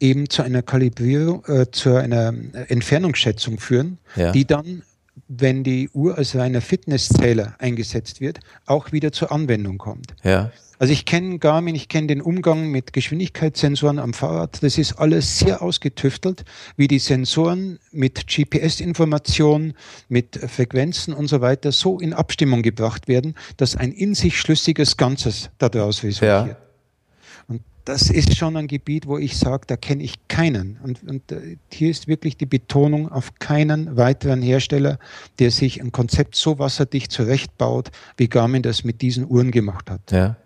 eben 0.00 0.28
zu 0.28 0.42
einer 0.42 0.62
Kalibrierung, 0.62 1.44
äh, 1.46 1.70
zu 1.70 1.94
einer 1.94 2.34
Entfernungsschätzung 2.68 3.60
führen, 3.60 3.98
ja. 4.16 4.32
die 4.32 4.46
dann, 4.46 4.82
wenn 5.28 5.62
die 5.62 5.90
Uhr 5.90 6.18
als 6.18 6.34
reiner 6.34 6.60
Fitnesszähler 6.60 7.54
eingesetzt 7.58 8.20
wird, 8.20 8.40
auch 8.66 8.90
wieder 8.90 9.12
zur 9.12 9.30
Anwendung 9.30 9.78
kommt. 9.78 10.14
Ja. 10.24 10.50
Also 10.80 10.94
ich 10.94 11.04
kenne 11.04 11.38
Garmin, 11.38 11.74
ich 11.74 11.88
kenne 11.88 12.06
den 12.06 12.22
Umgang 12.22 12.70
mit 12.70 12.94
Geschwindigkeitssensoren 12.94 13.98
am 13.98 14.14
Fahrrad. 14.14 14.62
Das 14.62 14.78
ist 14.78 14.94
alles 14.94 15.38
sehr 15.38 15.60
ausgetüftelt, 15.60 16.44
wie 16.78 16.88
die 16.88 16.98
Sensoren 16.98 17.78
mit 17.92 18.26
GPS-Informationen, 18.26 19.74
mit 20.08 20.38
Frequenzen 20.38 21.12
und 21.12 21.26
so 21.26 21.42
weiter 21.42 21.70
so 21.70 22.00
in 22.00 22.14
Abstimmung 22.14 22.62
gebracht 22.62 23.08
werden, 23.08 23.34
dass 23.58 23.76
ein 23.76 23.92
in 23.92 24.14
sich 24.14 24.40
schlüssiges 24.40 24.96
Ganzes 24.96 25.50
daraus 25.58 26.02
resultiert. 26.02 26.46
Ja 26.48 26.56
das 27.86 28.08
ist 28.08 28.36
schon 28.36 28.56
ein 28.56 28.68
Gebiet, 28.68 29.06
wo 29.08 29.18
ich 29.18 29.36
sage, 29.36 29.62
da 29.66 29.76
kenne 29.76 30.04
ich 30.04 30.28
keinen. 30.28 30.78
Und, 30.84 31.02
und, 31.02 31.32
äh, 31.32 31.56
hier 31.72 31.90
ist 31.90 32.06
wirklich 32.06 32.36
die 32.36 32.46
Betonung 32.46 33.10
auf 33.10 33.34
keinen 33.40 33.96
weiteren 33.96 34.42
Hersteller, 34.42 34.98
der 35.40 35.50
sich 35.50 35.80
ein 35.80 35.90
Konzept 35.90 36.36
so 36.36 36.60
wasserdicht 36.60 37.10
zurechtbaut, 37.10 37.90
wie 38.16 38.28
Garmin 38.28 38.62
das 38.62 38.84
mit 38.84 39.02
diesen 39.02 39.28
Uhren 39.28 39.50
gemacht 39.50 39.90
hat. 39.90 40.12
Ja. 40.12 40.36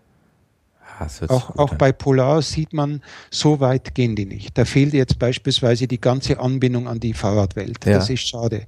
Auch, 1.28 1.56
auch 1.56 1.74
bei 1.74 1.92
Polar 1.92 2.42
sieht 2.42 2.72
man, 2.72 3.02
so 3.30 3.60
weit 3.60 3.94
gehen 3.94 4.16
die 4.16 4.26
nicht. 4.26 4.56
Da 4.56 4.64
fehlt 4.64 4.94
jetzt 4.94 5.18
beispielsweise 5.18 5.86
die 5.86 6.00
ganze 6.00 6.38
Anbindung 6.38 6.88
an 6.88 7.00
die 7.00 7.14
Fahrradwelt. 7.14 7.84
Ja. 7.84 7.94
Das 7.94 8.10
ist 8.10 8.28
schade 8.28 8.66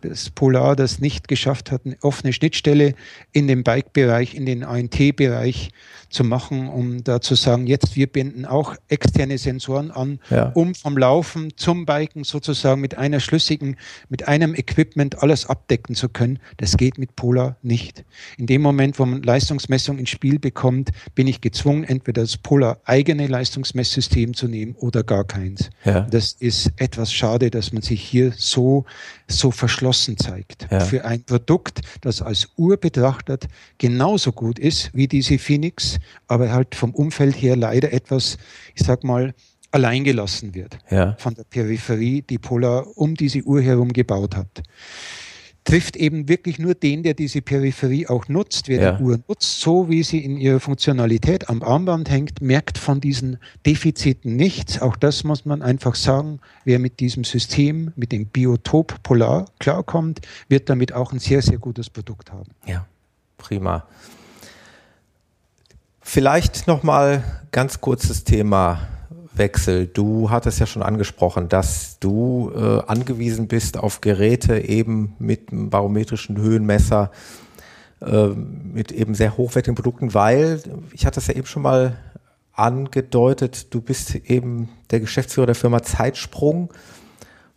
das 0.00 0.30
Polar 0.30 0.76
das 0.76 1.00
nicht 1.00 1.28
geschafft 1.28 1.70
hat, 1.70 1.82
eine 1.84 1.96
offene 2.02 2.32
Schnittstelle 2.32 2.94
in 3.32 3.48
den 3.48 3.64
Bike-Bereich, 3.64 4.34
in 4.34 4.46
den 4.46 4.64
ANT-Bereich 4.64 5.70
zu 6.10 6.24
machen, 6.24 6.68
um 6.68 7.04
da 7.04 7.20
zu 7.20 7.34
sagen, 7.34 7.66
jetzt 7.66 7.96
wir 7.96 8.06
binden 8.06 8.46
auch 8.46 8.74
externe 8.88 9.38
Sensoren 9.38 9.90
an, 9.90 10.20
ja. 10.30 10.50
um 10.54 10.74
vom 10.74 10.96
Laufen 10.96 11.52
zum 11.56 11.86
Biken 11.86 12.24
sozusagen 12.24 12.80
mit 12.80 12.96
einer 12.96 13.20
schlüssigen, 13.20 13.76
mit 14.08 14.26
einem 14.26 14.54
Equipment 14.54 15.22
alles 15.22 15.46
abdecken 15.46 15.94
zu 15.94 16.08
können. 16.08 16.38
Das 16.56 16.76
geht 16.76 16.98
mit 16.98 17.16
Polar 17.16 17.56
nicht. 17.62 18.04
In 18.38 18.46
dem 18.46 18.62
Moment, 18.62 18.98
wo 18.98 19.04
man 19.04 19.22
Leistungsmessung 19.22 19.98
ins 19.98 20.10
Spiel 20.10 20.38
bekommt, 20.38 20.90
bin 21.14 21.26
ich 21.26 21.40
gezwungen, 21.40 21.84
entweder 21.84 22.22
das 22.22 22.36
Polar 22.36 22.80
eigene 22.84 23.26
Leistungsmesssystem 23.26 24.34
zu 24.34 24.48
nehmen 24.48 24.74
oder 24.76 25.02
gar 25.02 25.24
keins. 25.24 25.70
Ja. 25.84 26.02
Das 26.02 26.32
ist 26.32 26.72
etwas 26.76 27.12
schade, 27.12 27.50
dass 27.50 27.72
man 27.72 27.82
sich 27.82 28.02
hier 28.02 28.32
so, 28.36 28.84
so 29.26 29.50
verschlossen 29.50 30.16
zeigt. 30.16 30.66
Ja. 30.70 30.80
Für 30.80 31.04
ein 31.04 31.22
Produkt, 31.24 31.80
das 32.00 32.22
als 32.22 32.48
Uhr 32.56 32.76
betrachtet 32.76 33.48
genauso 33.78 34.32
gut 34.32 34.58
ist 34.58 34.90
wie 34.94 35.08
diese 35.08 35.38
Phoenix, 35.38 35.97
aber 36.26 36.52
halt 36.52 36.74
vom 36.74 36.94
Umfeld 36.94 37.34
her 37.34 37.56
leider 37.56 37.92
etwas, 37.92 38.38
ich 38.74 38.84
sag 38.84 39.04
mal, 39.04 39.34
alleingelassen 39.70 40.54
wird 40.54 40.78
ja. 40.90 41.14
von 41.18 41.34
der 41.34 41.44
Peripherie, 41.44 42.22
die 42.22 42.38
Polar 42.38 42.86
um 42.96 43.14
diese 43.14 43.42
Uhr 43.42 43.60
herum 43.60 43.92
gebaut 43.92 44.36
hat. 44.36 44.62
trifft 45.64 45.96
eben 45.96 46.28
wirklich 46.28 46.58
nur 46.58 46.74
den, 46.74 47.02
der 47.02 47.12
diese 47.12 47.42
Peripherie 47.42 48.06
auch 48.06 48.28
nutzt. 48.28 48.68
Wer 48.68 48.80
ja. 48.80 48.92
die 48.92 49.02
Uhr 49.02 49.18
nutzt, 49.28 49.60
so 49.60 49.90
wie 49.90 50.02
sie 50.02 50.24
in 50.24 50.38
ihrer 50.38 50.60
Funktionalität 50.60 51.50
am 51.50 51.62
Armband 51.62 52.08
hängt, 52.08 52.40
merkt 52.40 52.78
von 52.78 53.00
diesen 53.00 53.36
Defiziten 53.66 54.36
nichts. 54.36 54.80
Auch 54.80 54.96
das 54.96 55.24
muss 55.24 55.44
man 55.44 55.60
einfach 55.60 55.94
sagen. 55.94 56.40
Wer 56.64 56.78
mit 56.78 57.00
diesem 57.00 57.24
System, 57.24 57.92
mit 57.96 58.12
dem 58.12 58.26
Biotop 58.26 59.02
Polar 59.02 59.44
klarkommt, 59.58 60.20
wird 60.48 60.70
damit 60.70 60.94
auch 60.94 61.12
ein 61.12 61.18
sehr, 61.18 61.42
sehr 61.42 61.58
gutes 61.58 61.90
Produkt 61.90 62.32
haben. 62.32 62.50
Ja, 62.64 62.86
prima. 63.36 63.86
Vielleicht 66.10 66.66
nochmal 66.66 67.22
ganz 67.52 67.82
kurzes 67.82 68.24
Thema 68.24 68.88
Wechsel. 69.34 69.86
Du 69.86 70.30
hattest 70.30 70.58
ja 70.58 70.64
schon 70.64 70.82
angesprochen, 70.82 71.50
dass 71.50 71.98
du 71.98 72.50
äh, 72.56 72.80
angewiesen 72.86 73.46
bist 73.46 73.76
auf 73.76 74.00
Geräte 74.00 74.58
eben 74.58 75.14
mit 75.18 75.52
einem 75.52 75.68
barometrischen 75.68 76.38
Höhenmesser, 76.38 77.10
äh, 78.00 78.28
mit 78.28 78.90
eben 78.90 79.14
sehr 79.14 79.36
hochwertigen 79.36 79.74
Produkten, 79.74 80.14
weil, 80.14 80.62
ich 80.94 81.04
hatte 81.04 81.20
es 81.20 81.26
ja 81.26 81.34
eben 81.34 81.44
schon 81.44 81.60
mal 81.60 81.98
angedeutet, 82.54 83.74
du 83.74 83.82
bist 83.82 84.14
eben 84.14 84.70
der 84.90 85.00
Geschäftsführer 85.00 85.44
der 85.44 85.56
Firma 85.56 85.82
Zeitsprung 85.82 86.72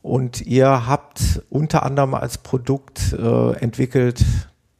und 0.01 0.41
ihr 0.41 0.87
habt 0.87 1.41
unter 1.49 1.83
anderem 1.83 2.13
als 2.15 2.37
Produkt 2.37 3.13
äh, 3.13 3.53
entwickelt 3.53 4.25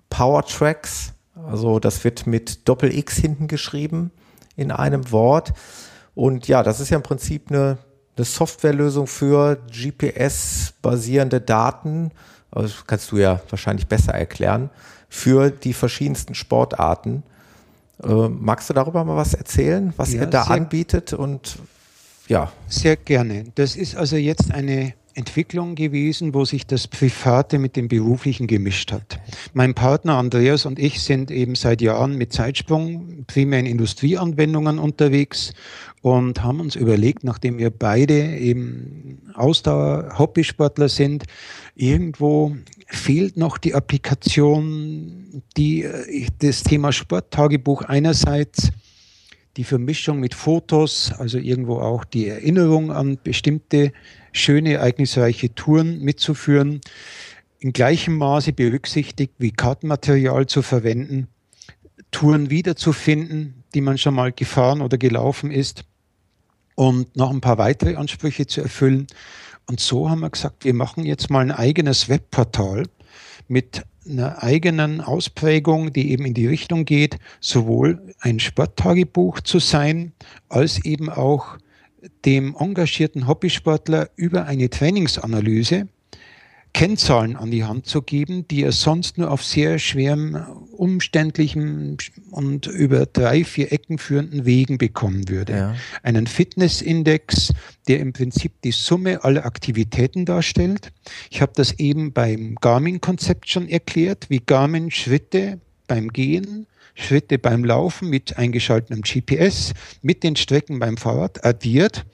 Power 0.09 0.43
Tracks, 0.43 1.13
also 1.47 1.79
das 1.79 2.03
wird 2.03 2.27
mit 2.27 2.67
Doppel 2.67 2.95
X 2.95 3.17
hinten 3.17 3.47
geschrieben 3.47 4.11
in 4.55 4.71
einem 4.71 5.11
Wort. 5.11 5.53
Und 6.13 6.47
ja, 6.47 6.63
das 6.63 6.79
ist 6.79 6.89
ja 6.89 6.97
im 6.97 7.03
Prinzip 7.03 7.49
eine, 7.49 7.77
eine 8.17 8.25
Softwarelösung 8.25 9.07
für 9.07 9.57
GPS-basierende 9.71 11.41
Daten. 11.41 12.11
Also 12.51 12.67
das 12.67 12.87
kannst 12.87 13.11
du 13.11 13.17
ja 13.17 13.41
wahrscheinlich 13.49 13.87
besser 13.87 14.13
erklären. 14.13 14.69
Für 15.09 15.49
die 15.49 15.73
verschiedensten 15.73 16.35
Sportarten. 16.35 17.23
Äh, 18.03 18.29
magst 18.29 18.69
du 18.69 18.73
darüber 18.73 19.03
mal 19.03 19.17
was 19.17 19.33
erzählen, 19.33 19.93
was 19.97 20.13
ja, 20.13 20.21
ihr 20.21 20.27
da 20.27 20.43
anbietet? 20.43 21.13
Und 21.13 21.57
ja. 22.27 22.51
Sehr 22.67 22.95
gerne. 22.95 23.45
Das 23.55 23.75
ist 23.75 23.95
also 23.95 24.15
jetzt 24.15 24.51
eine 24.51 24.93
Entwicklung 25.13 25.75
gewesen, 25.75 26.33
wo 26.33 26.45
sich 26.45 26.65
das 26.65 26.87
Private 26.87 27.59
mit 27.59 27.75
dem 27.75 27.87
Beruflichen 27.87 28.47
gemischt 28.47 28.91
hat. 28.91 29.19
Mein 29.53 29.73
Partner 29.73 30.17
Andreas 30.17 30.65
und 30.65 30.79
ich 30.79 31.01
sind 31.01 31.31
eben 31.31 31.55
seit 31.55 31.81
Jahren 31.81 32.17
mit 32.17 32.33
Zeitsprung 32.33 33.25
primär 33.27 33.59
in 33.59 33.65
Industrieanwendungen 33.65 34.79
unterwegs 34.79 35.53
und 36.01 36.43
haben 36.43 36.59
uns 36.59 36.75
überlegt, 36.75 37.23
nachdem 37.23 37.57
wir 37.57 37.69
beide 37.69 38.37
eben 38.37 39.21
Ausdauer-Hobbysportler 39.33 40.89
sind, 40.89 41.25
irgendwo 41.75 42.55
fehlt 42.87 43.37
noch 43.37 43.57
die 43.57 43.75
Applikation, 43.75 45.43
die 45.57 45.83
äh, 45.83 46.27
das 46.39 46.63
Thema 46.63 46.91
Sporttagebuch 46.91 47.83
einerseits 47.83 48.71
die 49.57 49.63
Vermischung 49.63 50.19
mit 50.19 50.33
Fotos, 50.33 51.11
also 51.17 51.37
irgendwo 51.37 51.79
auch 51.79 52.05
die 52.05 52.27
Erinnerung 52.27 52.91
an 52.91 53.17
bestimmte 53.21 53.91
schöne, 54.31 54.73
ereignisreiche 54.73 55.53
Touren 55.53 55.99
mitzuführen, 56.01 56.81
in 57.59 57.73
gleichem 57.73 58.17
Maße 58.17 58.53
berücksichtigt, 58.53 59.33
wie 59.37 59.51
Kartenmaterial 59.51 60.47
zu 60.47 60.61
verwenden, 60.61 61.27
Touren 62.09 62.49
wiederzufinden, 62.49 63.63
die 63.73 63.81
man 63.81 63.97
schon 63.97 64.15
mal 64.15 64.31
gefahren 64.31 64.81
oder 64.81 64.97
gelaufen 64.97 65.51
ist 65.51 65.85
und 66.75 67.15
noch 67.15 67.29
ein 67.29 67.41
paar 67.41 67.57
weitere 67.57 67.95
Ansprüche 67.95 68.47
zu 68.47 68.61
erfüllen. 68.61 69.07
Und 69.67 69.79
so 69.79 70.09
haben 70.09 70.21
wir 70.21 70.29
gesagt, 70.29 70.65
wir 70.65 70.73
machen 70.73 71.05
jetzt 71.05 71.29
mal 71.29 71.39
ein 71.41 71.51
eigenes 71.51 72.09
Webportal 72.09 72.87
mit 73.47 73.83
einer 74.09 74.41
eigenen 74.41 74.99
Ausprägung, 74.99 75.93
die 75.93 76.11
eben 76.11 76.25
in 76.25 76.33
die 76.33 76.47
Richtung 76.47 76.85
geht, 76.85 77.17
sowohl 77.39 78.13
ein 78.19 78.39
Sporttagebuch 78.39 79.41
zu 79.41 79.59
sein, 79.59 80.13
als 80.49 80.83
eben 80.83 81.09
auch 81.09 81.57
dem 82.25 82.55
engagierten 82.57 83.27
Hobbysportler 83.27 84.09
über 84.15 84.45
eine 84.45 84.69
Trainingsanalyse 84.69 85.87
Kennzahlen 86.73 87.35
an 87.35 87.51
die 87.51 87.65
Hand 87.65 87.85
zu 87.85 88.01
geben, 88.01 88.47
die 88.47 88.63
er 88.63 88.71
sonst 88.71 89.17
nur 89.17 89.29
auf 89.29 89.43
sehr 89.43 89.77
schwerem, 89.77 90.37
umständlichen 90.71 91.97
und 92.31 92.67
über 92.67 93.05
drei, 93.05 93.43
vier 93.43 93.73
Ecken 93.73 93.97
führenden 93.97 94.45
Wegen 94.45 94.77
bekommen 94.77 95.27
würde. 95.27 95.53
Ja. 95.53 95.75
Einen 96.01 96.27
Fitnessindex, 96.27 97.53
der 97.87 97.99
im 97.99 98.13
Prinzip 98.13 98.53
die 98.63 98.71
Summe 98.71 99.23
aller 99.23 99.45
Aktivitäten 99.45 100.25
darstellt. 100.25 100.91
Ich 101.29 101.41
habe 101.41 101.51
das 101.55 101.73
eben 101.73 102.13
beim 102.13 102.55
Garmin-Konzept 102.55 103.49
schon 103.49 103.67
erklärt, 103.67 104.29
wie 104.29 104.39
Garmin 104.39 104.91
Schritte 104.91 105.59
beim 105.87 106.07
Gehen, 106.07 106.67
Schritte 106.95 107.37
beim 107.39 107.63
Laufen 107.63 108.09
mit 108.09 108.37
eingeschaltetem 108.37 109.01
GPS, 109.01 109.73
mit 110.01 110.23
den 110.23 110.35
Strecken 110.35 110.79
beim 110.79 110.97
Fahrrad 110.97 111.45
addiert. 111.45 112.05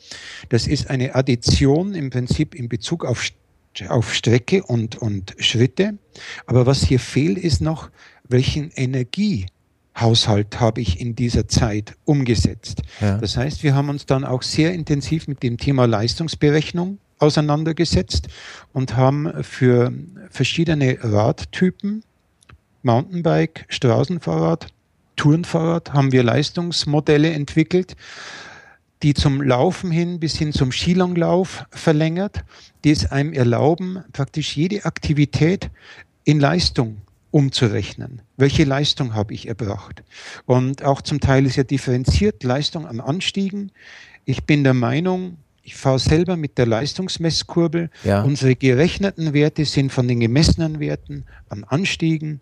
Das 0.50 0.68
ist 0.68 0.90
eine 0.90 1.16
Addition 1.16 1.94
im 1.94 2.10
Prinzip 2.10 2.56
in 2.56 2.70
Bezug 2.70 3.06
auf, 3.06 3.30
auf 3.88 4.14
Strecke 4.14 4.64
und, 4.64 4.98
und 4.98 5.36
Schritte. 5.40 5.98
Aber 6.46 6.66
was 6.66 6.84
hier 6.84 7.00
fehlt, 7.00 7.38
ist 7.38 7.62
noch, 7.62 7.90
welchen 8.28 8.72
Energiehaushalt 8.72 10.60
habe 10.60 10.82
ich 10.82 11.00
in 11.00 11.16
dieser 11.16 11.48
Zeit 11.48 11.96
umgesetzt. 12.06 12.82
Ja. 13.02 13.18
Das 13.18 13.38
heißt, 13.38 13.64
wir 13.64 13.74
haben 13.74 13.90
uns 13.90 14.06
dann 14.06 14.24
auch 14.24 14.44
sehr 14.44 14.74
intensiv 14.74 15.28
mit 15.28 15.44
dem 15.44 15.58
Thema 15.58 15.86
Leistungsberechnung 15.86 17.00
auseinandergesetzt 17.20 18.28
und 18.74 18.96
haben 18.96 19.44
für 19.44 19.92
verschiedene 20.30 21.00
Radtypen 21.02 22.04
Mountainbike, 22.88 23.66
Straßenfahrrad, 23.68 24.68
Tourenfahrrad 25.18 25.94
haben 25.94 26.14
wir 26.14 26.24
Leistungsmodelle 26.24 27.32
entwickelt, 27.32 27.98
die 29.04 29.14
zum 29.14 29.42
Laufen 29.42 29.92
hin 29.92 30.20
bis 30.20 30.38
hin 30.38 30.54
zum 30.54 30.72
Skilanglauf 30.72 31.66
verlängert, 31.70 32.46
die 32.84 32.92
es 32.92 33.12
einem 33.12 33.34
erlauben, 33.34 34.04
praktisch 34.14 34.56
jede 34.56 34.86
Aktivität 34.86 35.70
in 36.24 36.40
Leistung 36.40 37.02
umzurechnen. 37.32 38.22
Welche 38.38 38.64
Leistung 38.64 39.14
habe 39.14 39.34
ich 39.34 39.50
erbracht? 39.50 40.04
Und 40.46 40.84
auch 40.84 41.02
zum 41.02 41.20
Teil 41.20 41.46
ist 41.46 41.58
ja 41.58 41.64
differenziert 41.64 42.44
Leistung 42.44 42.88
an 42.88 43.02
Anstiegen. 43.02 43.72
Ich 44.24 44.46
bin 44.46 44.64
der 44.64 44.74
Meinung, 44.74 45.38
ich 45.62 45.76
fahre 45.76 46.00
selber 46.00 46.38
mit 46.38 46.58
der 46.58 46.66
Leistungsmesskurbel. 46.66 47.90
Ja. 48.06 48.22
Unsere 48.22 48.56
gerechneten 48.56 49.34
Werte 49.34 49.66
sind 49.66 49.92
von 49.92 50.08
den 50.08 50.22
gemessenen 50.22 50.80
Werten 50.80 51.26
an 51.50 51.66
Anstiegen 51.66 52.40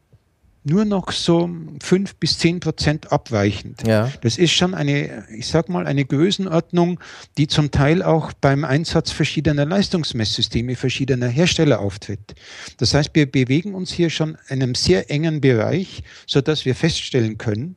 nur 0.66 0.84
noch 0.84 1.11
so 1.11 1.49
fünf 1.82 2.16
bis 2.16 2.39
zehn 2.39 2.59
Prozent 2.59 3.11
abweichend. 3.11 3.88
Ja. 3.88 4.11
Das 4.22 4.38
ist 4.38 4.51
schon 4.51 4.74
eine, 4.74 5.26
ich 5.30 5.47
sag 5.47 5.70
mal, 5.70 5.86
eine 5.86 6.05
Größenordnung, 6.05 6.99
die 7.38 7.47
zum 7.47 7.70
Teil 7.70 8.01
auch 8.01 8.34
beim 8.34 8.66
Einsatz 8.66 9.11
verschiedener 9.11 9.66
Leistungsmesssysteme 9.66 10.76
verschiedener 10.76 11.28
Hersteller 11.28 11.80
auftritt. 11.80 12.34
Das 12.78 12.93
heißt, 12.95 13.11
wir 13.13 13.32
bewegen 13.32 13.76
uns 13.76 13.91
hier 13.91 14.09
schon 14.09 14.38
in 14.49 14.63
einem 14.63 14.76
sehr 14.76 15.11
engen 15.11 15.39
Bereich, 15.39 16.03
so 16.26 16.41
dass 16.41 16.66
wir 16.66 16.74
feststellen 16.74 17.38
können, 17.38 17.76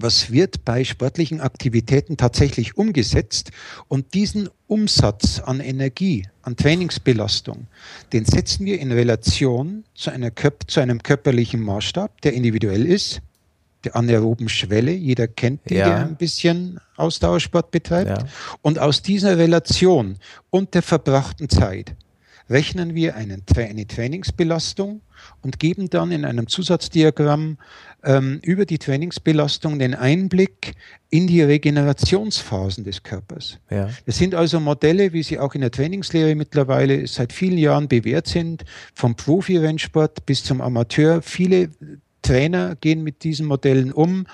was 0.00 0.30
wird 0.30 0.64
bei 0.64 0.84
sportlichen 0.84 1.40
Aktivitäten 1.40 2.16
tatsächlich 2.16 2.76
umgesetzt 2.76 3.50
und 3.88 4.14
diesen 4.14 4.48
Umsatz 4.66 5.40
an 5.40 5.60
Energie, 5.60 6.26
an 6.42 6.56
Trainingsbelastung, 6.56 7.66
den 8.12 8.24
setzen 8.24 8.64
wir 8.64 8.80
in 8.80 8.92
Relation 8.92 9.84
zu, 9.94 10.10
einer, 10.10 10.30
zu 10.66 10.80
einem 10.80 11.02
körperlichen 11.02 11.60
Maßstab, 11.60 12.20
der 12.22 12.32
individuell 12.32 12.86
ist, 12.86 13.20
der 13.84 13.96
anaeroben 13.96 14.48
Schwelle, 14.48 14.92
jeder 14.92 15.28
kennt 15.28 15.68
die, 15.68 15.74
ja. 15.74 15.88
der 15.88 16.06
ein 16.06 16.16
bisschen 16.16 16.80
Ausdauersport 16.96 17.70
betreibt. 17.70 18.22
Ja. 18.22 18.28
Und 18.62 18.78
aus 18.78 19.02
dieser 19.02 19.38
Relation 19.38 20.16
und 20.50 20.74
der 20.74 20.82
verbrachten 20.82 21.48
Zeit 21.48 21.94
rechnen 22.50 22.94
wir 22.94 23.14
einen, 23.14 23.44
eine 23.56 23.86
Trainingsbelastung 23.86 25.02
und 25.42 25.58
geben 25.58 25.90
dann 25.90 26.12
in 26.12 26.24
einem 26.24 26.48
Zusatzdiagramm 26.48 27.58
ähm, 28.08 28.40
über 28.42 28.64
die 28.64 28.78
Trainingsbelastung 28.78 29.78
den 29.78 29.94
Einblick 29.94 30.72
in 31.10 31.26
die 31.26 31.42
Regenerationsphasen 31.42 32.82
des 32.82 33.02
Körpers. 33.02 33.58
Ja. 33.70 33.90
Das 34.06 34.16
sind 34.16 34.34
also 34.34 34.60
Modelle, 34.60 35.12
wie 35.12 35.22
sie 35.22 35.38
auch 35.38 35.54
in 35.54 35.60
der 35.60 35.70
Trainingslehre 35.70 36.34
mittlerweile 36.34 37.06
seit 37.06 37.34
vielen 37.34 37.58
Jahren 37.58 37.86
bewährt 37.86 38.26
sind, 38.26 38.64
vom 38.94 39.14
Profi-Rennsport 39.14 40.24
bis 40.24 40.42
zum 40.42 40.62
Amateur. 40.62 41.20
Viele 41.20 41.68
Trainer 42.22 42.76
gehen 42.76 43.02
mit 43.02 43.24
diesen 43.24 43.46
Modellen 43.46 43.92
um. 43.92 44.26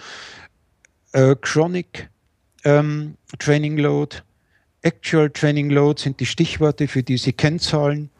Äh, 1.12 1.34
Chronic 1.40 2.08
ähm, 2.64 3.16
Training 3.40 3.76
Load, 3.76 4.18
Actual 4.82 5.30
Training 5.30 5.70
Load 5.70 6.00
sind 6.00 6.20
die 6.20 6.26
Stichworte 6.26 6.86
für 6.86 7.02
diese 7.02 7.32
Kennzahlen. 7.32 8.10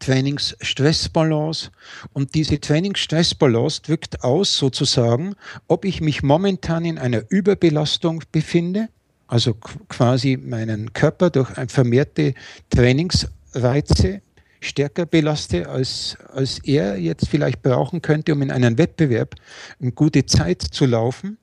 Trainingsstressbalance. 0.00 1.70
Und 2.12 2.34
diese 2.34 2.60
Trainingsstressbalance 2.60 3.82
drückt 3.82 4.24
aus 4.24 4.56
sozusagen, 4.56 5.36
ob 5.68 5.84
ich 5.84 6.00
mich 6.00 6.22
momentan 6.22 6.84
in 6.84 6.98
einer 6.98 7.22
Überbelastung 7.28 8.24
befinde, 8.32 8.88
also 9.28 9.54
quasi 9.54 10.36
meinen 10.36 10.92
Körper 10.92 11.30
durch 11.30 11.50
vermehrte 11.68 12.34
Trainingsreize 12.70 14.22
stärker 14.60 15.06
belaste, 15.06 15.68
als, 15.68 16.16
als 16.32 16.58
er 16.58 16.98
jetzt 16.98 17.28
vielleicht 17.28 17.62
brauchen 17.62 18.02
könnte, 18.02 18.32
um 18.32 18.42
in 18.42 18.50
einem 18.50 18.76
Wettbewerb 18.76 19.36
eine 19.80 19.92
gute 19.92 20.26
Zeit 20.26 20.62
zu 20.62 20.84
laufen 20.86 21.38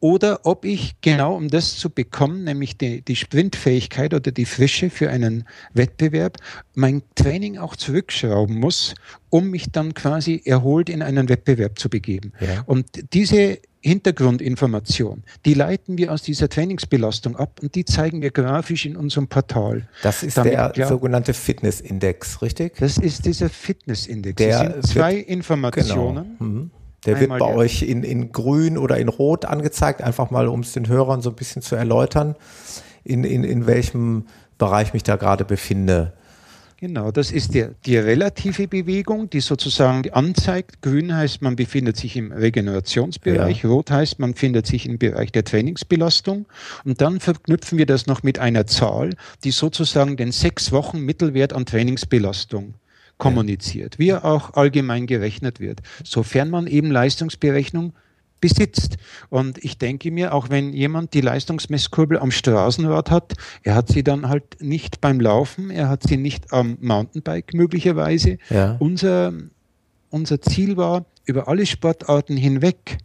oder 0.00 0.40
ob 0.44 0.64
ich 0.64 1.00
genau 1.00 1.36
um 1.36 1.48
das 1.48 1.76
zu 1.76 1.90
bekommen, 1.90 2.44
nämlich 2.44 2.76
die, 2.76 3.02
die 3.02 3.16
Sprintfähigkeit 3.16 4.14
oder 4.14 4.30
die 4.30 4.44
Frische 4.44 4.90
für 4.90 5.10
einen 5.10 5.44
Wettbewerb, 5.74 6.36
mein 6.74 7.02
Training 7.14 7.58
auch 7.58 7.76
zurückschrauben 7.76 8.58
muss, 8.58 8.94
um 9.30 9.50
mich 9.50 9.70
dann 9.70 9.94
quasi 9.94 10.42
erholt 10.44 10.88
in 10.88 11.02
einen 11.02 11.28
Wettbewerb 11.28 11.78
zu 11.78 11.88
begeben. 11.88 12.32
Ja. 12.40 12.62
Und 12.66 12.86
diese 13.12 13.58
Hintergrundinformation, 13.80 15.22
die 15.44 15.54
leiten 15.54 15.98
wir 15.98 16.12
aus 16.12 16.22
dieser 16.22 16.48
Trainingsbelastung 16.48 17.36
ab 17.36 17.60
und 17.62 17.74
die 17.74 17.84
zeigen 17.84 18.22
wir 18.22 18.30
grafisch 18.30 18.86
in 18.86 18.96
unserem 18.96 19.28
Portal. 19.28 19.88
Das 20.02 20.22
ist 20.22 20.36
Damit, 20.36 20.54
der 20.54 20.72
ja, 20.74 20.88
sogenannte 20.88 21.32
Fitnessindex, 21.32 22.42
richtig? 22.42 22.76
Das 22.78 22.98
ist 22.98 23.24
dieser 23.24 23.48
Fitnessindex. 23.48 24.36
Der 24.36 24.64
das 24.64 24.72
sind 24.72 24.86
zwei 24.86 25.16
wird, 25.16 25.28
Informationen. 25.28 26.36
Genau. 26.38 26.50
Mhm 26.50 26.70
der 27.06 27.20
wird 27.20 27.30
bei 27.30 27.54
euch 27.54 27.82
in, 27.82 28.02
in 28.02 28.32
grün 28.32 28.76
oder 28.76 28.98
in 28.98 29.08
rot 29.08 29.44
angezeigt, 29.44 30.02
einfach 30.02 30.30
mal, 30.30 30.48
um 30.48 30.60
es 30.60 30.72
den 30.72 30.88
Hörern 30.88 31.22
so 31.22 31.30
ein 31.30 31.36
bisschen 31.36 31.62
zu 31.62 31.76
erläutern, 31.76 32.34
in, 33.04 33.24
in, 33.24 33.44
in 33.44 33.66
welchem 33.66 34.26
Bereich 34.58 34.92
mich 34.92 35.04
da 35.04 35.16
gerade 35.16 35.44
befinde. 35.44 36.12
Genau, 36.80 37.10
das 37.10 37.32
ist 37.32 37.54
die, 37.54 37.66
die 37.86 37.96
relative 37.96 38.68
Bewegung, 38.68 39.28
die 39.28 39.40
sozusagen 39.40 40.08
anzeigt. 40.10 40.80
Grün 40.80 41.12
heißt, 41.12 41.42
man 41.42 41.56
befindet 41.56 41.96
sich 41.96 42.16
im 42.16 42.30
Regenerationsbereich, 42.30 43.64
ja. 43.64 43.68
rot 43.68 43.90
heißt, 43.90 44.20
man 44.20 44.32
befindet 44.32 44.64
sich 44.68 44.86
im 44.86 44.96
Bereich 44.96 45.32
der 45.32 45.42
Trainingsbelastung. 45.42 46.46
Und 46.84 47.00
dann 47.00 47.18
verknüpfen 47.18 47.78
wir 47.78 47.86
das 47.86 48.06
noch 48.06 48.22
mit 48.22 48.38
einer 48.38 48.68
Zahl, 48.68 49.16
die 49.42 49.50
sozusagen 49.50 50.16
den 50.16 50.30
sechs 50.30 50.70
Wochen 50.70 51.00
Mittelwert 51.00 51.52
an 51.52 51.66
Trainingsbelastung 51.66 52.74
kommuniziert, 53.18 53.98
wie 53.98 54.10
er 54.10 54.24
auch 54.24 54.54
allgemein 54.54 55.06
gerechnet 55.06 55.60
wird, 55.60 55.80
sofern 56.04 56.50
man 56.50 56.66
eben 56.66 56.90
Leistungsberechnung 56.90 57.92
besitzt. 58.40 58.96
Und 59.28 59.62
ich 59.64 59.78
denke 59.78 60.10
mir, 60.10 60.32
auch 60.32 60.48
wenn 60.50 60.72
jemand 60.72 61.14
die 61.14 61.20
Leistungsmesskurbel 61.20 62.18
am 62.18 62.30
Straßenrad 62.30 63.10
hat, 63.10 63.34
er 63.62 63.74
hat 63.74 63.88
sie 63.88 64.02
dann 64.02 64.28
halt 64.28 64.60
nicht 64.60 65.00
beim 65.00 65.20
Laufen, 65.20 65.70
er 65.70 65.88
hat 65.88 66.04
sie 66.04 66.16
nicht 66.16 66.52
am 66.52 66.78
Mountainbike 66.80 67.54
möglicherweise. 67.54 68.38
Ja. 68.50 68.76
Unser, 68.78 69.32
unser 70.10 70.40
Ziel 70.40 70.76
war, 70.76 71.04
über 71.24 71.48
alle 71.48 71.66
Sportarten 71.66 72.36
hinweg, 72.36 72.98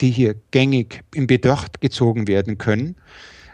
die 0.00 0.10
hier 0.10 0.36
gängig 0.50 1.02
in 1.14 1.26
Betracht 1.26 1.80
gezogen 1.80 2.28
werden 2.28 2.58
können, 2.58 2.96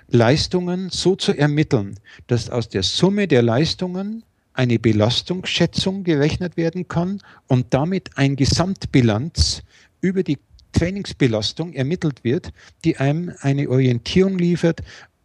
Leistungen 0.09 0.91
so 0.91 1.15
zu 1.15 1.33
ermitteln, 1.33 1.95
dass 2.27 2.51
aus 2.51 2.69
der 2.69 2.83
Summe 2.83 3.29
der 3.29 3.43
Leistungen 3.43 4.25
eine 4.61 4.79
Belastungsschätzung 4.79 6.05
gerechnet 6.05 6.59
werden 6.59 6.87
kann 6.87 7.23
und 7.47 7.69
damit 7.71 8.11
ein 8.19 8.37
Gesamtbilanz 8.37 9.63
über 10.03 10.23
die 10.23 10.39
Trainingsbelastung 10.73 11.73
ermittelt 11.73 12.25
wird, 12.25 12.53
die 12.85 12.99
einem 12.99 13.33
eine 13.41 13.71
Orientierung 13.71 14.37
liefert, 14.37 14.83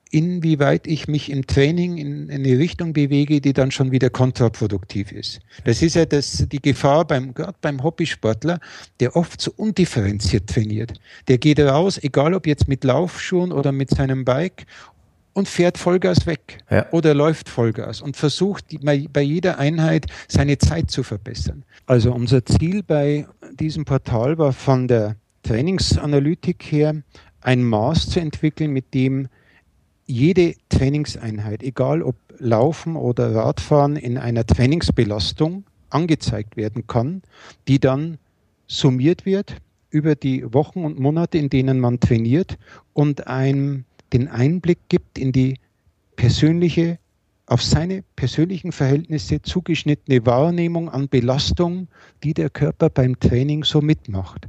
inwieweit 0.10 0.88
ich 0.88 1.10
mich 1.10 1.30
im 1.30 1.46
Training 1.46 1.98
in 1.98 2.32
eine 2.32 2.58
Richtung 2.58 2.94
bewege, 2.94 3.42
die 3.42 3.52
dann 3.52 3.72
schon 3.72 3.92
wieder 3.92 4.10
kontraproduktiv 4.10 5.12
ist. 5.12 5.42
Das 5.66 5.82
ist 5.82 5.96
ja 5.96 6.06
das, 6.06 6.46
die 6.50 6.62
Gefahr 6.62 7.06
beim, 7.06 7.34
gerade 7.34 7.58
beim 7.60 7.84
Hobbysportler, 7.84 8.62
der 9.02 9.18
oft 9.18 9.42
so 9.42 9.52
undifferenziert 9.58 10.48
trainiert. 10.48 10.94
Der 11.28 11.38
geht 11.38 11.60
raus, 11.60 12.00
egal 12.02 12.34
ob 12.34 12.48
jetzt 12.48 12.70
mit 12.70 12.86
Laufschuhen 12.86 13.52
oder 13.52 13.74
mit 13.74 13.90
seinem 13.90 14.24
Bike 14.24 14.66
und 15.36 15.50
fährt 15.50 15.78
Vollgas 15.78 16.26
weg 16.26 16.60
ja. 16.72 16.88
oder 16.92 17.14
läuft 17.14 17.50
Vollgas 17.50 18.02
und 18.02 18.16
versucht 18.16 18.68
bei 18.82 19.22
jeder 19.22 19.60
Einheit 19.60 20.08
seine 20.30 20.58
Zeit 20.58 20.90
zu 20.90 21.04
verbessern. 21.04 21.64
Also 21.86 22.14
unser 22.14 22.46
Ziel 22.46 22.82
bei 22.82 23.28
diesem 23.60 23.84
Portal 23.84 24.38
war 24.38 24.54
von 24.54 24.88
der 24.88 25.18
Trainingsanalytik 25.44 26.64
her 26.64 26.96
ein 27.42 27.64
Maß 27.64 28.10
zu 28.10 28.22
entwickeln, 28.22 28.72
mit 28.72 28.94
dem 28.94 29.28
jede 30.08 30.56
Trainingseinheit, 30.70 31.64
egal 31.64 32.02
ob 32.02 32.16
Laufen 32.38 32.96
oder 32.96 33.36
Radfahren, 33.36 33.98
in 33.98 34.18
einer 34.18 34.46
Trainingsbelastung 34.46 35.66
angezeigt 35.90 36.56
werden 36.56 36.88
kann, 36.88 37.24
die 37.68 37.80
dann 37.80 38.18
summiert 38.68 39.26
wird 39.26 39.58
über 39.90 40.16
die 40.16 40.54
Wochen 40.54 40.86
und 40.86 40.98
Monate, 40.98 41.38
in 41.38 41.50
denen 41.50 41.80
man 41.80 42.00
trainiert 42.00 42.58
und 42.94 43.28
ein 43.28 43.86
den 44.14 44.28
Einblick 44.28 44.80
gibt 44.89 45.18
in 45.18 45.32
die 45.32 45.56
persönliche, 46.16 46.99
auf 47.47 47.62
seine 47.62 48.03
persönlichen 48.16 48.72
Verhältnisse 48.72 49.41
zugeschnittene 49.41 50.26
Wahrnehmung 50.26 50.89
an 50.89 51.10
Belastung, 51.10 51.88
die 52.24 52.34
der 52.34 52.49
Körper 52.49 52.89
beim 52.89 53.20
Training 53.20 53.64
so 53.64 53.82
mitmacht. 53.82 54.47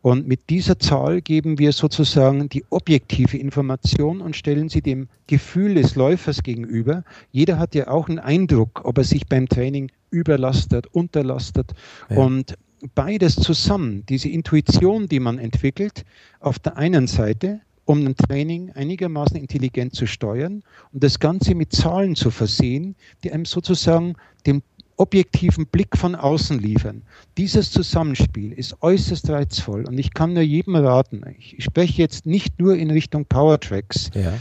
Und 0.00 0.26
mit 0.26 0.48
dieser 0.48 0.78
Zahl 0.78 1.20
geben 1.20 1.58
wir 1.58 1.72
sozusagen 1.72 2.48
die 2.48 2.64
objektive 2.70 3.36
Information 3.36 4.22
und 4.22 4.34
stellen 4.34 4.70
sie 4.70 4.80
dem 4.80 5.08
Gefühl 5.26 5.74
des 5.74 5.94
Läufers 5.94 6.42
gegenüber. 6.42 7.04
Jeder 7.32 7.58
hat 7.58 7.74
ja 7.74 7.88
auch 7.88 8.08
einen 8.08 8.18
Eindruck, 8.18 8.80
ob 8.84 8.96
er 8.96 9.04
sich 9.04 9.26
beim 9.26 9.46
Training 9.46 9.90
überlastet, 10.10 10.86
unterlastet. 10.86 11.74
Ja. 12.08 12.16
Und 12.16 12.56
beides 12.94 13.36
zusammen, 13.36 14.04
diese 14.08 14.28
Intuition, 14.28 15.08
die 15.08 15.20
man 15.20 15.38
entwickelt, 15.38 16.04
auf 16.40 16.58
der 16.58 16.76
einen 16.76 17.06
Seite 17.06 17.60
um 17.88 18.04
ein 18.06 18.14
Training 18.16 18.70
einigermaßen 18.72 19.36
intelligent 19.38 19.94
zu 19.94 20.06
steuern 20.06 20.62
und 20.92 21.02
das 21.02 21.18
Ganze 21.18 21.54
mit 21.54 21.72
Zahlen 21.72 22.16
zu 22.16 22.30
versehen, 22.30 22.94
die 23.24 23.32
einem 23.32 23.46
sozusagen 23.46 24.14
den 24.46 24.62
objektiven 24.98 25.66
Blick 25.66 25.96
von 25.96 26.14
außen 26.14 26.58
liefern. 26.58 27.00
Dieses 27.38 27.70
Zusammenspiel 27.70 28.52
ist 28.52 28.76
äußerst 28.82 29.30
reizvoll 29.30 29.86
und 29.86 29.96
ich 29.96 30.12
kann 30.12 30.34
nur 30.34 30.42
jedem 30.42 30.76
raten, 30.76 31.22
ich 31.38 31.64
spreche 31.64 32.02
jetzt 32.02 32.26
nicht 32.26 32.60
nur 32.60 32.76
in 32.76 32.90
Richtung 32.90 33.24
Powertracks, 33.24 34.10
ja. 34.12 34.34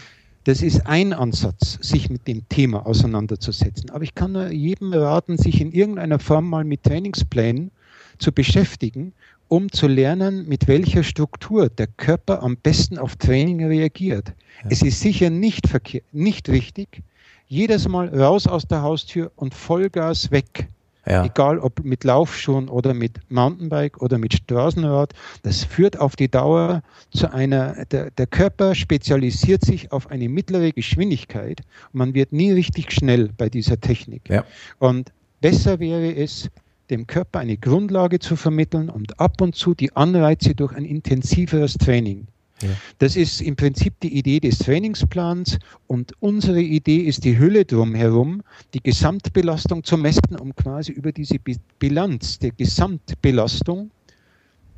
Das 0.43 0.61
ist 0.61 0.87
ein 0.87 1.11
Ansatz, 1.11 1.77
sich 1.81 2.09
mit 2.09 2.25
dem 2.25 2.47
Thema 2.47 2.85
auseinanderzusetzen. 2.85 3.89
Aber 3.89 4.05
ich 4.05 4.15
kann 4.15 4.31
nur 4.31 4.49
jedem 4.49 4.93
raten, 4.93 5.37
sich 5.37 5.59
in 5.59 5.73
irgendeiner 5.73 6.19
Form 6.19 6.49
mal 6.49 6.63
mit 6.63 6.83
Trainingsplänen 6.83 7.69
zu 8.17 8.31
beschäftigen 8.31 9.11
um 9.47 9.71
zu 9.71 9.87
lernen, 9.87 10.47
mit 10.47 10.67
welcher 10.67 11.03
Struktur 11.03 11.69
der 11.69 11.87
Körper 11.87 12.43
am 12.43 12.57
besten 12.57 12.97
auf 12.97 13.15
Training 13.15 13.65
reagiert. 13.65 14.33
Ja. 14.63 14.69
Es 14.69 14.81
ist 14.81 14.99
sicher 14.99 15.29
nicht, 15.29 15.67
verkehr, 15.67 16.01
nicht 16.11 16.49
richtig, 16.49 17.01
jedes 17.47 17.87
Mal 17.87 18.09
raus 18.09 18.47
aus 18.47 18.67
der 18.67 18.81
Haustür 18.81 19.31
und 19.35 19.53
Vollgas 19.53 20.31
weg. 20.31 20.67
Ja. 21.05 21.23
Egal 21.23 21.59
ob 21.59 21.85
mit 21.85 22.03
Laufschuhen 22.03 22.67
oder 22.67 22.93
mit 22.93 23.19
Mountainbike 23.29 24.01
oder 24.01 24.17
mit 24.17 24.33
Straßenrad, 24.33 25.13
das 25.43 25.63
führt 25.63 25.97
auf 25.97 26.17
die 26.17 26.27
Dauer 26.27 26.83
zu 27.11 27.31
einer, 27.31 27.85
der, 27.85 28.11
der 28.11 28.27
Körper 28.27 28.75
spezialisiert 28.75 29.63
sich 29.63 29.89
auf 29.93 30.11
eine 30.11 30.27
mittlere 30.27 30.73
Geschwindigkeit 30.73 31.61
und 31.93 31.99
man 31.99 32.13
wird 32.13 32.33
nie 32.33 32.51
richtig 32.51 32.91
schnell 32.91 33.29
bei 33.37 33.47
dieser 33.47 33.79
Technik. 33.79 34.29
Ja. 34.29 34.43
Und 34.79 35.13
besser 35.39 35.79
wäre 35.79 36.13
es, 36.13 36.49
dem 36.89 37.07
Körper 37.07 37.39
eine 37.39 37.57
Grundlage 37.57 38.19
zu 38.19 38.35
vermitteln 38.35 38.89
und 38.89 39.19
ab 39.19 39.41
und 39.41 39.55
zu 39.55 39.73
die 39.73 39.95
Anreize 39.95 40.55
durch 40.55 40.73
ein 40.73 40.85
intensiveres 40.85 41.73
Training. 41.73 42.27
Ja. 42.61 42.69
Das 42.97 43.15
ist 43.15 43.41
im 43.41 43.55
Prinzip 43.55 43.99
die 43.99 44.17
Idee 44.17 44.39
des 44.39 44.59
Trainingsplans 44.59 45.59
und 45.85 46.13
unsere 46.19 46.61
Idee 46.61 46.97
ist 47.01 47.23
die 47.23 47.37
Hülle 47.37 47.65
drumherum, 47.65 48.41
die 48.73 48.81
Gesamtbelastung 48.81 49.83
zu 49.83 49.97
messen, 49.97 50.35
um 50.39 50.55
quasi 50.55 50.91
über 50.91 51.11
diese 51.11 51.37
Bilanz 51.77 52.39
der 52.39 52.51
Gesamtbelastung 52.51 53.91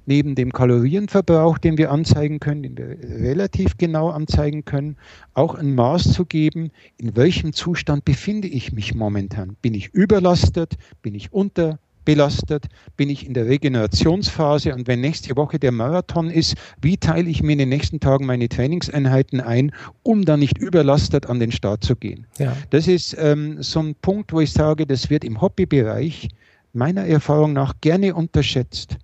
neben 0.09 0.33
dem 0.33 0.51
Kalorienverbrauch, 0.51 1.59
den 1.59 1.77
wir 1.77 1.91
anzeigen 1.91 2.39
können, 2.39 2.63
den 2.63 2.77
wir 2.77 2.97
relativ 2.99 3.77
genau 3.77 4.09
anzeigen 4.09 4.65
können, 4.65 4.97
auch 5.35 5.53
ein 5.53 5.75
Maß 5.75 6.11
zu 6.13 6.25
geben, 6.25 6.71
in 6.97 7.15
welchem 7.15 7.53
Zustand 7.53 8.05
befinde 8.05 8.47
ich 8.47 8.73
mich 8.73 8.95
momentan. 8.95 9.55
Bin 9.61 9.75
ich 9.75 9.93
überlastet? 9.93 10.77
Bin 11.03 11.13
ich 11.13 11.31
unter? 11.31 11.77
Belastet, 12.09 12.65
bin 12.97 13.07
ich 13.07 13.27
in 13.27 13.35
der 13.35 13.45
Regenerationsphase 13.45 14.73
und 14.73 14.87
wenn 14.87 14.99
nächste 14.99 15.35
Woche 15.35 15.59
der 15.59 15.71
Marathon 15.71 16.31
ist, 16.31 16.55
wie 16.81 16.97
teile 16.97 17.29
ich 17.29 17.43
mir 17.43 17.51
in 17.51 17.59
den 17.59 17.69
nächsten 17.69 17.99
Tagen 17.99 18.25
meine 18.25 18.49
Trainingseinheiten 18.49 19.39
ein, 19.41 19.71
um 20.01 20.25
dann 20.25 20.39
nicht 20.39 20.57
überlastet 20.57 21.27
an 21.27 21.39
den 21.39 21.51
Start 21.51 21.83
zu 21.83 21.95
gehen. 21.95 22.25
Ja. 22.39 22.57
Das 22.71 22.87
ist 22.87 23.15
ähm, 23.19 23.61
so 23.61 23.81
ein 23.81 23.93
Punkt, 23.93 24.33
wo 24.33 24.39
ich 24.39 24.51
sage, 24.51 24.87
das 24.87 25.11
wird 25.11 25.23
im 25.23 25.39
Hobbybereich 25.39 26.29
meiner 26.73 27.05
Erfahrung 27.05 27.53
nach 27.53 27.75
gerne 27.79 28.15
unterschätzt 28.15 28.97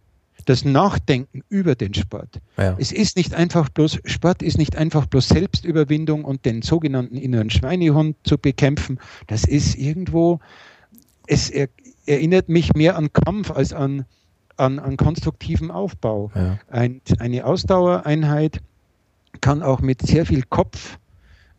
das 0.45 0.63
Nachdenken 0.63 1.41
über 1.49 1.75
den 1.75 1.93
Sport. 1.93 2.39
Ja. 2.57 2.75
Es 2.77 2.91
ist 2.91 3.17
nicht 3.17 3.33
einfach 3.33 3.69
bloß, 3.69 3.99
Sport 4.05 4.43
ist 4.43 4.57
nicht 4.57 4.75
einfach 4.75 5.07
bloß 5.07 5.27
Selbstüberwindung 5.27 6.23
und 6.23 6.45
den 6.45 6.61
sogenannten 6.61 7.17
inneren 7.17 7.49
Schweinehund 7.49 8.15
zu 8.23 8.37
bekämpfen. 8.37 8.99
Das 9.25 9.45
ist 9.45 9.75
irgendwo, 9.75 10.39
es, 11.27 11.51
erinnert 12.05 12.49
mich 12.49 12.73
mehr 12.73 12.95
an 12.97 13.11
Kampf 13.13 13.51
als 13.51 13.73
an, 13.73 14.05
an, 14.57 14.79
an 14.79 14.97
konstruktiven 14.97 15.71
Aufbau. 15.71 16.31
Ja. 16.35 16.59
Ein, 16.69 17.01
eine 17.19 17.45
Ausdauereinheit 17.45 18.61
kann 19.41 19.61
auch 19.61 19.81
mit 19.81 20.01
sehr 20.01 20.25
viel 20.25 20.43
Kopf 20.43 20.97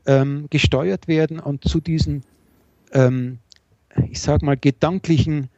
ähm, 0.06 0.46
gesteuert 0.50 1.08
werden 1.08 1.40
und 1.40 1.68
zu 1.68 1.80
diesen 1.80 2.22
ähm, 2.92 3.38
ich 4.10 4.20
sage 4.20 4.44
mal, 4.44 4.56
gedanklichen 4.56 5.48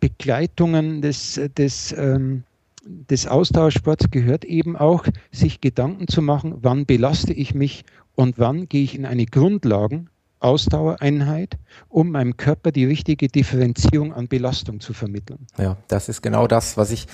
Begleitungen 0.00 1.02
des, 1.02 1.40
des, 1.56 1.94
ähm, 1.96 2.44
des 2.84 3.26
Austauschsports 3.26 4.10
gehört 4.10 4.44
eben 4.44 4.76
auch, 4.76 5.06
sich 5.32 5.60
Gedanken 5.60 6.08
zu 6.08 6.22
machen, 6.22 6.56
wann 6.60 6.86
belaste 6.86 7.32
ich 7.32 7.54
mich 7.54 7.84
und 8.14 8.38
wann 8.38 8.68
gehe 8.68 8.84
ich 8.84 8.94
in 8.94 9.06
eine 9.06 9.26
Grundlagen, 9.26 10.10
Ausdauereinheit, 10.44 11.56
um 11.88 12.10
meinem 12.10 12.36
Körper 12.36 12.70
die 12.70 12.84
richtige 12.84 13.28
Differenzierung 13.28 14.12
an 14.12 14.28
Belastung 14.28 14.80
zu 14.80 14.92
vermitteln. 14.92 15.46
Ja, 15.56 15.78
das 15.88 16.10
ist 16.10 16.22
genau 16.22 16.46
das, 16.46 16.76
was 16.76 16.90
ich, 16.90 17.06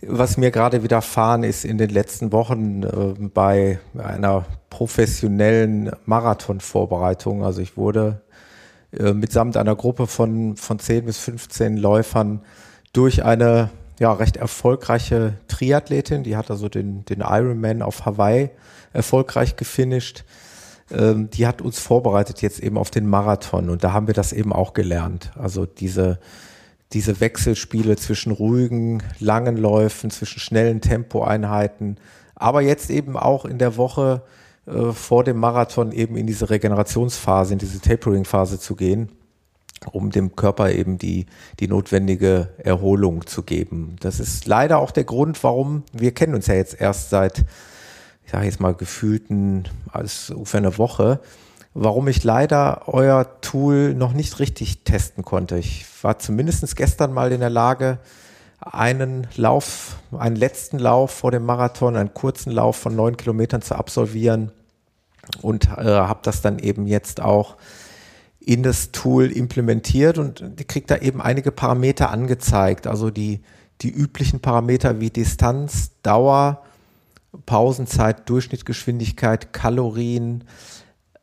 was 0.00 0.38
mir 0.38 0.50
gerade 0.50 0.82
widerfahren 0.82 1.44
ist 1.44 1.66
in 1.66 1.76
den 1.76 1.90
letzten 1.90 2.32
Wochen 2.32 2.82
äh, 2.82 3.28
bei 3.28 3.78
einer 3.96 4.46
professionellen 4.70 5.92
Marathonvorbereitung. 6.06 7.44
Also 7.44 7.60
ich 7.60 7.76
wurde 7.76 8.22
äh, 8.98 9.12
mitsamt 9.12 9.58
einer 9.58 9.76
Gruppe 9.76 10.06
von, 10.06 10.56
von 10.56 10.78
10 10.78 11.04
bis 11.04 11.18
15 11.18 11.76
Läufern 11.76 12.40
durch 12.94 13.22
eine 13.22 13.68
ja, 14.00 14.12
recht 14.14 14.38
erfolgreiche 14.38 15.34
Triathletin, 15.46 16.24
die 16.24 16.36
hat 16.36 16.50
also 16.50 16.70
den, 16.70 17.04
den 17.04 17.20
Ironman 17.20 17.82
auf 17.82 18.06
Hawaii 18.06 18.50
erfolgreich 18.94 19.56
gefinisht 19.56 20.24
ähm, 20.92 21.30
die 21.30 21.46
hat 21.46 21.62
uns 21.62 21.78
vorbereitet 21.78 22.42
jetzt 22.42 22.60
eben 22.60 22.78
auf 22.78 22.90
den 22.90 23.06
Marathon 23.06 23.70
und 23.70 23.82
da 23.82 23.92
haben 23.92 24.06
wir 24.06 24.14
das 24.14 24.32
eben 24.32 24.52
auch 24.52 24.74
gelernt. 24.74 25.32
Also 25.36 25.66
diese, 25.66 26.18
diese 26.92 27.20
Wechselspiele 27.20 27.96
zwischen 27.96 28.32
ruhigen, 28.32 29.02
langen 29.18 29.56
Läufen, 29.56 30.10
zwischen 30.10 30.40
schnellen 30.40 30.80
Tempoeinheiten, 30.80 31.96
aber 32.34 32.60
jetzt 32.60 32.90
eben 32.90 33.16
auch 33.16 33.44
in 33.44 33.58
der 33.58 33.76
Woche 33.76 34.22
äh, 34.66 34.92
vor 34.92 35.24
dem 35.24 35.38
Marathon 35.38 35.92
eben 35.92 36.16
in 36.16 36.26
diese 36.26 36.50
Regenerationsphase, 36.50 37.54
in 37.54 37.58
diese 37.58 37.80
Tapering-Phase 37.80 38.58
zu 38.60 38.76
gehen, 38.76 39.08
um 39.92 40.10
dem 40.10 40.36
Körper 40.36 40.72
eben 40.72 40.98
die, 40.98 41.26
die 41.58 41.68
notwendige 41.68 42.50
Erholung 42.58 43.26
zu 43.26 43.42
geben. 43.42 43.96
Das 44.00 44.20
ist 44.20 44.46
leider 44.46 44.78
auch 44.78 44.90
der 44.90 45.04
Grund, 45.04 45.42
warum 45.42 45.84
wir 45.92 46.12
kennen 46.12 46.34
uns 46.34 46.46
ja 46.46 46.54
jetzt 46.54 46.80
erst 46.80 47.10
seit 47.10 47.44
sage 48.32 48.46
jetzt 48.46 48.60
mal 48.60 48.74
gefühlten, 48.74 49.68
als 49.92 50.30
ungefähr 50.30 50.58
eine 50.58 50.78
Woche, 50.78 51.20
warum 51.74 52.08
ich 52.08 52.24
leider 52.24 52.88
euer 52.88 53.40
Tool 53.42 53.94
noch 53.94 54.14
nicht 54.14 54.38
richtig 54.38 54.84
testen 54.84 55.24
konnte. 55.24 55.58
Ich 55.58 55.84
war 56.02 56.18
zumindest 56.18 56.74
gestern 56.74 57.12
mal 57.12 57.30
in 57.32 57.40
der 57.40 57.50
Lage, 57.50 57.98
einen 58.58 59.26
Lauf, 59.36 59.98
einen 60.16 60.36
letzten 60.36 60.78
Lauf 60.78 61.10
vor 61.10 61.30
dem 61.30 61.44
Marathon, 61.44 61.96
einen 61.96 62.14
kurzen 62.14 62.52
Lauf 62.52 62.76
von 62.76 62.96
neun 62.96 63.16
Kilometern 63.16 63.60
zu 63.60 63.74
absolvieren. 63.74 64.50
Und 65.42 65.66
äh, 65.66 65.84
habe 65.84 66.20
das 66.22 66.40
dann 66.40 66.58
eben 66.58 66.86
jetzt 66.86 67.20
auch 67.20 67.56
in 68.40 68.62
das 68.62 68.92
Tool 68.92 69.30
implementiert 69.30 70.18
und 70.18 70.42
kriegt 70.68 70.90
da 70.90 70.96
eben 70.96 71.20
einige 71.20 71.52
Parameter 71.52 72.10
angezeigt, 72.10 72.86
also 72.86 73.10
die, 73.10 73.40
die 73.82 73.90
üblichen 73.90 74.40
Parameter 74.40 75.00
wie 75.00 75.10
Distanz, 75.10 75.90
Dauer, 76.02 76.62
Pausenzeit, 77.46 78.28
Durchschnittsgeschwindigkeit, 78.28 79.52
Kalorien. 79.52 80.44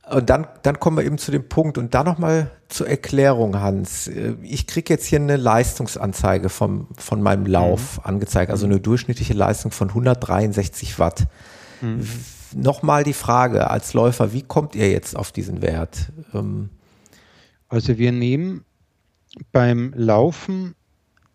Und 0.10 0.30
dann, 0.30 0.48
dann 0.64 0.80
kommen 0.80 0.98
wir 0.98 1.06
eben 1.06 1.20
zu 1.20 1.32
dem 1.32 1.48
Punkt 1.48 1.78
und 1.78 1.94
da 1.94 2.04
nochmal 2.04 2.50
zur 2.68 2.88
Erklärung, 2.88 3.60
Hans. 3.60 4.10
Ich 4.42 4.66
kriege 4.66 4.92
jetzt 4.92 5.06
hier 5.06 5.20
eine 5.20 5.38
Leistungsanzeige 5.38 6.50
vom, 6.50 6.88
von 6.98 7.22
meinem 7.22 7.46
Lauf 7.46 7.98
mhm. 7.98 8.06
angezeigt, 8.06 8.52
also 8.52 8.66
eine 8.66 8.80
durchschnittliche 8.80 9.34
Leistung 9.34 9.72
von 9.72 9.90
163 9.90 10.98
Watt. 10.98 11.28
Mhm. 11.82 12.08
Nochmal 12.56 13.04
die 13.04 13.14
Frage 13.14 13.70
als 13.70 13.94
Läufer, 13.94 14.34
wie 14.34 14.42
kommt 14.42 14.76
ihr 14.76 14.90
jetzt 14.90 15.16
auf 15.16 15.32
diesen 15.32 15.62
Wert? 15.62 16.12
Ähm, 16.34 16.70
also 17.68 18.00
wir 18.00 18.12
nehmen 18.12 18.66
beim 19.52 19.94
Laufen 19.96 20.74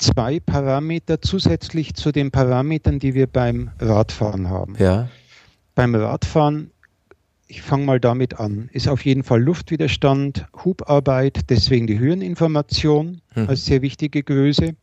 zwei 0.05 0.39
Parameter 0.39 1.23
zusätzlich 1.23 1.95
zu 1.95 2.13
den 2.13 2.31
Parametern, 2.31 2.99
die 2.99 3.15
wir 3.15 3.27
beim 3.27 3.71
Radfahren 3.79 4.51
haben. 4.51 4.75
Ja. 4.79 5.09
Beim 5.75 5.95
Radfahren, 5.95 6.71
ich 7.47 7.63
fange 7.63 7.87
mal 7.87 8.01
damit 8.01 8.39
an, 8.39 8.69
ist 8.73 8.87
auf 8.87 9.05
jeden 9.05 9.23
Fall 9.23 9.43
Luftwiderstand, 9.43 10.47
Hubarbeit, 10.65 11.49
deswegen 11.49 11.87
die 11.87 11.99
Höheninformation 11.99 13.23
hm. 13.31 13.49
als 13.49 13.65
sehr 13.65 13.81
wichtige 13.81 14.23
Größe, 14.23 14.75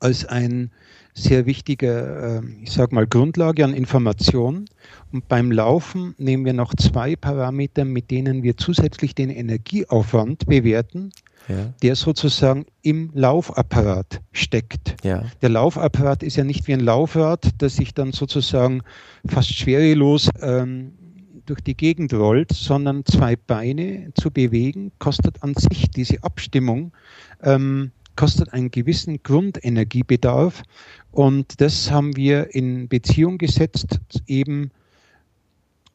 als 0.00 0.24
ein 0.24 0.70
sehr 1.14 1.46
wichtige, 1.46 2.40
ähm, 2.42 2.58
ich 2.62 2.72
sage 2.72 2.94
mal, 2.94 3.06
Grundlage 3.06 3.64
an 3.64 3.72
Information. 3.72 4.66
Und 5.12 5.28
beim 5.28 5.50
Laufen 5.50 6.14
nehmen 6.18 6.44
wir 6.44 6.52
noch 6.52 6.74
zwei 6.74 7.16
Parameter, 7.16 7.84
mit 7.84 8.10
denen 8.10 8.42
wir 8.42 8.56
zusätzlich 8.56 9.14
den 9.14 9.30
Energieaufwand 9.30 10.46
bewerten 10.46 11.12
ja. 11.48 11.72
der 11.82 11.96
sozusagen 11.96 12.66
im 12.82 13.10
Laufapparat 13.14 14.20
steckt. 14.32 14.96
Ja. 15.04 15.24
Der 15.42 15.48
Laufapparat 15.48 16.22
ist 16.22 16.36
ja 16.36 16.44
nicht 16.44 16.66
wie 16.66 16.72
ein 16.72 16.80
Laufrad, 16.80 17.50
das 17.58 17.76
sich 17.76 17.94
dann 17.94 18.12
sozusagen 18.12 18.82
fast 19.26 19.54
schwerelos 19.54 20.30
ähm, 20.40 20.92
durch 21.46 21.60
die 21.60 21.76
Gegend 21.76 22.12
rollt, 22.12 22.52
sondern 22.52 23.04
zwei 23.04 23.36
Beine 23.36 24.12
zu 24.14 24.30
bewegen, 24.30 24.92
kostet 24.98 25.42
an 25.42 25.54
sich 25.54 25.90
diese 25.90 26.22
Abstimmung, 26.22 26.92
ähm, 27.42 27.92
kostet 28.16 28.52
einen 28.52 28.70
gewissen 28.70 29.22
Grundenergiebedarf. 29.22 30.62
Und 31.12 31.60
das 31.60 31.90
haben 31.90 32.16
wir 32.16 32.54
in 32.54 32.88
Beziehung 32.88 33.38
gesetzt, 33.38 34.00
eben 34.26 34.70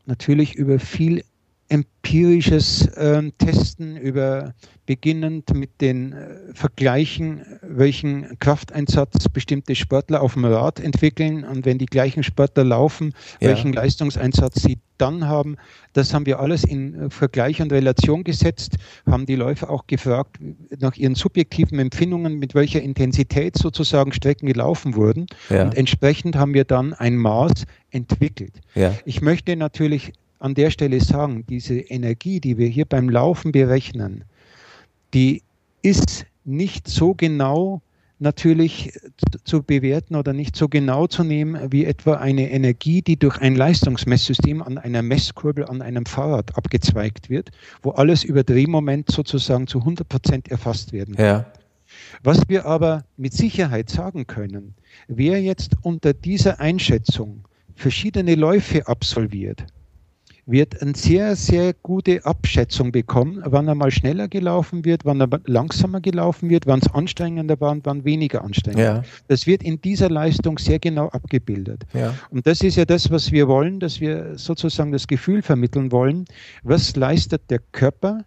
natürlich 0.06 0.56
über 0.56 0.80
viel 0.80 1.24
empirisches 1.72 2.86
äh, 2.98 3.32
Testen 3.38 3.96
über 3.96 4.54
beginnend 4.86 5.54
mit 5.54 5.80
den 5.80 6.12
äh, 6.12 6.54
Vergleichen, 6.54 7.46
welchen 7.62 8.38
Krafteinsatz 8.40 9.30
bestimmte 9.30 9.74
Sportler 9.76 10.22
auf 10.22 10.34
dem 10.34 10.44
Rad 10.44 10.82
entwickeln 10.82 11.46
und 11.46 11.66
wenn 11.66 11.78
die 11.78 11.86
gleichen 11.86 12.24
Sportler 12.24 12.66
laufen, 12.66 13.14
ja. 13.40 13.48
welchen 13.50 13.72
Leistungseinsatz 13.72 14.64
sie 14.64 14.80
dann 14.98 15.30
haben. 15.30 15.56
Das 15.94 16.14
haben 16.14 16.26
wir 16.26 16.42
alles 16.42 16.66
in 16.66 16.94
äh, 16.94 17.10
Vergleich 17.10 17.62
und 17.62 17.72
Relation 17.72 18.26
gesetzt, 18.26 18.76
haben 19.10 19.26
die 19.26 19.36
Läufer 19.36 19.70
auch 19.70 19.88
gefragt 19.88 20.40
nach 20.78 20.98
ihren 20.98 21.16
subjektiven 21.16 21.80
Empfindungen, 21.80 22.38
mit 22.38 22.54
welcher 22.54 22.82
Intensität 22.82 23.58
sozusagen 23.58 24.12
Strecken 24.12 24.46
gelaufen 24.46 24.96
wurden. 24.96 25.26
Ja. 25.50 25.64
Und 25.64 25.78
entsprechend 25.78 26.36
haben 26.36 26.54
wir 26.54 26.66
dann 26.66 26.94
ein 26.94 27.16
Maß 27.16 27.66
entwickelt. 27.92 28.60
Ja. 28.76 28.94
Ich 29.06 29.22
möchte 29.22 29.56
natürlich 29.56 30.12
an 30.42 30.56
der 30.56 30.72
Stelle 30.72 31.00
sagen, 31.00 31.46
diese 31.48 31.76
Energie, 31.76 32.40
die 32.40 32.58
wir 32.58 32.68
hier 32.68 32.86
beim 32.86 33.10
Laufen 33.10 33.52
berechnen, 33.52 34.24
die 35.14 35.44
ist 35.82 36.26
nicht 36.44 36.88
so 36.88 37.14
genau 37.14 37.82
natürlich 38.20 38.92
zu 39.44 39.64
bewerten 39.64 40.16
oder 40.16 40.32
nicht 40.32 40.56
so 40.56 40.70
genau 40.70 41.08
zu 41.08 41.24
nehmen 41.24 41.72
wie 41.72 41.86
etwa 41.86 42.16
eine 42.16 42.52
Energie, 42.52 43.02
die 43.02 43.18
durch 43.18 43.40
ein 43.40 43.56
Leistungsmesssystem 43.56 44.62
an 44.62 44.78
einer 44.78 45.02
Messkurbel 45.02 45.66
an 45.66 45.82
einem 45.82 46.06
Fahrrad 46.06 46.56
abgezweigt 46.56 47.30
wird, 47.30 47.50
wo 47.82 47.92
alles 47.92 48.24
über 48.24 48.44
Drehmoment 48.44 49.10
sozusagen 49.10 49.66
zu 49.66 49.80
100 49.80 50.08
Prozent 50.08 50.48
erfasst 50.50 50.94
werden 50.94 51.16
kann. 51.16 51.26
Ja. 51.26 51.46
Was 52.24 52.48
wir 52.48 52.66
aber 52.66 53.04
mit 53.18 53.34
Sicherheit 53.34 53.90
sagen 53.90 54.28
können, 54.28 54.76
wer 55.08 55.42
jetzt 55.42 55.76
unter 55.82 56.14
dieser 56.14 56.60
Einschätzung 56.60 57.44
verschiedene 57.76 58.36
Läufe 58.36 58.88
absolviert, 58.88 59.66
wird 60.52 60.82
eine 60.82 60.96
sehr, 60.96 61.36
sehr 61.36 61.74
gute 61.74 62.26
Abschätzung 62.26 62.92
bekommen, 62.92 63.42
wann 63.46 63.68
er 63.68 63.76
mal 63.76 63.92
schneller 63.92 64.28
gelaufen 64.28 64.86
wird, 64.86 65.06
wann 65.06 65.22
er 65.22 65.30
langsamer 65.46 66.02
gelaufen 66.02 66.50
wird, 66.50 66.68
wann 66.68 66.80
es 66.80 66.94
anstrengender 66.94 67.60
war 67.60 67.72
und 67.72 67.86
wann 67.86 68.04
weniger 68.04 68.44
anstrengend. 68.44 68.80
Ja. 68.80 69.04
Das 69.28 69.48
wird 69.48 69.64
in 69.64 69.82
dieser 69.82 70.10
Leistung 70.10 70.58
sehr 70.58 70.80
genau 70.80 71.08
abgebildet. 71.10 71.84
Ja. 71.94 72.14
Und 72.30 72.46
das 72.48 72.62
ist 72.62 72.76
ja 72.76 72.86
das, 72.86 73.10
was 73.10 73.32
wir 73.32 73.48
wollen, 73.48 73.80
dass 73.80 74.00
wir 74.00 74.38
sozusagen 74.38 74.92
das 74.92 75.08
Gefühl 75.08 75.42
vermitteln 75.42 75.92
wollen, 75.92 76.26
was 76.64 76.96
leistet 76.96 77.42
der 77.50 77.60
Körper 77.72 78.26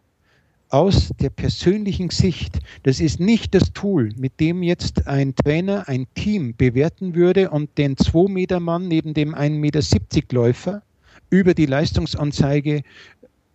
aus 0.70 1.10
der 1.20 1.30
persönlichen 1.30 2.10
Sicht. 2.10 2.58
Das 2.82 2.98
ist 2.98 3.20
nicht 3.20 3.54
das 3.54 3.72
Tool, 3.72 4.10
mit 4.16 4.40
dem 4.40 4.62
jetzt 4.64 5.06
ein 5.06 5.36
Trainer 5.36 5.88
ein 5.88 6.06
Team 6.16 6.56
bewerten 6.56 7.14
würde 7.14 7.50
und 7.50 7.78
den 7.78 7.94
2-Meter-Mann 7.94 8.88
neben 8.88 9.14
dem 9.14 9.34
1,70 9.36 9.50
Meter 9.50 10.34
Läufer 10.34 10.82
über 11.30 11.54
die 11.54 11.66
Leistungsanzeige 11.66 12.82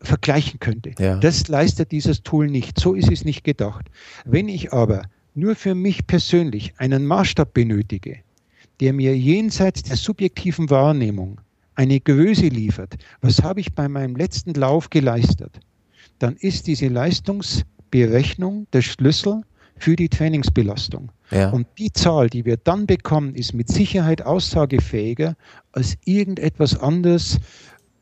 vergleichen 0.01 0.59
könnte. 0.59 0.93
Ja. 0.99 1.17
Das 1.17 1.47
leistet 1.47 1.91
dieses 1.91 2.23
Tool 2.23 2.47
nicht. 2.47 2.79
So 2.79 2.93
ist 2.93 3.11
es 3.11 3.25
nicht 3.25 3.43
gedacht. 3.43 3.87
Wenn 4.25 4.47
ich 4.47 4.73
aber 4.73 5.03
nur 5.35 5.55
für 5.55 5.75
mich 5.75 6.07
persönlich 6.07 6.73
einen 6.77 7.05
Maßstab 7.05 7.53
benötige, 7.53 8.19
der 8.79 8.93
mir 8.93 9.17
jenseits 9.17 9.83
der 9.83 9.97
subjektiven 9.97 10.69
Wahrnehmung 10.69 11.41
eine 11.75 11.99
Größe 11.99 12.47
liefert, 12.47 12.95
was 13.21 13.41
habe 13.41 13.59
ich 13.59 13.73
bei 13.73 13.87
meinem 13.87 14.15
letzten 14.15 14.53
Lauf 14.53 14.89
geleistet, 14.89 15.59
dann 16.19 16.35
ist 16.35 16.67
diese 16.67 16.87
Leistungsberechnung 16.87 18.67
der 18.73 18.81
Schlüssel 18.81 19.41
für 19.79 19.95
die 19.95 20.09
Trainingsbelastung. 20.09 21.11
Ja. 21.31 21.49
Und 21.49 21.67
die 21.77 21.91
Zahl, 21.91 22.29
die 22.29 22.45
wir 22.45 22.57
dann 22.57 22.85
bekommen, 22.85 23.35
ist 23.35 23.53
mit 23.53 23.69
Sicherheit 23.69 24.21
aussagefähiger 24.21 25.35
als 25.71 25.97
irgendetwas 26.05 26.79
anderes, 26.79 27.39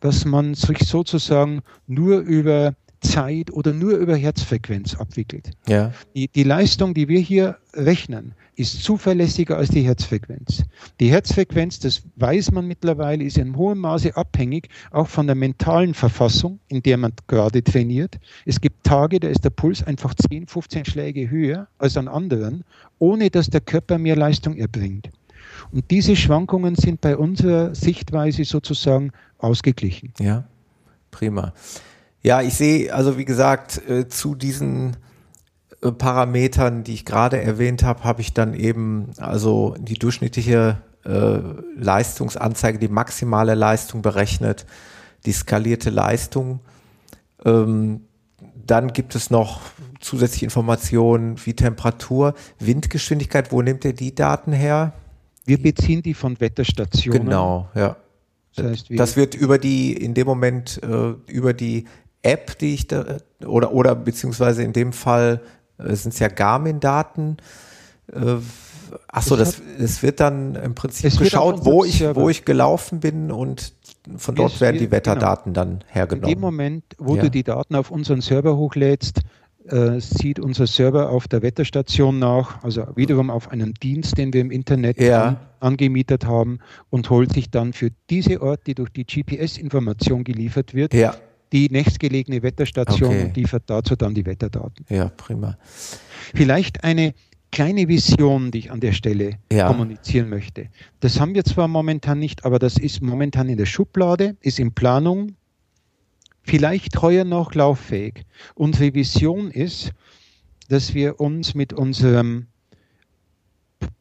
was 0.02 0.26
man 0.26 0.54
sich 0.54 0.80
sozusagen 0.80 1.62
nur 1.88 2.20
über 2.20 2.76
Zeit 3.12 3.52
oder 3.52 3.74
nur 3.74 3.98
über 3.98 4.16
Herzfrequenz 4.16 4.96
abwickelt. 4.96 5.52
Ja. 5.68 5.94
Die, 6.16 6.28
die 6.28 6.44
Leistung, 6.44 6.94
die 6.94 7.08
wir 7.08 7.20
hier 7.20 7.58
rechnen, 7.74 8.34
ist 8.56 8.84
zuverlässiger 8.84 9.58
als 9.58 9.70
die 9.70 9.82
Herzfrequenz. 9.82 10.64
Die 11.00 11.12
Herzfrequenz, 11.12 11.80
das 11.80 12.02
weiß 12.16 12.52
man 12.52 12.68
mittlerweile, 12.68 13.24
ist 13.24 13.38
in 13.38 13.56
hohem 13.56 13.80
Maße 13.80 14.18
abhängig, 14.18 14.70
auch 14.92 15.08
von 15.08 15.28
der 15.28 15.36
mentalen 15.36 15.94
Verfassung, 15.94 16.60
in 16.68 16.82
der 16.82 16.98
man 16.98 17.14
gerade 17.28 17.64
trainiert. 17.64 18.20
Es 18.46 18.60
gibt 18.60 18.84
Tage, 18.84 19.20
da 19.20 19.28
ist 19.28 19.44
der 19.44 19.52
Puls 19.52 19.84
einfach 19.84 20.16
10, 20.16 20.48
15 20.48 20.86
Schläge 20.86 21.30
höher 21.30 21.68
als 21.78 21.98
an 21.98 22.08
anderen, 22.08 22.64
ohne 22.98 23.30
dass 23.30 23.50
der 23.50 23.62
Körper 23.62 24.00
mehr 24.00 24.16
Leistung 24.16 24.58
erbringt. 24.58 25.10
Und 25.72 25.92
diese 25.92 26.16
Schwankungen 26.16 26.76
sind 26.76 27.02
bei 27.02 27.16
unserer 27.16 27.76
Sichtweise 27.76 28.44
sozusagen 28.44 29.12
ausgeglichen. 29.38 30.14
Ja, 30.20 30.46
prima. 31.12 31.54
Ja, 32.24 32.42
ich 32.42 32.56
sehe, 32.56 32.94
also 32.94 33.18
wie 33.18 33.26
gesagt, 33.26 33.82
äh, 33.88 34.08
zu 34.08 34.36
diesen 34.36 34.98
äh, 35.82 35.92
Parametern, 35.92 36.84
die 36.84 36.94
ich 36.94 37.06
gerade 37.06 37.42
erwähnt 37.42 37.84
habe, 37.84 38.04
habe 38.04 38.22
ich 38.22 38.34
dann 38.34 38.54
eben 38.54 39.12
also 39.18 39.76
die 39.80 39.96
durchschnittliche 39.96 40.78
äh, 41.06 41.40
Leistungsanzeige, 41.76 42.80
die 42.80 42.88
maximale 42.88 43.56
Leistung 43.56 44.02
berechnet, 44.02 44.66
die 45.26 45.32
skalierte 45.32 45.90
Leistung. 45.90 46.60
Ähm, 47.46 48.02
dann 48.66 48.94
gibt 48.94 49.16
es 49.16 49.30
noch 49.30 49.62
zusätzliche 50.00 50.46
Informationen 50.46 51.38
wie 51.46 51.54
Temperatur, 51.54 52.34
Windgeschwindigkeit. 52.60 53.52
Wo 53.52 53.62
nehmt 53.62 53.86
ihr 53.86 53.94
die 53.94 54.14
Daten 54.14 54.52
her? 54.52 54.94
Wir 55.46 55.62
beziehen 55.62 56.04
die 56.04 56.14
von 56.14 56.40
Wetterstationen. 56.40 57.24
Genau, 57.24 57.70
ja. 57.74 57.96
Das, 58.56 58.66
heißt, 58.66 58.88
das 58.90 59.16
wird 59.16 59.36
über 59.36 59.58
die, 59.60 59.94
in 59.94 60.14
dem 60.14 60.28
Moment, 60.28 60.82
äh, 60.84 61.14
über 61.32 61.54
die 61.54 61.86
App, 62.28 62.58
die 62.60 62.74
ich 62.74 62.88
da, 62.88 63.18
oder, 63.46 63.72
oder 63.74 63.96
beziehungsweise 63.96 64.64
in 64.64 64.74
dem 64.74 64.94
Fall 64.94 65.42
äh, 65.78 65.96
sind 65.96 66.14
es 66.14 66.20
ja 66.20 66.28
Garmin-Daten. 66.28 67.38
Äh, 68.12 68.38
Achso, 69.08 69.36
das, 69.36 69.62
das 69.78 70.02
wird 70.02 70.20
dann 70.20 70.56
im 70.56 70.76
Prinzip 70.76 71.18
geschaut, 71.18 71.66
wo 71.66 71.84
ich, 71.84 72.04
wo 72.16 72.30
ich 72.30 72.46
gelaufen 72.46 73.00
bin 73.00 73.32
und 73.32 73.74
von 74.16 74.36
dort 74.36 74.54
es 74.54 74.62
werden 74.62 74.78
die 74.78 74.86
genau. 74.86 74.92
Wetterdaten 74.94 75.54
genau. 75.54 75.66
dann 75.66 75.84
hergenommen. 75.88 76.30
In 76.30 76.36
dem 76.36 76.40
Moment, 76.40 76.84
wo 76.98 77.16
ja. 77.16 77.24
du 77.24 77.32
die 77.32 77.44
Daten 77.44 77.76
auf 77.76 77.92
unseren 77.92 78.22
Server 78.22 78.56
hochlädst, 78.56 79.22
äh, 79.68 80.00
sieht 80.00 80.40
unser 80.40 80.66
Server 80.68 81.10
auf 81.10 81.28
der 81.28 81.42
Wetterstation 81.42 82.20
nach, 82.20 82.64
also 82.64 82.88
wiederum 82.96 83.30
auf 83.30 83.50
einem 83.52 83.74
Dienst, 83.74 84.18
den 84.18 84.32
wir 84.32 84.40
im 84.40 84.52
Internet 84.52 85.02
ja. 85.02 85.24
an, 85.26 85.38
angemietet 85.60 86.26
haben 86.26 86.60
und 86.90 87.10
holt 87.10 87.34
sich 87.34 87.52
dann 87.52 87.74
für 87.74 87.90
diese 88.10 88.42
Ort, 88.42 88.68
die 88.68 88.76
durch 88.76 88.92
die 88.92 89.06
GPS-Information 89.06 90.24
geliefert 90.24 90.74
wird, 90.74 90.94
ja. 90.94 91.16
Die 91.52 91.70
nächstgelegene 91.70 92.44
Wetterstation 92.44 93.10
okay. 93.10 93.24
und 93.26 93.38
liefert 93.38 93.64
dazu 93.68 93.96
dann 93.96 94.14
die 94.14 94.26
Wetterdaten. 94.26 94.86
Ja, 94.90 95.10
prima. 95.10 95.58
Vielleicht 96.34 96.84
eine 96.84 97.14
kleine 97.52 97.88
Vision, 97.88 98.52
die 98.52 98.60
ich 98.60 98.72
an 98.72 98.80
der 98.80 98.92
Stelle 98.92 99.40
ja. 99.52 99.68
kommunizieren 99.68 100.30
möchte. 100.30 100.68
Das 101.00 101.20
haben 101.20 101.34
wir 101.34 101.46
zwar 101.46 101.68
momentan 101.68 102.20
nicht, 102.20 102.46
aber 102.46 102.60
das 102.60 102.78
ist 102.78 103.02
momentan 103.02 103.50
in 103.50 103.58
der 103.58 103.66
Schublade, 103.66 104.36
ist 104.42 104.60
in 104.60 104.74
Planung 104.74 105.36
vielleicht 106.44 107.02
heuer 107.02 107.24
noch 107.24 107.54
lauffähig. 107.54 108.26
Unsere 108.56 108.94
Vision 108.94 109.52
ist, 109.52 109.92
dass 110.70 110.94
wir 110.94 111.20
uns 111.20 111.56
mit 111.56 111.74
unserem 111.74 112.48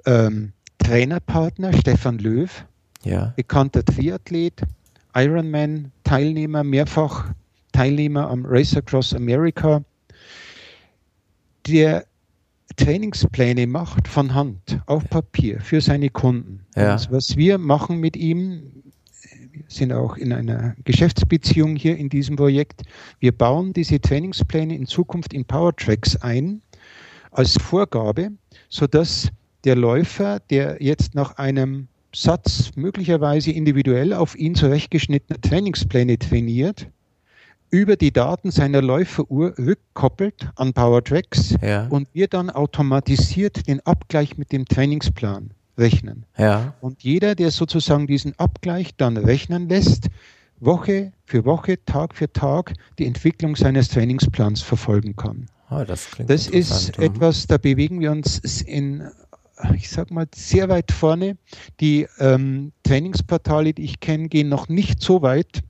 ähm, 0.05 0.53
Trainerpartner 0.79 1.73
Stefan 1.73 2.19
Löw, 2.19 2.65
ja. 3.05 3.33
bekannter 3.37 3.85
Triathlet, 3.85 4.63
Ironman-Teilnehmer, 5.17 6.63
mehrfach 6.63 7.33
Teilnehmer 7.73 8.29
am 8.29 8.45
Race 8.45 8.77
Across 8.77 9.15
America, 9.15 9.83
der 11.67 12.07
Trainingspläne 12.77 13.67
macht 13.67 14.07
von 14.07 14.35
Hand 14.35 14.81
auf 14.87 15.09
Papier 15.09 15.61
für 15.61 15.81
seine 15.81 16.11
Kunden. 16.11 16.61
Ja. 16.77 16.95
Und 16.95 17.11
was 17.11 17.37
wir 17.37 17.57
machen 17.57 17.99
mit 17.99 18.17
ihm, 18.17 18.63
sind 19.69 19.93
auch 19.93 20.17
in 20.17 20.33
einer 20.33 20.77
Geschäftsbeziehung 20.85 21.77
hier 21.77 21.97
in 21.97 22.11
diesem 22.11 22.37
Projekt. 22.37 22.83
Wir 23.19 23.33
bauen 23.33 23.73
diese 23.73 23.99
Trainingspläne 23.99 24.77
in 24.77 24.87
Zukunft 24.87 25.33
in 25.33 25.45
Powertracks 25.45 26.17
ein 26.17 26.61
als 27.31 27.57
Vorgabe, 27.59 28.33
sodass 28.69 29.31
der 29.65 29.77
Läufer, 29.77 30.41
der 30.51 30.77
jetzt 30.81 31.15
nach 31.15 31.37
einem 31.39 31.89
Satz 32.17 32.73
möglicherweise 32.77 33.51
individuell 33.53 34.13
auf 34.13 34.37
ihn 34.37 34.55
zurechtgeschnittene 34.55 35.41
Trainingspläne 35.41 36.19
trainiert, 36.19 36.89
über 37.71 37.97
die 37.97 38.13
Daten 38.13 38.51
seiner 38.51 38.81
Läuferuhr 38.81 39.55
rückkoppelt 39.59 40.49
an 40.57 40.73
Powertracks 40.73 41.57
ja. 41.61 41.87
und 41.89 42.09
wir 42.15 42.29
dann 42.29 42.49
automatisiert 42.49 43.69
den 43.69 43.81
Abgleich 43.81 44.39
mit 44.39 44.53
dem 44.53 44.65
Trainingsplan 44.65 45.51
rechnen. 45.77 46.25
Ja. 46.39 46.75
Und 46.81 47.03
jeder, 47.03 47.35
der 47.35 47.51
sozusagen 47.51 48.07
diesen 48.07 48.39
Abgleich 48.39 48.95
dann 48.97 49.17
rechnen 49.17 49.69
lässt, 49.69 50.09
Woche 50.59 51.13
für 51.27 51.45
Woche, 51.45 51.85
Tag 51.85 52.15
für 52.15 52.33
Tag 52.33 52.73
die 52.99 53.07
Entwicklung 53.07 53.57
seines 53.57 53.89
Trainingsplans 53.89 54.63
verfolgen 54.63 55.17
kann. 55.17 55.47
Oh, 55.71 55.83
das 55.85 56.09
das 56.27 56.47
ist 56.47 56.99
etwas, 56.99 57.47
da 57.47 57.59
bewegen 57.59 58.01
wir 58.01 58.13
uns 58.13 58.39
in, 58.63 59.03
ich 59.75 59.91
sag 59.91 60.11
mal, 60.11 60.27
sehr 60.35 60.69
weit 60.69 60.93
vorne. 60.93 61.37
Die 61.81 62.07
ähm, 62.19 62.73
Trainingsportale, 62.83 63.73
die 63.73 63.85
ich 63.85 64.01
kenne, 64.01 64.29
gehen 64.29 64.49
noch 64.49 64.69
nicht 64.69 65.01
so 65.01 65.23
weit, 65.23 65.63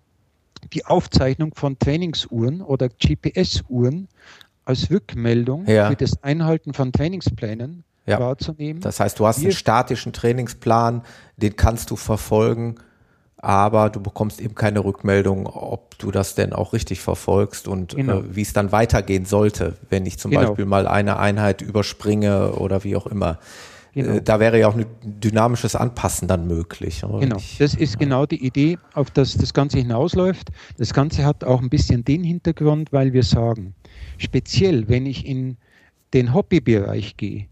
die 0.73 0.85
Aufzeichnung 0.85 1.55
von 1.55 1.79
Trainingsuhren 1.79 2.61
oder 2.61 2.89
GPS-Uhren 2.89 4.09
als 4.65 4.91
Rückmeldung 4.91 5.67
ja. 5.67 5.89
für 5.89 5.97
das 5.97 6.23
Einhalten 6.23 6.75
von 6.75 6.93
Trainingsplänen 6.93 7.85
ja. 8.07 8.19
wahrzunehmen. 8.19 8.81
Das 8.81 9.01
heißt, 9.01 9.19
du 9.19 9.27
hast 9.27 9.41
Wir 9.41 9.49
einen 9.49 9.57
statischen 9.57 10.13
Trainingsplan, 10.13 11.03
den 11.37 11.57
kannst 11.57 11.91
du 11.91 11.97
verfolgen, 11.97 12.77
aber 13.37 13.91
du 13.91 14.01
bekommst 14.01 14.41
eben 14.41 14.55
keine 14.55 14.85
Rückmeldung, 14.85 15.47
ob 15.47 15.99
du 15.99 16.11
das 16.11 16.35
denn 16.35 16.53
auch 16.53 16.73
richtig 16.73 17.01
verfolgst 17.01 17.69
und 17.69 17.93
äh, 17.93 17.97
genau. 17.99 18.19
äh, 18.19 18.37
wie 18.37 18.43
es 18.43 18.53
dann 18.53 18.73
weitergehen 18.73 19.25
sollte, 19.25 19.77
wenn 19.89 20.07
ich 20.07 20.19
zum 20.19 20.31
genau. 20.31 20.49
Beispiel 20.49 20.65
mal 20.65 20.89
eine 20.89 21.19
Einheit 21.19 21.63
überspringe 21.63 22.53
oder 22.53 22.83
wie 22.83 22.97
auch 22.97 23.07
immer. 23.07 23.39
Genau. 23.97 24.17
Äh, 24.17 24.23
da 24.23 24.39
wäre 24.39 24.61
ja 24.61 24.69
auch 24.69 24.77
ein 24.77 24.85
dynamisches 25.03 25.75
Anpassen 25.75 26.29
dann 26.29 26.47
möglich. 26.47 27.01
Genau, 27.01 27.41
das 27.59 27.75
ist 27.75 27.95
ja. 27.95 27.99
genau 27.99 28.27
die 28.27 28.45
Idee, 28.45 28.77
auf 28.93 29.11
das 29.11 29.39
das 29.39 29.55
Ganze 29.55 29.79
hinausläuft. 29.79 30.51
Das 30.77 30.93
Ganze 30.93 31.25
hat 31.25 31.45
auch 31.45 31.63
ein 31.63 31.71
bisschen 31.71 32.05
den 32.05 32.23
Hintergrund, 32.23 32.93
weil 32.93 33.15
wir 33.15 33.23
sagen, 33.23 33.75
speziell 34.19 34.91
wenn 34.91 35.07
ich 35.07 35.27
in 35.27 35.57
den 36.13 36.35
Hobbybereich 36.35 37.17
gehe, 37.17 37.47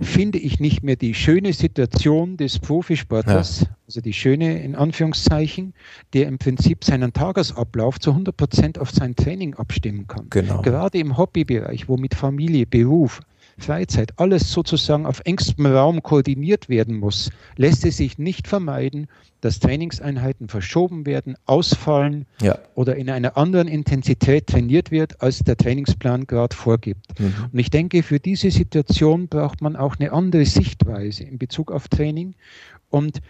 finde 0.00 0.38
ich 0.38 0.58
nicht 0.58 0.82
mehr 0.82 0.96
die 0.96 1.12
schöne 1.12 1.52
Situation 1.52 2.38
des 2.38 2.58
Profisportlers, 2.58 3.60
ja. 3.60 3.66
also 3.86 4.00
die 4.00 4.14
schöne 4.14 4.62
in 4.62 4.74
Anführungszeichen, 4.74 5.74
der 6.14 6.28
im 6.28 6.38
Prinzip 6.38 6.82
seinen 6.82 7.12
Tagesablauf 7.12 8.00
zu 8.00 8.12
100 8.12 8.34
Prozent 8.34 8.78
auf 8.78 8.90
sein 8.90 9.14
Training 9.14 9.54
abstimmen 9.56 10.06
kann. 10.06 10.28
Genau. 10.30 10.62
Gerade 10.62 10.96
im 10.96 11.18
Hobbybereich, 11.18 11.90
wo 11.90 11.98
mit 11.98 12.14
Familie, 12.14 12.64
Beruf, 12.64 13.20
Freizeit, 13.60 14.12
alles 14.16 14.50
sozusagen 14.52 15.06
auf 15.06 15.20
engstem 15.24 15.66
Raum 15.66 16.02
koordiniert 16.02 16.68
werden 16.68 16.98
muss, 16.98 17.30
lässt 17.56 17.84
es 17.84 17.98
sich 17.98 18.18
nicht 18.18 18.48
vermeiden, 18.48 19.08
dass 19.40 19.60
Trainingseinheiten 19.60 20.48
verschoben 20.48 21.06
werden, 21.06 21.36
ausfallen 21.46 22.26
ja. 22.42 22.58
oder 22.74 22.96
in 22.96 23.10
einer 23.10 23.36
anderen 23.36 23.68
Intensität 23.68 24.46
trainiert 24.46 24.90
wird, 24.90 25.22
als 25.22 25.40
der 25.40 25.56
Trainingsplan 25.56 26.26
gerade 26.26 26.54
vorgibt. 26.54 27.18
Mhm. 27.18 27.34
Und 27.52 27.58
ich 27.58 27.70
denke, 27.70 28.02
für 28.02 28.20
diese 28.20 28.50
Situation 28.50 29.28
braucht 29.28 29.60
man 29.60 29.76
auch 29.76 29.96
eine 29.98 30.12
andere 30.12 30.44
Sichtweise 30.44 31.24
in 31.24 31.38
Bezug 31.38 31.70
auf 31.70 31.88
Training. 31.88 32.34
Und 32.90 33.20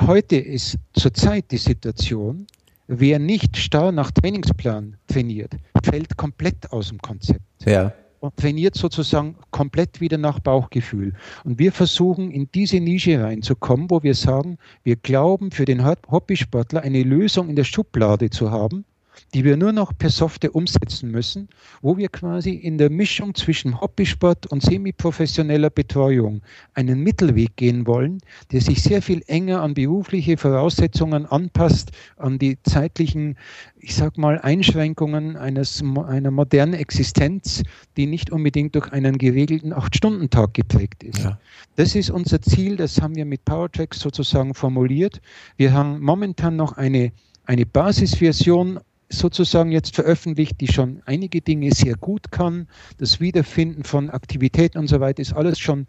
heute 0.00 0.36
ist 0.36 0.76
zurzeit 0.94 1.50
die 1.50 1.58
Situation, 1.58 2.46
wer 2.86 3.18
nicht 3.18 3.56
starr 3.56 3.92
nach 3.92 4.10
Trainingsplan 4.10 4.96
trainiert, 5.06 5.52
fällt 5.82 6.16
komplett 6.16 6.72
aus 6.72 6.88
dem 6.88 6.98
Konzept. 6.98 7.42
Ja 7.66 7.92
und 8.24 8.38
trainiert 8.38 8.74
sozusagen 8.74 9.36
komplett 9.50 10.00
wieder 10.00 10.16
nach 10.16 10.40
Bauchgefühl. 10.40 11.12
Und 11.44 11.58
wir 11.58 11.72
versuchen 11.72 12.30
in 12.30 12.48
diese 12.54 12.80
Nische 12.80 13.22
reinzukommen, 13.22 13.90
wo 13.90 14.02
wir 14.02 14.14
sagen, 14.14 14.56
wir 14.82 14.96
glauben 14.96 15.50
für 15.50 15.66
den 15.66 15.84
Hobbysportler 15.84 16.80
eine 16.80 17.02
Lösung 17.02 17.50
in 17.50 17.56
der 17.56 17.64
Schublade 17.64 18.30
zu 18.30 18.50
haben, 18.50 18.86
die 19.32 19.44
wir 19.44 19.56
nur 19.56 19.72
noch 19.72 19.96
per 19.96 20.10
Software 20.10 20.54
umsetzen 20.54 21.10
müssen, 21.10 21.48
wo 21.82 21.96
wir 21.96 22.08
quasi 22.08 22.50
in 22.50 22.78
der 22.78 22.90
Mischung 22.90 23.34
zwischen 23.34 23.80
Hobbysport 23.80 24.46
und 24.46 24.62
semiprofessioneller 24.62 25.70
Betreuung 25.70 26.42
einen 26.74 27.00
Mittelweg 27.00 27.56
gehen 27.56 27.86
wollen, 27.86 28.18
der 28.52 28.60
sich 28.60 28.82
sehr 28.82 29.02
viel 29.02 29.22
enger 29.26 29.62
an 29.62 29.74
berufliche 29.74 30.36
Voraussetzungen 30.36 31.26
anpasst, 31.26 31.90
an 32.16 32.38
die 32.38 32.58
zeitlichen, 32.62 33.36
ich 33.78 33.94
sag 33.94 34.18
mal, 34.18 34.40
Einschränkungen 34.40 35.36
eines, 35.36 35.82
einer 35.82 36.30
modernen 36.30 36.74
Existenz, 36.74 37.62
die 37.96 38.06
nicht 38.06 38.30
unbedingt 38.30 38.74
durch 38.74 38.92
einen 38.92 39.18
geregelten 39.18 39.72
Acht-Stunden-Tag 39.72 40.54
geprägt 40.54 41.02
ist. 41.04 41.18
Ja. 41.18 41.38
Das 41.76 41.94
ist 41.94 42.10
unser 42.10 42.40
Ziel, 42.40 42.76
das 42.76 43.00
haben 43.00 43.16
wir 43.16 43.24
mit 43.24 43.44
PowerTracks 43.44 44.00
sozusagen 44.00 44.54
formuliert. 44.54 45.20
Wir 45.56 45.72
haben 45.72 46.00
momentan 46.00 46.56
noch 46.56 46.72
eine, 46.76 47.12
eine 47.46 47.66
Basisversion 47.66 48.80
sozusagen 49.08 49.70
jetzt 49.70 49.94
veröffentlicht, 49.94 50.60
die 50.60 50.68
schon 50.68 51.02
einige 51.06 51.40
Dinge 51.40 51.72
sehr 51.72 51.94
gut 51.94 52.30
kann. 52.30 52.68
Das 52.98 53.20
Wiederfinden 53.20 53.84
von 53.84 54.10
Aktivitäten 54.10 54.78
und 54.78 54.86
so 54.86 55.00
weiter 55.00 55.20
ist 55.20 55.32
alles 55.34 55.58
schon 55.58 55.86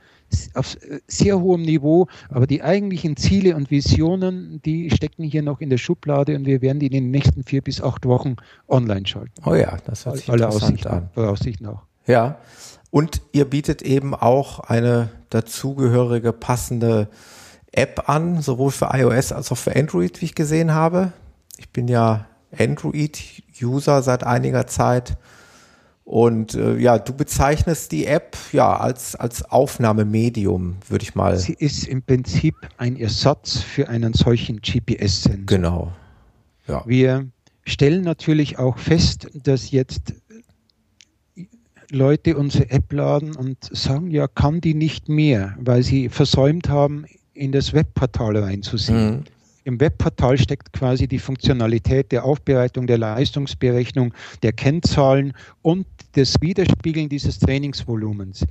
auf 0.54 0.78
sehr 1.08 1.40
hohem 1.40 1.62
Niveau, 1.62 2.08
aber 2.30 2.48
die 2.48 2.64
eigentlichen 2.64 3.16
Ziele 3.16 3.56
und 3.56 3.72
Visionen, 3.72 4.62
die 4.66 4.90
stecken 4.90 5.24
hier 5.24 5.42
noch 5.42 5.62
in 5.62 5.70
der 5.70 5.78
Schublade 5.78 6.36
und 6.36 6.46
wir 6.46 6.62
werden 6.62 6.80
die 6.80 6.88
in 6.88 6.94
den 6.94 7.12
nächsten 7.12 7.44
vier 7.44 7.62
bis 7.62 7.82
acht 7.82 8.06
Wochen 8.06 8.36
online 8.68 9.06
schalten. 9.06 9.34
Oh 9.46 9.56
ja, 9.56 9.78
das 9.86 10.06
hört 10.06 10.18
sich 10.18 10.30
Alle 10.30 10.46
interessant 10.46 10.88
an. 10.88 11.10
Voraussicht 11.14 11.62
nach. 11.62 11.84
Ja, 12.08 12.40
und 12.92 13.22
ihr 13.32 13.46
bietet 13.46 13.82
eben 13.82 14.14
auch 14.14 14.60
eine 14.60 15.10
dazugehörige 15.30 16.34
passende 16.34 17.10
App 17.72 18.08
an, 18.08 18.42
sowohl 18.42 18.72
für 18.72 18.90
iOS 18.94 19.32
als 19.32 19.52
auch 19.52 19.58
für 19.58 19.76
Android, 19.76 20.22
wie 20.22 20.26
ich 20.26 20.36
gesehen 20.36 20.74
habe. 20.74 21.12
Ich 21.58 21.70
bin 21.70 21.88
ja 21.88 22.28
Android-User 22.60 24.02
seit 24.02 24.24
einiger 24.24 24.68
Zeit. 24.68 25.18
Und 26.04 26.54
äh, 26.54 26.78
ja, 26.78 27.00
du 27.00 27.14
bezeichnest 27.14 27.92
die 27.92 28.06
App 28.06 28.38
ja 28.52 28.78
als, 28.78 29.16
als 29.16 29.44
Aufnahmemedium, 29.44 30.76
würde 30.88 31.04
ich 31.04 31.16
mal. 31.16 31.36
Sie 31.38 31.56
ist 31.58 31.88
im 31.88 32.04
Prinzip 32.04 32.56
ein 32.78 32.96
Ersatz 32.96 33.58
für 33.58 33.90
einen 33.90 34.14
solchen 34.14 34.62
GPS-Sensor. 34.62 35.46
Genau. 35.48 35.92
Ja. 36.68 36.84
Wir 36.86 37.28
stellen 37.66 38.04
natürlich 38.04 38.60
auch 38.60 38.78
fest, 38.78 39.30
dass 39.34 39.72
jetzt 39.72 40.14
Leute 41.92 42.38
unsere 42.38 42.70
App 42.70 42.92
laden 42.94 43.36
und 43.36 43.58
sagen, 43.76 44.12
ja, 44.12 44.28
kann 44.28 44.62
die 44.62 44.76
nicht 44.76 45.10
mehr, 45.10 45.56
weil 45.60 45.82
sie 45.82 46.10
versäumt 46.10 46.70
haben, 46.70 47.06
in 47.34 47.52
das 47.52 47.74
Webportal 47.74 48.38
reinzusehen. 48.38 49.16
Mhm. 49.18 49.24
Im 49.66 49.80
Webportal 49.80 50.38
steckt 50.38 50.74
quasi 50.74 51.08
die 51.08 51.18
Funktionalität 51.18 52.12
der 52.12 52.24
Aufbereitung, 52.24 52.86
der 52.86 53.00
Leistungsberechnung, 53.00 54.14
der 54.44 54.54
Kennzahlen 54.54 55.34
und 55.64 55.88
das 56.14 56.40
Widerspiegeln 56.40 57.10
dieses 57.10 57.40
Trainingsvolumens. 57.40 58.46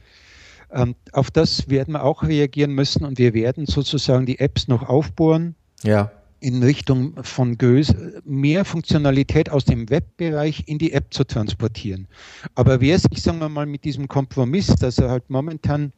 Ähm, 0.73 0.97
auf 1.12 1.31
das 1.31 1.71
werden 1.71 1.93
wir 1.93 2.03
auch 2.03 2.25
reagieren 2.25 2.73
müssen 2.73 3.05
und 3.05 3.19
wir 3.19 3.33
werden 3.33 3.67
sozusagen 3.67 4.27
die 4.27 4.41
Apps 4.41 4.67
noch 4.67 4.89
aufbohren. 4.89 5.55
Ja. 5.85 6.11
In 6.41 6.65
Richtung 6.65 7.15
von 7.23 7.59
Gös 7.59 7.95
mehr 8.25 8.65
Funktionalität 8.65 9.51
aus 9.51 9.65
dem 9.65 9.89
Webbereich 9.91 10.65
in 10.67 10.79
die 10.79 10.93
App 10.93 11.15
zu 11.15 11.23
transportieren. 11.23 12.09
Aber 12.57 12.81
wer 12.81 12.99
sich, 12.99 13.23
sagen 13.23 13.39
wir 13.39 13.49
mal, 13.49 13.67
mit 13.67 13.85
diesem 13.85 14.09
Kompromiss, 14.09 14.67
dass 14.67 14.99
er 14.99 15.11
halt 15.11 15.31
momentan 15.31 15.93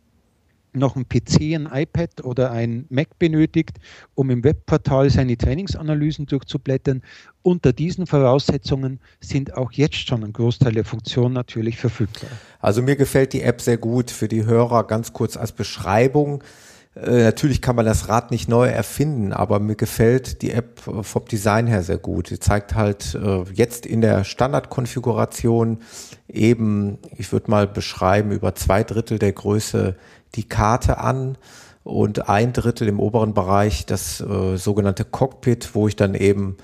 noch 0.77 0.97
ein 0.97 1.09
PC, 1.09 1.55
ein 1.55 1.69
iPad 1.73 2.25
oder 2.25 2.51
ein 2.51 2.87
Mac 2.89 3.19
benötigt, 3.19 3.79
um 4.15 4.31
im 4.31 4.45
Webportal 4.45 5.11
seine 5.11 5.37
Trainingsanalysen 5.37 6.27
durchzublättern. 6.27 7.03
Unter 7.43 7.73
diesen 7.73 8.07
Voraussetzungen 8.07 9.01
sind 9.21 9.55
auch 9.55 9.73
jetzt 9.73 10.07
schon 10.09 10.25
ein 10.25 10.33
Großteil 10.33 10.73
der 10.73 10.85
Funktionen 10.85 11.35
natürlich 11.35 11.77
verfügbar. 11.77 12.31
Also 12.61 12.83
mir 12.83 12.97
gefällt 12.97 13.33
die 13.33 13.43
App 13.43 13.61
sehr 13.61 13.79
gut 13.79 14.11
für 14.11 14.29
die 14.29 14.45
Hörer 14.45 14.87
ganz 14.87 15.13
kurz 15.13 15.37
als 15.37 15.53
Beschreibung. 15.53 16.43
Äh, 16.97 17.25
natürlich 17.25 17.61
kann 17.61 17.77
man 17.77 17.85
das 17.85 18.09
Rad 18.09 18.31
nicht 18.31 18.49
neu 18.49 18.69
erfinden, 18.69 19.33
aber 19.33 19.61
mir 19.61 19.77
gefällt 19.77 20.41
die 20.41 20.51
App 20.51 20.81
vom 20.81 21.25
Design 21.27 21.67
her 21.67 21.83
sehr 21.83 21.99
gut. 21.99 22.29
Sie 22.29 22.39
zeigt 22.39 22.75
halt 22.75 23.15
äh, 23.15 23.43
jetzt 23.53 23.85
in 23.85 24.01
der 24.01 24.25
Standardkonfiguration 24.25 25.81
eben, 26.29 26.99
ich 27.17 27.33
würde 27.33 27.51
mal 27.51 27.67
beschreiben, 27.69 28.33
über 28.33 28.55
zwei 28.55 28.83
Drittel 28.83 29.19
der 29.19 29.33
Größe 29.33 29.97
die 30.37 30.49
Karte 30.49 30.99
an 30.99 31.37
und 31.85 32.29
ein 32.29 32.53
Drittel 32.53 32.89
im 32.89 33.01
oberen 33.01 33.35
Bereich 33.35 33.87
das 33.87 34.21
äh, 34.21 34.57
sogenannte 34.57 35.05
Cockpit, 35.05 35.75
wo 35.75 35.89
ich 35.89 35.97
dann 35.97 36.15
eben 36.15 36.57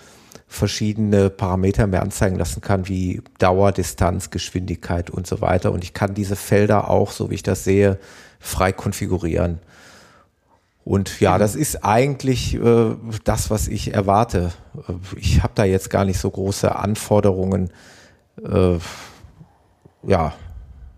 verschiedene 0.49 1.31
Parameter 1.31 1.87
mir 1.87 2.03
anzeigen 2.03 2.37
lassen 2.37 2.61
kann, 2.61 2.87
wie 2.87 3.23
Dauer, 3.39 3.73
Distanz, 3.73 4.31
Geschwindigkeit 4.31 5.11
und 5.11 5.27
so 5.27 5.41
weiter. 5.41 5.73
Und 5.73 5.83
ich 5.83 5.95
kann 5.95 6.15
diese 6.15 6.37
Felder 6.37 6.91
auch, 6.91 7.11
so 7.11 7.31
wie 7.31 7.37
ich 7.37 7.43
das 7.43 7.65
sehe, 7.65 7.99
frei 8.39 8.73
konfigurieren. 8.73 9.61
Und 10.85 11.21
ja, 11.21 11.39
das 11.39 11.55
ist 11.55 11.85
eigentlich 11.85 12.55
äh, 12.55 12.97
das, 13.25 13.51
was 13.51 13.69
ich 13.69 13.95
erwarte. 13.95 14.53
Ich 15.17 15.43
habe 15.43 15.53
da 15.55 15.65
jetzt 15.65 15.91
gar 15.91 16.05
nicht 16.05 16.19
so 16.19 16.31
große 16.31 16.75
Anforderungen. 16.75 17.71
Äh, 18.45 18.79
ja, 20.03 20.35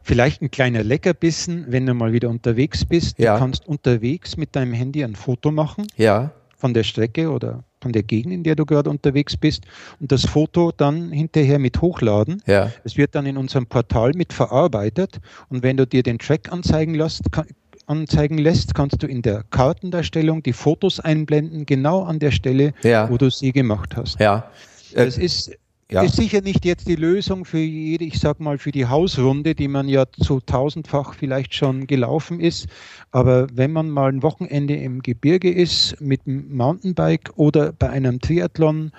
Vielleicht 0.06 0.42
ein 0.42 0.50
kleiner 0.50 0.84
Leckerbissen, 0.84 1.64
wenn 1.68 1.86
du 1.86 1.94
mal 1.94 2.12
wieder 2.12 2.28
unterwegs 2.28 2.84
bist. 2.84 3.18
Ja. 3.18 3.34
Du 3.34 3.40
kannst 3.40 3.66
unterwegs 3.66 4.36
mit 4.36 4.54
deinem 4.54 4.74
Handy 4.74 5.02
ein 5.02 5.16
Foto 5.16 5.50
machen. 5.50 5.86
Ja. 5.96 6.30
Von 6.56 6.74
der 6.74 6.84
Strecke 6.84 7.30
oder 7.30 7.64
von 7.80 7.92
der 7.92 8.02
Gegend, 8.02 8.32
in 8.32 8.42
der 8.42 8.54
du 8.54 8.66
gerade 8.66 8.90
unterwegs 8.90 9.36
bist 9.36 9.64
und 10.00 10.12
das 10.12 10.24
Foto 10.24 10.72
dann 10.76 11.10
hinterher 11.10 11.58
mit 11.58 11.80
hochladen. 11.80 12.42
Ja. 12.46 12.70
Es 12.84 12.96
wird 12.96 13.14
dann 13.14 13.26
in 13.26 13.36
unserem 13.36 13.66
Portal 13.66 14.12
mit 14.14 14.32
verarbeitet 14.32 15.20
und 15.48 15.62
wenn 15.62 15.76
du 15.76 15.86
dir 15.86 16.02
den 16.02 16.18
Track 16.18 16.52
anzeigen 16.52 16.94
lässt, 16.94 17.32
kann, 17.32 17.46
anzeigen 17.86 18.38
lässt, 18.38 18.74
kannst 18.74 19.02
du 19.02 19.06
in 19.06 19.20
der 19.20 19.44
Kartendarstellung 19.50 20.42
die 20.42 20.54
Fotos 20.54 21.00
einblenden, 21.00 21.66
genau 21.66 22.04
an 22.04 22.18
der 22.18 22.30
Stelle, 22.30 22.72
ja. 22.82 23.10
wo 23.10 23.18
du 23.18 23.30
sie 23.30 23.52
gemacht 23.52 23.96
hast. 23.96 24.18
Ja. 24.20 24.50
Das 24.94 25.18
ist 25.18 25.50
ja. 25.94 26.02
ist 26.02 26.16
sicher 26.16 26.40
nicht 26.40 26.64
jetzt 26.64 26.88
die 26.88 26.96
Lösung 26.96 27.44
für 27.44 27.58
jede, 27.58 28.04
ich 28.04 28.18
sag 28.18 28.40
mal, 28.40 28.58
für 28.58 28.72
die 28.72 28.86
Hausrunde, 28.86 29.54
die 29.54 29.68
man 29.68 29.88
ja 29.88 30.04
zu 30.10 30.40
tausendfach 30.40 31.14
vielleicht 31.14 31.54
schon 31.54 31.86
gelaufen 31.86 32.40
ist. 32.40 32.66
Aber 33.12 33.46
wenn 33.52 33.72
man 33.72 33.90
mal 33.90 34.10
ein 34.10 34.22
Wochenende 34.22 34.76
im 34.76 35.02
Gebirge 35.02 35.50
ist 35.50 36.00
mit 36.00 36.26
dem 36.26 36.56
Mountainbike 36.56 37.30
oder 37.36 37.72
bei 37.72 37.90
einem 37.90 38.20
Triathlon 38.20 38.92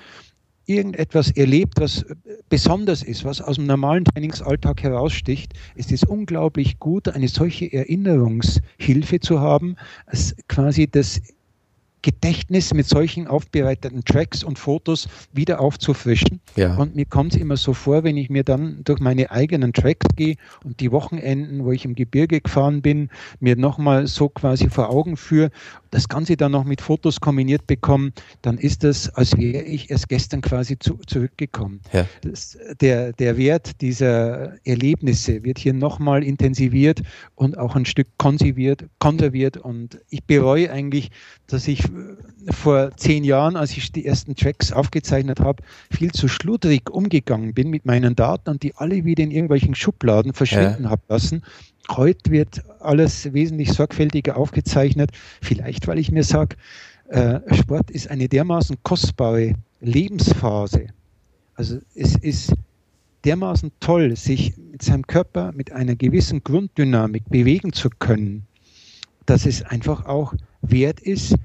irgendetwas 0.67 1.31
erlebt, 1.31 1.73
was 1.79 2.05
besonders 2.49 3.03
ist, 3.03 3.23
was 3.23 3.41
aus 3.41 3.57
dem 3.57 3.67
normalen 3.67 4.05
Trainingsalltag 4.05 4.81
heraussticht, 4.81 5.53
ist 5.75 5.91
es 5.91 6.03
unglaublich 6.03 6.79
gut, 6.79 7.07
eine 7.09 7.27
solche 7.27 7.71
Erinnerungshilfe 7.71 9.19
zu 9.19 9.39
haben, 9.39 9.75
als 10.07 10.35
quasi 10.47 10.87
das 10.87 11.21
Gedächtnis 12.05 12.71
mit 12.71 12.85
solchen 12.85 13.25
aufbereiteten 13.25 14.05
Tracks 14.05 14.43
und 14.43 14.59
Fotos 14.59 15.09
wieder 15.33 15.59
aufzufrischen. 15.59 16.39
Ja. 16.55 16.75
Und 16.75 16.95
mir 16.95 17.05
kommt 17.05 17.33
es 17.33 17.41
immer 17.41 17.57
so 17.57 17.73
vor, 17.73 18.03
wenn 18.03 18.15
ich 18.15 18.29
mir 18.29 18.43
dann 18.43 18.81
durch 18.83 18.99
meine 18.99 19.31
eigenen 19.31 19.73
Tracks 19.73 20.05
gehe 20.15 20.35
und 20.63 20.79
die 20.81 20.91
Wochenenden, 20.91 21.65
wo 21.65 21.71
ich 21.71 21.83
im 21.83 21.95
Gebirge 21.95 22.41
gefahren 22.41 22.83
bin, 22.83 23.09
mir 23.39 23.55
nochmal 23.55 24.05
so 24.05 24.29
quasi 24.29 24.69
vor 24.69 24.91
Augen 24.91 25.17
führe, 25.17 25.49
das 25.95 26.09
Ganze 26.09 26.35
dann 26.35 26.51
noch 26.51 26.65
mit 26.65 26.81
Fotos 26.81 27.21
kombiniert 27.21 27.67
bekomme, 27.67 28.11
dann 28.41 28.57
ist 28.57 28.83
das, 28.83 29.09
als 29.15 29.37
wäre 29.37 29.63
ich 29.63 29.89
erst 29.89 30.09
gestern 30.09 30.41
quasi 30.41 30.77
zu, 30.77 30.99
zurückgekommen. 31.07 31.79
Ja. 31.93 32.05
Das, 32.21 32.57
der, 32.81 33.13
der 33.13 33.37
Wert 33.37 33.79
dieser 33.79 34.59
Erlebnisse 34.65 35.43
wird 35.45 35.57
hier 35.57 35.73
nochmal 35.73 36.21
intensiviert 36.21 37.01
und 37.35 37.57
auch 37.57 37.77
ein 37.77 37.85
Stück 37.85 38.07
konserviert, 38.17 38.85
konserviert. 38.99 39.55
Und 39.55 40.01
ich 40.09 40.25
bereue 40.25 40.69
eigentlich, 40.69 41.11
dass 41.47 41.65
ich 41.65 41.83
vor 42.49 42.91
zehn 42.97 43.23
Jahren, 43.23 43.55
als 43.55 43.71
ich 43.77 43.93
die 43.93 44.05
ersten 44.05 44.35
Tracks 44.35 44.73
aufgezeichnet 44.73 45.39
habe, 45.39 45.63
viel 45.89 46.11
zu 46.11 46.27
schludrig 46.27 46.89
umgegangen 46.89 47.53
bin 47.53 47.69
mit 47.69 47.85
meinen 47.85 48.17
Daten 48.17 48.49
und 48.49 48.63
die 48.63 48.75
alle 48.75 49.05
wieder 49.05 49.23
in 49.23 49.31
irgendwelchen 49.31 49.75
Schubladen 49.75 50.33
verschwinden 50.33 50.83
ja. 50.83 50.89
habe 50.89 51.03
lassen. 51.07 51.41
Heute 51.91 52.31
wird 52.31 52.63
alles 52.79 53.31
wesentlich 53.33 53.71
sorgfältiger 53.71 54.37
aufgezeichnet. 54.37 55.11
Vielleicht, 55.41 55.87
weil 55.87 55.99
ich 55.99 56.11
mir 56.11 56.23
sage, 56.23 56.55
äh, 57.09 57.39
Sport 57.53 57.91
ist 57.91 58.09
eine 58.09 58.27
dermaßen 58.27 58.77
kostbare 58.83 59.53
Lebensphase. 59.81 60.87
Also 61.55 61.79
es 61.93 62.15
ist 62.17 62.53
dermaßen 63.23 63.71
toll, 63.79 64.15
sich 64.15 64.55
mit 64.57 64.81
seinem 64.81 65.05
Körper 65.07 65.51
mit 65.51 65.71
einer 65.71 65.95
gewissen 65.95 66.43
Grunddynamik 66.43 67.23
bewegen 67.29 67.73
zu 67.73 67.89
können, 67.89 68.45
dass 69.25 69.45
es 69.45 69.63
einfach 69.63 70.05
auch 70.05 70.33
wert 70.61 70.99
ist, 70.99 71.35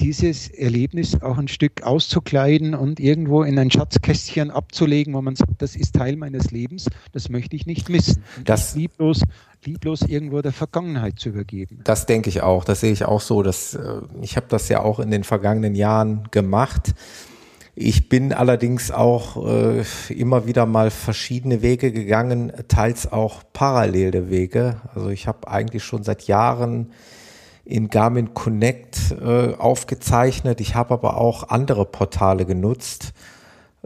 dieses 0.00 0.48
Erlebnis 0.48 1.20
auch 1.22 1.36
ein 1.36 1.48
Stück 1.48 1.82
auszukleiden 1.82 2.74
und 2.74 2.98
irgendwo 2.98 3.42
in 3.42 3.58
ein 3.58 3.70
Schatzkästchen 3.70 4.50
abzulegen, 4.50 5.14
wo 5.14 5.20
man 5.20 5.36
sagt, 5.36 5.60
das 5.60 5.76
ist 5.76 5.94
Teil 5.94 6.16
meines 6.16 6.50
Lebens, 6.50 6.88
das 7.12 7.28
möchte 7.28 7.54
ich 7.54 7.66
nicht 7.66 7.88
missen. 7.88 8.24
das 8.44 8.74
lieblos, 8.74 9.22
lieblos 9.64 10.02
irgendwo 10.02 10.40
der 10.40 10.52
Vergangenheit 10.52 11.18
zu 11.18 11.28
übergeben. 11.28 11.80
Das 11.84 12.06
denke 12.06 12.30
ich 12.30 12.40
auch, 12.40 12.64
das 12.64 12.80
sehe 12.80 12.92
ich 12.92 13.04
auch 13.04 13.20
so. 13.20 13.42
Dass, 13.42 13.74
äh, 13.74 14.00
ich 14.22 14.36
habe 14.36 14.46
das 14.48 14.68
ja 14.68 14.82
auch 14.82 15.00
in 15.00 15.10
den 15.10 15.24
vergangenen 15.24 15.74
Jahren 15.74 16.28
gemacht. 16.30 16.94
Ich 17.74 18.08
bin 18.08 18.32
allerdings 18.32 18.90
auch 18.90 19.46
äh, 19.46 19.84
immer 20.12 20.46
wieder 20.46 20.66
mal 20.66 20.90
verschiedene 20.90 21.62
Wege 21.62 21.92
gegangen, 21.92 22.52
teils 22.68 23.10
auch 23.10 23.42
parallele 23.52 24.30
Wege. 24.30 24.80
Also 24.94 25.10
ich 25.10 25.26
habe 25.26 25.48
eigentlich 25.48 25.84
schon 25.84 26.02
seit 26.02 26.24
Jahren 26.26 26.90
in 27.64 27.88
Garmin 27.88 28.34
Connect 28.34 29.12
äh, 29.12 29.54
aufgezeichnet. 29.54 30.60
Ich 30.60 30.74
habe 30.74 30.94
aber 30.94 31.16
auch 31.16 31.48
andere 31.48 31.84
Portale 31.84 32.46
genutzt. 32.46 33.12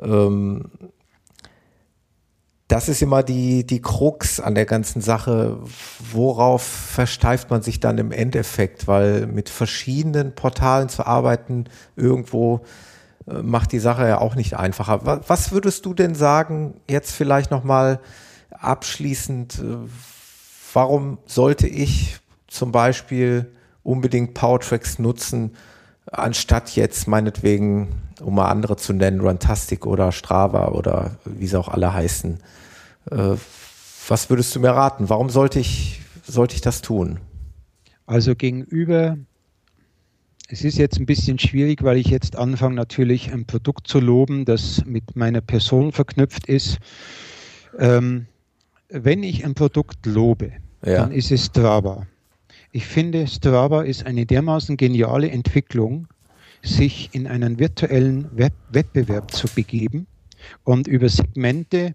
Ähm, 0.01 0.71
das 2.69 2.89
ist 2.89 3.03
immer 3.03 3.23
die, 3.23 3.67
die 3.67 3.83
Krux 3.83 4.41
an 4.41 4.55
der 4.55 4.65
ganzen 4.65 5.03
Sache. 5.03 5.59
Worauf 6.13 6.63
versteift 6.63 7.51
man 7.51 7.63
sich 7.63 7.79
dann 7.79 7.99
im 7.99 8.11
Endeffekt? 8.11 8.89
Weil 8.89 9.27
mit 9.27 9.51
verschiedenen 9.51 10.35
Portalen 10.35 10.89
zu 10.89 11.07
arbeiten 11.07 11.65
irgendwo 11.95 12.63
äh, 13.29 13.43
macht 13.43 13.73
die 13.73 13.79
Sache 13.79 14.09
ja 14.09 14.19
auch 14.19 14.35
nicht 14.35 14.57
einfacher. 14.57 15.23
Was 15.29 15.53
würdest 15.53 15.85
du 15.85 15.95
denn 15.95 16.15
sagen, 16.15 16.81
jetzt 16.89 17.13
vielleicht 17.13 17.51
nochmal 17.51 18.01
abschließend, 18.51 19.59
äh, 19.59 19.77
warum 20.73 21.19
sollte 21.27 21.67
ich 21.67 22.19
zum 22.47 22.73
Beispiel 22.73 23.53
unbedingt 23.85 24.35
Powertracks 24.35 24.99
nutzen, 24.99 25.53
anstatt 26.11 26.75
jetzt 26.75 27.07
meinetwegen, 27.07 27.89
um 28.21 28.35
mal 28.35 28.49
andere 28.49 28.77
zu 28.77 28.93
nennen, 28.93 29.21
Runtastic 29.21 29.87
oder 29.87 30.11
Strava 30.11 30.69
oder 30.69 31.13
wie 31.25 31.47
sie 31.47 31.59
auch 31.59 31.69
alle 31.69 31.95
heißen. 31.95 32.39
Äh, 33.11 33.35
was 34.09 34.31
würdest 34.31 34.55
du 34.55 34.61
mir 34.61 34.71
raten? 34.71 35.09
Warum 35.09 35.31
sollte 35.31 35.61
ich, 35.61 36.01
sollte 36.27 36.55
ich 36.55 36.61
das 36.61 36.83
tun? 36.83 37.21
Also 38.07 38.35
gegenüber, 38.35 39.17
es 40.49 40.63
ist 40.63 40.77
jetzt 40.77 40.99
ein 40.99 41.07
bisschen 41.07 41.39
schwierig, 41.39 41.83
weil 41.83 41.97
ich 41.97 42.09
jetzt 42.09 42.37
anfange 42.37 42.75
natürlich 42.75 43.33
ein 43.33 43.47
Produkt 43.47 43.87
zu 43.87 44.01
loben, 44.01 44.45
das 44.45 44.85
mit 44.85 45.17
meiner 45.17 45.41
Person 45.41 45.93
verknüpft 45.93 46.47
ist. 46.47 46.79
Ähm, 47.79 48.27
wenn 48.89 49.23
ich 49.23 49.45
ein 49.45 49.55
Produkt 49.55 50.05
lobe, 50.05 50.53
ja. 50.85 50.99
dann 50.99 51.13
ist 51.13 51.31
es 51.31 51.47
Strava. 51.47 52.07
Ich 52.77 52.87
finde, 52.87 53.29
Strava 53.29 53.83
ist 53.83 54.05
eine 54.05 54.27
dermaßen 54.27 54.77
geniale 54.77 55.31
Entwicklung, 55.31 56.09
sich 56.61 57.09
in 57.13 57.29
einen 57.29 57.61
virtuellen 57.61 58.37
Web 58.37 58.53
Wettbewerb 58.69 59.31
zu 59.31 59.47
begeben 59.47 60.09
und 60.65 60.89
über 60.89 61.09
Segmente 61.09 61.95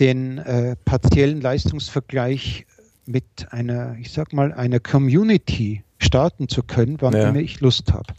den 0.00 0.36
äh, 0.36 0.76
partiellen 0.84 1.40
Leistungsvergleich 1.40 2.66
mit 3.06 3.24
einer, 3.52 3.96
ich 3.98 4.12
sag 4.12 4.34
mal, 4.34 4.52
einer 4.52 4.80
Community 4.80 5.82
starten 5.96 6.46
zu 6.46 6.62
können, 6.62 6.98
wann 7.00 7.14
ja. 7.14 7.30
immer 7.30 7.40
ich 7.40 7.60
Lust 7.60 7.94
habe. 7.94 8.12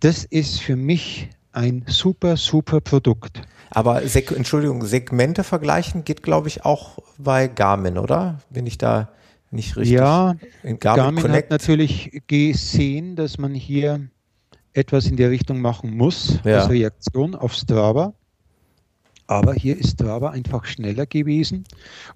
Das 0.00 0.24
ist 0.24 0.62
für 0.62 0.76
mich 0.76 1.28
ein 1.52 1.84
super, 1.86 2.38
super 2.38 2.80
Produkt. 2.80 3.42
Aber 3.68 4.08
Sek 4.08 4.30
Entschuldigung, 4.30 4.82
Segmente 4.86 5.44
vergleichen 5.44 6.04
geht, 6.04 6.22
glaube 6.22 6.48
ich, 6.48 6.64
auch 6.64 6.96
bei 7.18 7.46
Garmin, 7.46 7.98
oder? 7.98 8.40
Bin 8.48 8.66
ich 8.66 8.78
da 8.78 9.10
nicht 9.54 9.76
richtig? 9.76 9.98
Ja, 9.98 10.36
Garmin, 10.62 10.78
Garmin 10.78 11.22
Connect. 11.22 11.44
hat 11.44 11.50
natürlich 11.50 12.22
gesehen, 12.26 13.16
dass 13.16 13.38
man 13.38 13.54
hier 13.54 14.08
etwas 14.72 15.06
in 15.06 15.16
der 15.16 15.30
Richtung 15.30 15.60
machen 15.60 15.96
muss, 15.96 16.40
ja. 16.44 16.60
als 16.60 16.70
Reaktion 16.70 17.34
auf 17.34 17.54
Strava. 17.54 18.14
Aber 19.26 19.54
hier 19.54 19.78
ist 19.78 19.92
Strava 19.92 20.30
einfach 20.30 20.64
schneller 20.66 21.06
gewesen. 21.06 21.64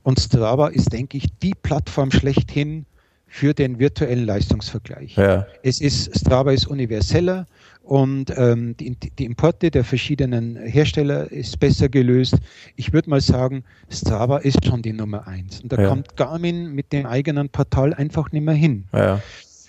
Und 0.03 0.21
Strava 0.21 0.69
ist, 0.69 0.93
denke 0.93 1.17
ich, 1.17 1.27
die 1.43 1.55
Plattform 1.63 2.11
schlechthin 2.11 2.85
für 3.27 3.55
den 3.55 3.79
virtuellen 3.79 4.27
Leistungsvergleich. 4.27 5.17
Ja. 5.17 5.47
Es 5.63 5.81
ist, 5.81 6.19
Strava 6.19 6.53
ist 6.53 6.67
universeller 6.67 7.47
und 7.89 8.31
ähm, 8.37 8.77
die, 8.77 8.95
die, 8.97 9.25
Importe 9.25 9.71
der 9.71 9.83
verschiedenen 9.83 10.57
Hersteller 10.57 11.33
ist 11.33 11.59
besser 11.59 11.89
gelöst. 11.89 12.37
Ich 12.77 12.93
würde 12.93 13.09
mal 13.09 13.23
sagen, 13.23 13.65
Strava 13.89 14.37
ist 14.39 14.63
schon 14.67 14.83
die 14.83 14.93
Nummer 14.93 15.27
eins. 15.27 15.63
Und 15.63 15.73
da 15.73 15.81
ja. 15.81 15.89
kommt 15.89 16.15
Garmin 16.15 16.75
mit 16.75 16.93
dem 16.93 17.07
eigenen 17.07 17.49
Portal 17.49 17.95
einfach 17.95 18.31
nicht 18.31 18.45
mehr 18.45 18.53
hin. 18.53 18.85
Ja. 18.93 19.23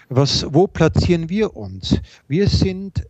Was, 0.10 0.46
wo 0.54 0.68
platzieren 0.68 1.30
wir 1.30 1.56
uns? 1.56 2.02
Wir 2.28 2.50
sind 2.50 3.08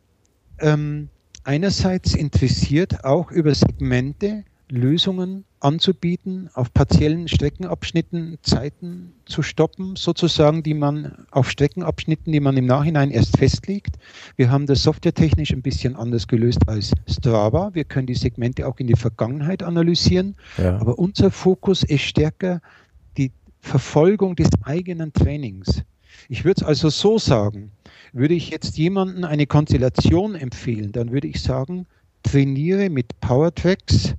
ähm, 0.60 1.10
einerseits 1.43 2.14
interessiert, 2.14 3.03
auch 3.03 3.32
über 3.32 3.55
Segmente 3.55 4.43
Lösungen 4.70 5.43
anzubieten, 5.62 6.49
auf 6.53 6.74
partiellen 6.74 7.28
Streckenabschnitten 7.28 8.38
Zeiten 8.41 9.14
zu 9.26 9.41
stoppen, 9.41 9.95
sozusagen, 9.95 10.64
die 10.64 10.74
man 10.74 11.26
auf 11.32 11.49
Streckenabschnitten, 11.49 12.32
die 12.32 12.39
man 12.39 12.57
im 12.57 12.66
Nachhinein 12.66 13.12
erst 13.12 13.38
festlegt. 13.38 13.97
Wir 14.36 14.51
haben 14.51 14.66
das 14.66 14.84
softwaretechnisch 14.84 15.51
ein 15.51 15.62
bisschen 15.62 15.95
anders 15.95 16.28
gelöst 16.28 16.60
als 16.68 16.93
Strava. 17.07 17.72
Wir 17.74 17.84
können 17.84 18.07
die 18.07 18.16
Segmente 18.16 18.68
auch 18.68 18.80
in 18.80 18.88
die 18.88 18.95
Vergangenheit 18.95 19.64
analysieren, 19.64 20.36
ja. 20.57 20.78
aber 20.80 20.97
unser 20.97 21.32
Fokus 21.32 21.84
ist 21.84 22.01
stärker 22.01 22.62
die 23.18 23.32
Verfolgung 23.62 24.36
des 24.36 24.49
eigenen 24.64 25.14
Trainings. 25.14 25.84
Ich 26.28 26.45
würde 26.45 26.62
es 26.62 26.68
also 26.68 26.89
so 26.89 27.18
sagen, 27.18 27.72
würde 28.14 28.34
ich 28.34 28.49
jetzt 28.49 28.78
jemandem 28.78 29.24
eine 29.24 29.45
Konstellation 29.45 30.36
empfehlen, 30.36 30.91
dann 30.91 31.12
würde 31.12 31.28
ich 31.28 31.41
sagen, 31.41 31.86
trainiere 32.24 32.89
mit 32.89 33.20
Powertracks, 33.20 34.16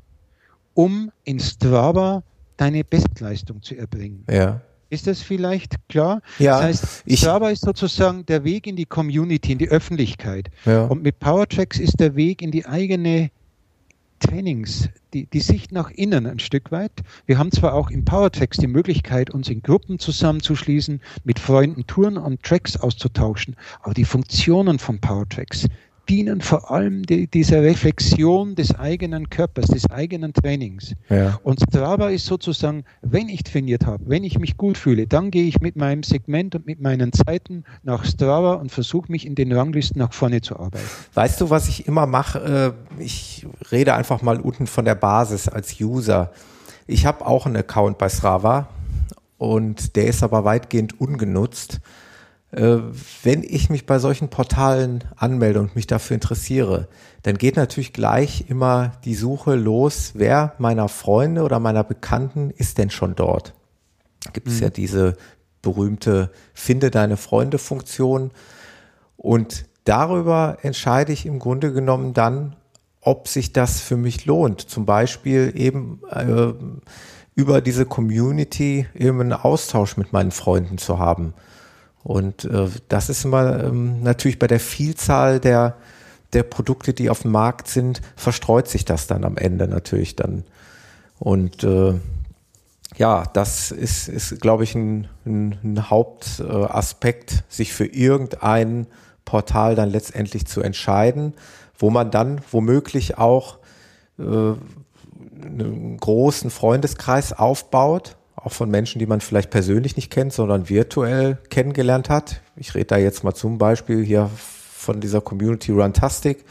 um 0.74 1.10
in 1.24 1.40
Strava 1.40 2.22
deine 2.56 2.84
Bestleistung 2.84 3.62
zu 3.62 3.76
erbringen. 3.76 4.24
Ja. 4.30 4.60
Ist 4.90 5.06
das 5.06 5.22
vielleicht 5.22 5.76
klar? 5.88 6.20
Ja. 6.38 6.56
Das 6.56 6.62
heißt, 6.82 7.04
Strava 7.18 7.50
ist 7.50 7.62
sozusagen 7.62 8.26
der 8.26 8.42
Weg 8.44 8.66
in 8.66 8.76
die 8.76 8.86
Community, 8.86 9.52
in 9.52 9.58
die 9.58 9.68
Öffentlichkeit. 9.68 10.50
Ja. 10.64 10.86
Und 10.86 11.02
mit 11.02 11.20
Powertracks 11.20 11.78
ist 11.78 12.00
der 12.00 12.16
Weg 12.16 12.42
in 12.42 12.50
die 12.50 12.66
eigene 12.66 13.30
Trainings, 14.18 14.88
die, 15.14 15.26
die 15.26 15.40
Sicht 15.40 15.72
nach 15.72 15.90
innen 15.90 16.26
ein 16.26 16.38
Stück 16.38 16.70
weit. 16.70 16.92
Wir 17.26 17.38
haben 17.38 17.50
zwar 17.50 17.72
auch 17.74 17.90
im 17.90 18.04
Powertracks 18.04 18.58
die 18.58 18.66
Möglichkeit, 18.66 19.30
uns 19.30 19.48
in 19.48 19.62
Gruppen 19.62 19.98
zusammenzuschließen, 19.98 21.00
mit 21.24 21.38
Freunden 21.38 21.86
Touren 21.86 22.18
und 22.18 22.42
Tracks 22.42 22.76
auszutauschen, 22.76 23.56
aber 23.82 23.94
die 23.94 24.04
Funktionen 24.04 24.78
von 24.78 25.00
Powertracks, 25.00 25.66
dienen 26.10 26.40
vor 26.40 26.72
allem 26.72 27.04
die, 27.04 27.28
dieser 27.28 27.62
Reflexion 27.62 28.56
des 28.56 28.74
eigenen 28.74 29.30
Körpers, 29.30 29.66
des 29.66 29.88
eigenen 29.90 30.32
Trainings. 30.32 30.94
Ja. 31.08 31.38
Und 31.44 31.60
Strava 31.60 32.08
ist 32.08 32.26
sozusagen, 32.26 32.82
wenn 33.00 33.28
ich 33.28 33.44
trainiert 33.44 33.86
habe, 33.86 34.02
wenn 34.08 34.24
ich 34.24 34.38
mich 34.38 34.56
gut 34.56 34.76
fühle, 34.76 35.06
dann 35.06 35.30
gehe 35.30 35.44
ich 35.44 35.60
mit 35.60 35.76
meinem 35.76 36.02
Segment 36.02 36.56
und 36.56 36.66
mit 36.66 36.80
meinen 36.80 37.12
Zeiten 37.12 37.62
nach 37.84 38.04
Strava 38.04 38.54
und 38.54 38.72
versuche 38.72 39.10
mich 39.10 39.24
in 39.24 39.36
den 39.36 39.52
Ranglisten 39.52 40.00
nach 40.00 40.12
vorne 40.12 40.40
zu 40.40 40.58
arbeiten. 40.58 40.84
Weißt 41.14 41.40
du, 41.40 41.48
was 41.48 41.68
ich 41.68 41.86
immer 41.86 42.06
mache? 42.06 42.74
Äh, 42.98 43.02
ich 43.02 43.46
rede 43.70 43.94
einfach 43.94 44.20
mal 44.20 44.40
unten 44.40 44.66
von 44.66 44.84
der 44.84 44.96
Basis 44.96 45.48
als 45.48 45.80
User. 45.80 46.32
Ich 46.88 47.06
habe 47.06 47.24
auch 47.24 47.46
einen 47.46 47.56
Account 47.56 47.98
bei 47.98 48.08
Strava 48.08 48.68
und 49.38 49.94
der 49.94 50.06
ist 50.06 50.24
aber 50.24 50.44
weitgehend 50.44 51.00
ungenutzt. 51.00 51.80
Äh, 52.52 52.78
wenn 53.22 53.42
ich 53.42 53.70
mich 53.70 53.86
bei 53.86 53.98
solchen 53.98 54.28
Portalen 54.28 55.04
anmelde 55.16 55.60
und 55.60 55.76
mich 55.76 55.86
dafür 55.86 56.14
interessiere, 56.14 56.88
dann 57.22 57.38
geht 57.38 57.56
natürlich 57.56 57.92
gleich 57.92 58.46
immer 58.48 58.92
die 59.04 59.14
Suche 59.14 59.54
los, 59.54 60.12
wer 60.14 60.54
meiner 60.58 60.88
Freunde 60.88 61.42
oder 61.42 61.60
meiner 61.60 61.84
Bekannten 61.84 62.50
ist 62.50 62.78
denn 62.78 62.90
schon 62.90 63.14
dort. 63.14 63.54
Gibt 64.32 64.48
es 64.48 64.56
mhm. 64.56 64.62
ja 64.62 64.70
diese 64.70 65.16
berühmte 65.62 66.30
Finde 66.54 66.90
deine 66.90 67.16
Freunde 67.16 67.58
Funktion 67.58 68.30
und 69.16 69.66
darüber 69.84 70.58
entscheide 70.62 71.12
ich 71.12 71.26
im 71.26 71.38
Grunde 71.38 71.72
genommen 71.72 72.14
dann, 72.14 72.56
ob 73.00 73.28
sich 73.28 73.52
das 73.52 73.80
für 73.80 73.96
mich 73.96 74.26
lohnt. 74.26 74.60
Zum 74.60 74.86
Beispiel 74.86 75.52
eben 75.54 76.00
äh, 76.10 76.52
über 77.34 77.60
diese 77.60 77.86
Community 77.86 78.86
eben 78.94 79.20
einen 79.20 79.32
Austausch 79.32 79.96
mit 79.96 80.12
meinen 80.12 80.30
Freunden 80.32 80.78
zu 80.78 80.98
haben. 80.98 81.34
Und 82.02 82.44
äh, 82.44 82.68
das 82.88 83.08
ist 83.08 83.24
immer 83.24 83.64
ähm, 83.64 84.02
natürlich 84.02 84.38
bei 84.38 84.46
der 84.46 84.60
Vielzahl 84.60 85.40
der, 85.40 85.76
der 86.32 86.42
Produkte, 86.42 86.94
die 86.94 87.10
auf 87.10 87.22
dem 87.22 87.32
Markt 87.32 87.68
sind, 87.68 88.00
verstreut 88.16 88.68
sich 88.68 88.84
das 88.84 89.06
dann 89.06 89.24
am 89.24 89.36
Ende 89.36 89.68
natürlich 89.68 90.16
dann. 90.16 90.44
Und 91.18 91.62
äh, 91.64 91.94
ja, 92.96 93.24
das 93.32 93.70
ist, 93.70 94.08
ist 94.08 94.40
glaube 94.40 94.64
ich, 94.64 94.74
ein, 94.74 95.08
ein, 95.26 95.58
ein 95.62 95.90
Hauptaspekt, 95.90 97.44
sich 97.48 97.72
für 97.72 97.86
irgendein 97.86 98.86
Portal 99.24 99.74
dann 99.74 99.90
letztendlich 99.90 100.46
zu 100.46 100.62
entscheiden, 100.62 101.34
wo 101.78 101.90
man 101.90 102.10
dann 102.10 102.40
womöglich 102.50 103.18
auch 103.18 103.58
äh, 104.18 104.22
einen 104.22 105.96
großen 105.98 106.50
Freundeskreis 106.50 107.32
aufbaut 107.32 108.16
auch 108.42 108.52
von 108.52 108.70
Menschen, 108.70 108.98
die 108.98 109.06
man 109.06 109.20
vielleicht 109.20 109.50
persönlich 109.50 109.96
nicht 109.96 110.10
kennt, 110.10 110.32
sondern 110.32 110.68
virtuell 110.68 111.38
kennengelernt 111.50 112.08
hat. 112.08 112.40
Ich 112.56 112.74
rede 112.74 112.86
da 112.86 112.96
jetzt 112.96 113.22
mal 113.22 113.34
zum 113.34 113.58
Beispiel 113.58 114.04
hier 114.04 114.30
von 114.36 115.00
dieser 115.00 115.20
Community 115.20 115.72
Runtastic, 115.72 116.44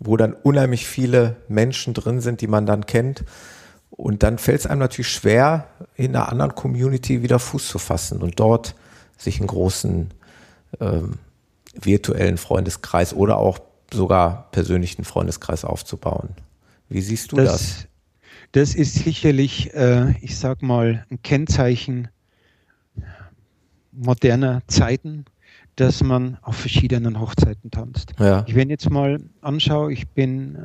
wo 0.00 0.16
dann 0.16 0.34
unheimlich 0.34 0.86
viele 0.86 1.36
Menschen 1.48 1.94
drin 1.94 2.20
sind, 2.20 2.40
die 2.40 2.46
man 2.46 2.66
dann 2.66 2.86
kennt. 2.86 3.24
Und 3.90 4.22
dann 4.22 4.38
fällt 4.38 4.60
es 4.60 4.66
einem 4.66 4.80
natürlich 4.80 5.08
schwer, 5.08 5.68
in 5.94 6.14
einer 6.14 6.28
anderen 6.28 6.54
Community 6.54 7.22
wieder 7.22 7.38
Fuß 7.38 7.68
zu 7.68 7.78
fassen 7.78 8.22
und 8.22 8.38
dort 8.38 8.74
sich 9.16 9.38
einen 9.38 9.46
großen 9.46 10.10
ähm, 10.80 11.18
virtuellen 11.80 12.36
Freundeskreis 12.36 13.14
oder 13.14 13.38
auch 13.38 13.60
sogar 13.92 14.48
persönlichen 14.50 15.04
Freundeskreis 15.04 15.64
aufzubauen. 15.64 16.30
Wie 16.88 17.00
siehst 17.00 17.32
du 17.32 17.36
das? 17.36 17.52
das? 17.52 17.86
Das 18.54 18.76
ist 18.76 18.94
sicherlich, 18.94 19.74
äh, 19.74 20.12
ich 20.20 20.38
sag 20.38 20.62
mal, 20.62 21.04
ein 21.10 21.20
Kennzeichen 21.22 22.06
moderner 23.90 24.62
Zeiten, 24.68 25.24
dass 25.74 26.04
man 26.04 26.38
auf 26.40 26.54
verschiedenen 26.54 27.18
Hochzeiten 27.18 27.72
tanzt. 27.72 28.12
Ja. 28.20 28.44
Ich 28.46 28.54
wenn 28.54 28.70
jetzt 28.70 28.88
mal 28.90 29.18
anschaue, 29.40 29.92
ich 29.92 30.06
bin 30.06 30.54
äh, 30.54 30.60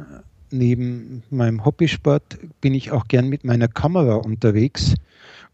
neben 0.52 1.24
meinem 1.32 1.66
Hobbysport 1.66 2.38
bin 2.62 2.76
ich 2.76 2.92
auch 2.92 3.08
gern 3.08 3.28
mit 3.28 3.44
meiner 3.44 3.68
Kamera 3.68 4.18
unterwegs 4.18 4.94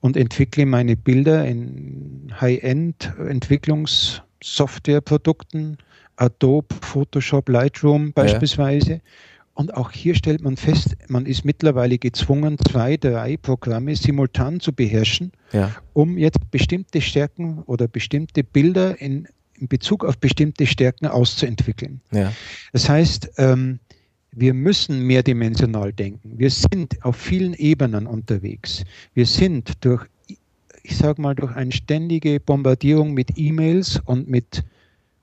und 0.01 0.17
entwickle 0.17 0.65
meine 0.65 0.97
Bilder 0.97 1.45
in 1.45 2.33
High-End 2.41 3.13
Entwicklungs 3.17 4.21
Softwareprodukten, 4.43 5.77
Adobe, 6.17 6.75
Photoshop, 6.81 7.47
Lightroom 7.47 8.11
beispielsweise. 8.11 8.91
Ja. 8.95 8.99
Und 9.55 9.73
auch 9.73 9.91
hier 9.91 10.15
stellt 10.15 10.41
man 10.43 10.57
fest, 10.57 10.97
man 11.07 11.25
ist 11.25 11.45
mittlerweile 11.45 11.97
gezwungen, 11.97 12.57
zwei, 12.69 12.97
drei 12.97 13.37
Programme 13.37 13.95
simultan 13.95 14.59
zu 14.59 14.73
beherrschen, 14.73 15.31
ja. 15.53 15.73
um 15.93 16.17
jetzt 16.17 16.51
bestimmte 16.51 16.99
Stärken 16.99 17.63
oder 17.65 17.87
bestimmte 17.87 18.43
Bilder 18.43 18.99
in, 18.99 19.29
in 19.57 19.69
Bezug 19.69 20.03
auf 20.03 20.17
bestimmte 20.17 20.67
Stärken 20.67 21.07
auszuentwickeln. 21.07 22.01
Ja. 22.11 22.33
Das 22.73 22.89
heißt, 22.89 23.31
ähm, 23.37 23.79
wir 24.33 24.53
müssen 24.53 25.07
mehrdimensional 25.07 25.93
denken. 25.93 26.33
Wir 26.37 26.49
sind 26.49 27.03
auf 27.05 27.15
vielen 27.15 27.53
Ebenen 27.53 28.07
unterwegs. 28.07 28.83
Wir 29.13 29.25
sind 29.25 29.85
durch, 29.85 30.05
ich 30.83 30.97
sage 30.97 31.21
mal, 31.21 31.33
durch 31.33 31.55
eine 31.55 31.71
ständige 31.71 32.41
Bombardierung 32.41 33.13
mit 33.13 33.37
E-Mails 33.37 34.01
und 34.03 34.27
mit 34.27 34.65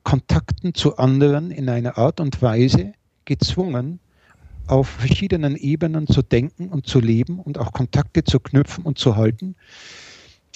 Kontakten 0.04 0.72
zu 0.72 0.96
anderen 0.96 1.50
in 1.50 1.68
einer 1.68 1.98
Art 1.98 2.18
und 2.18 2.40
Weise 2.40 2.94
gezwungen, 3.26 4.00
auf 4.72 4.88
verschiedenen 4.88 5.54
Ebenen 5.54 6.06
zu 6.06 6.22
denken 6.22 6.70
und 6.70 6.86
zu 6.86 6.98
leben 6.98 7.38
und 7.38 7.58
auch 7.58 7.72
Kontakte 7.72 8.24
zu 8.24 8.40
knüpfen 8.40 8.84
und 8.84 8.96
zu 8.96 9.16
halten. 9.16 9.54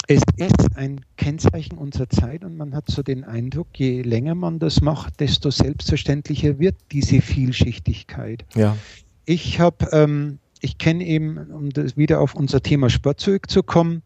Es 0.09 0.22
ist 0.38 0.74
ein 0.74 1.02
Kennzeichen 1.18 1.76
unserer 1.76 2.09
Zeit 2.09 2.43
und 2.43 2.56
man 2.56 2.74
hat 2.74 2.90
so 2.90 3.02
den 3.02 3.24
Eindruck, 3.24 3.66
je 3.74 4.01
länger 4.01 4.34
man 4.34 4.59
das 4.59 4.80
macht, 4.80 5.20
desto 5.20 5.51
selbstverständlicher 5.51 6.59
wird 6.59 6.76
diese 6.93 7.20
Vielschichtigkeit. 7.20 8.47
Ja. 8.55 8.78
Ich 9.26 9.60
habe, 9.60 9.86
ähm, 9.93 10.38
ich 10.62 10.78
kenne 10.78 11.05
eben, 11.05 11.36
um 11.51 11.68
das 11.68 11.98
wieder 11.98 12.20
auf 12.20 12.34
unser 12.34 12.62
Thema 12.62 12.88
Sport 12.88 13.20
zurückzukommen, 13.20 14.02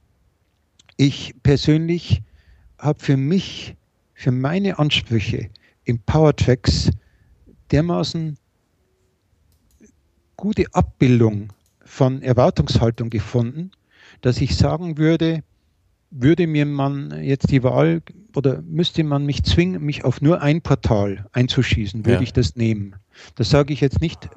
ich 0.97 1.37
persönlich 1.45 2.23
habe 2.78 2.99
für 2.99 3.16
mich, 3.16 3.77
für 4.15 4.32
meine 4.32 4.81
Ansprüche 4.81 5.51
im 5.85 6.01
Powertracks 6.01 6.91
dermaßen 7.70 8.40
gute 10.41 10.65
Abbildung 10.73 11.53
von 11.85 12.23
Erwartungshaltung 12.23 13.11
gefunden, 13.11 13.71
dass 14.23 14.41
ich 14.41 14.57
sagen 14.57 14.99
würde, 14.99 15.43
würde 16.11 16.47
mir 16.47 16.67
man 16.67 17.23
jetzt 17.23 17.51
die 17.51 17.62
Wahl 17.62 18.03
oder 18.35 18.62
müsste 18.62 19.05
man 19.05 19.25
mich 19.27 19.45
zwingen, 19.45 19.83
mich 19.83 20.05
auf 20.05 20.21
nur 20.21 20.43
ein 20.43 20.61
Portal 20.61 21.27
einzuschießen, 21.33 22.05
würde 22.05 22.15
ja. 22.15 22.21
ich 22.23 22.33
das 22.33 22.57
nehmen. 22.57 22.97
Das 23.35 23.51
sage 23.51 23.73
ich 23.73 23.81
jetzt 23.81 24.01
nicht, 24.01 24.29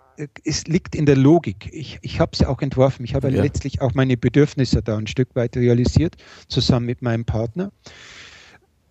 es 0.44 0.68
liegt 0.68 0.94
in 0.94 1.06
der 1.06 1.16
Logik. 1.16 1.70
Ich, 1.72 2.00
ich 2.02 2.20
habe 2.20 2.32
es 2.34 2.44
auch 2.44 2.62
entworfen. 2.62 3.06
Ich 3.06 3.16
habe 3.16 3.32
ja. 3.32 3.42
letztlich 3.42 3.82
auch 3.82 3.94
meine 3.94 4.18
Bedürfnisse 4.18 4.82
da 4.84 4.98
ein 4.98 5.08
Stück 5.08 5.36
weit 5.36 5.56
realisiert, 5.56 6.16
zusammen 6.48 6.86
mit 6.86 7.02
meinem 7.02 7.26
Partner. 7.26 7.72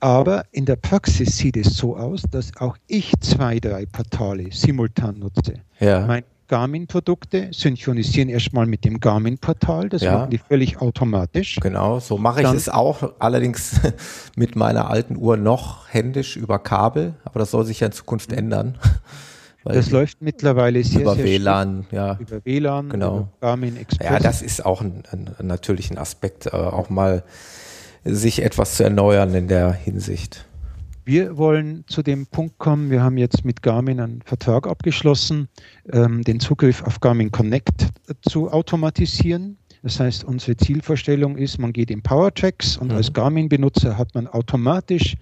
Aber 0.01 0.47
in 0.51 0.65
der 0.65 0.77
Praxis 0.77 1.37
sieht 1.37 1.57
es 1.57 1.77
so 1.77 1.97
aus, 1.97 2.23
dass 2.31 2.57
auch 2.57 2.77
ich 2.89 3.13
zwei, 3.21 3.61
drei 3.61 3.87
Portale 3.87 4.51
simultan 4.51 5.21
nutze. 5.21 5.55
Ja. 5.79 6.07
Mein 6.07 6.25
Garmin-Produkte 6.53 7.49
synchronisieren 7.51 8.29
erstmal 8.29 8.67
mit 8.67 8.85
dem 8.85 9.01
Garmin-Portal. 9.01 9.89
Das 9.89 10.03
ja. 10.03 10.13
machen 10.13 10.29
die 10.29 10.37
völlig 10.37 10.83
automatisch. 10.83 11.57
Genau, 11.63 11.99
so 11.99 12.19
mache 12.19 12.43
ich 12.43 12.53
es 12.53 12.69
auch. 12.69 13.15
Allerdings 13.19 13.81
mit 14.37 14.55
meiner 14.55 14.91
alten 14.91 15.17
Uhr 15.17 15.39
noch 15.39 15.89
händisch 15.89 16.37
über 16.37 16.59
Kabel. 16.59 17.15
Aber 17.25 17.39
das 17.39 17.53
soll 17.53 17.65
sich 17.65 17.81
ja 17.81 17.87
in 17.87 17.95
Zukunft 17.95 18.35
ändern. 18.35 18.77
das 19.65 19.91
läuft 19.91 20.21
mittlerweile 20.21 20.85
sehr, 20.85 21.01
über 21.01 21.15
sehr 21.15 21.25
WLAN, 21.25 21.87
ja. 21.91 22.19
Über 22.21 22.45
WLAN, 22.45 22.91
genau. 22.91 23.17
über 23.17 23.29
Garmin 23.41 23.79
Express. 23.79 24.11
Ja, 24.11 24.19
das 24.19 24.43
ist 24.43 24.63
auch 24.67 24.83
ein, 24.83 25.05
ein, 25.11 25.31
natürlich 25.41 25.91
ein 25.91 25.97
Aspekt, 25.97 26.49
äh, 26.49 26.51
auch 26.51 26.91
mal 26.91 27.25
sich 28.05 28.43
etwas 28.43 28.75
zu 28.75 28.85
erneuern 28.85 29.35
in 29.35 29.49
der 29.49 29.73
Hinsicht. 29.73 30.45
Wir 31.05 31.37
wollen 31.37 31.85
zu 31.89 32.03
dem 32.03 32.27
Punkt 32.27 32.59
kommen, 32.59 32.91
wir 32.91 33.03
haben 33.03 33.19
jetzt 33.19 33.45
mit 33.45 33.63
Garmin 33.63 33.99
einen 33.99 34.23
Vertrag 34.23 34.69
abgeschlossen, 34.69 35.49
ähm, 35.93 36.23
den 36.23 36.39
Zugriff 36.39 36.83
auf 36.85 37.01
Garmin 37.01 37.33
Connect 37.33 37.89
zu 38.23 38.51
automatisieren. 38.51 39.57
Das 39.83 39.99
heißt, 39.99 40.23
unsere 40.23 40.57
Zielvorstellung 40.57 41.37
ist, 41.37 41.59
man 41.59 41.73
geht 41.73 41.91
in 41.91 42.03
PowerTracks 42.03 42.77
und 42.77 42.89
mhm. 42.89 42.97
als 42.97 43.13
Garmin-Benutzer 43.13 43.99
hat 43.99 44.15
man 44.15 44.29
automatisch 44.29 45.17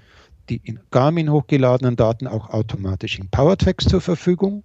die 0.51 0.61
in 0.65 0.81
Garmin 0.91 1.31
hochgeladenen 1.31 1.97
Daten 1.97 2.27
auch 2.27 2.51
automatisch 2.51 3.19
in 3.19 3.29
PowerTracks 3.29 3.87
zur 3.87 4.01
Verfügung. 4.01 4.65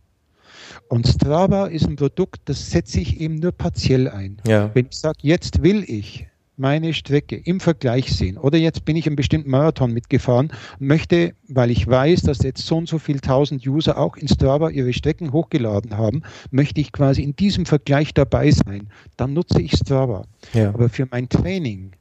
Und 0.90 1.08
Strava 1.08 1.68
ist 1.68 1.88
ein 1.88 1.96
Produkt, 1.96 2.42
das 2.46 2.72
setze 2.72 3.00
ich 3.00 3.20
eben 3.22 3.36
nur 3.36 3.52
partiell 3.52 4.10
ein. 4.10 4.38
Ja. 4.48 4.72
Wenn 4.74 4.88
ich 4.88 4.98
sage, 4.98 5.20
jetzt 5.22 5.62
will 5.62 5.84
ich 5.88 6.28
meine 6.58 6.94
Strecke 6.94 7.36
im 7.36 7.60
Vergleich 7.60 8.12
sehen. 8.12 8.38
Oder 8.38 8.58
jetzt 8.58 8.86
bin 8.86 8.96
ich 8.96 9.08
einen 9.08 9.16
bestimmten 9.16 9.50
Marathon 9.50 9.92
mitgefahren 9.92 10.52
und 10.80 10.88
möchte, 10.88 11.34
weil 11.48 11.72
ich 11.72 11.88
weiß, 11.88 12.22
dass 12.22 12.44
jetzt 12.44 12.66
so 12.66 12.78
und 12.78 12.88
so 12.88 12.98
viele 12.98 13.22
tausend 13.22 13.66
User 13.66 13.98
auch 13.98 14.18
in 14.18 14.28
Strava 14.28 14.70
ihre 14.70 14.94
Strecken 14.94 15.32
hochgeladen 15.34 15.98
haben, 15.98 16.24
möchte 16.52 16.82
ich 16.82 16.92
quasi 16.92 17.24
in 17.24 17.36
diesem 17.36 17.66
Vergleich 17.66 18.14
dabei 18.14 18.52
sein. 18.52 18.90
Dann 19.18 19.34
nutze 19.34 19.62
ich 19.62 19.74
Strava. 19.74 20.26
Ja. 20.54 20.70
Aber 20.70 20.90
für 20.90 21.08
mein 21.10 21.30
Training, 21.30 21.92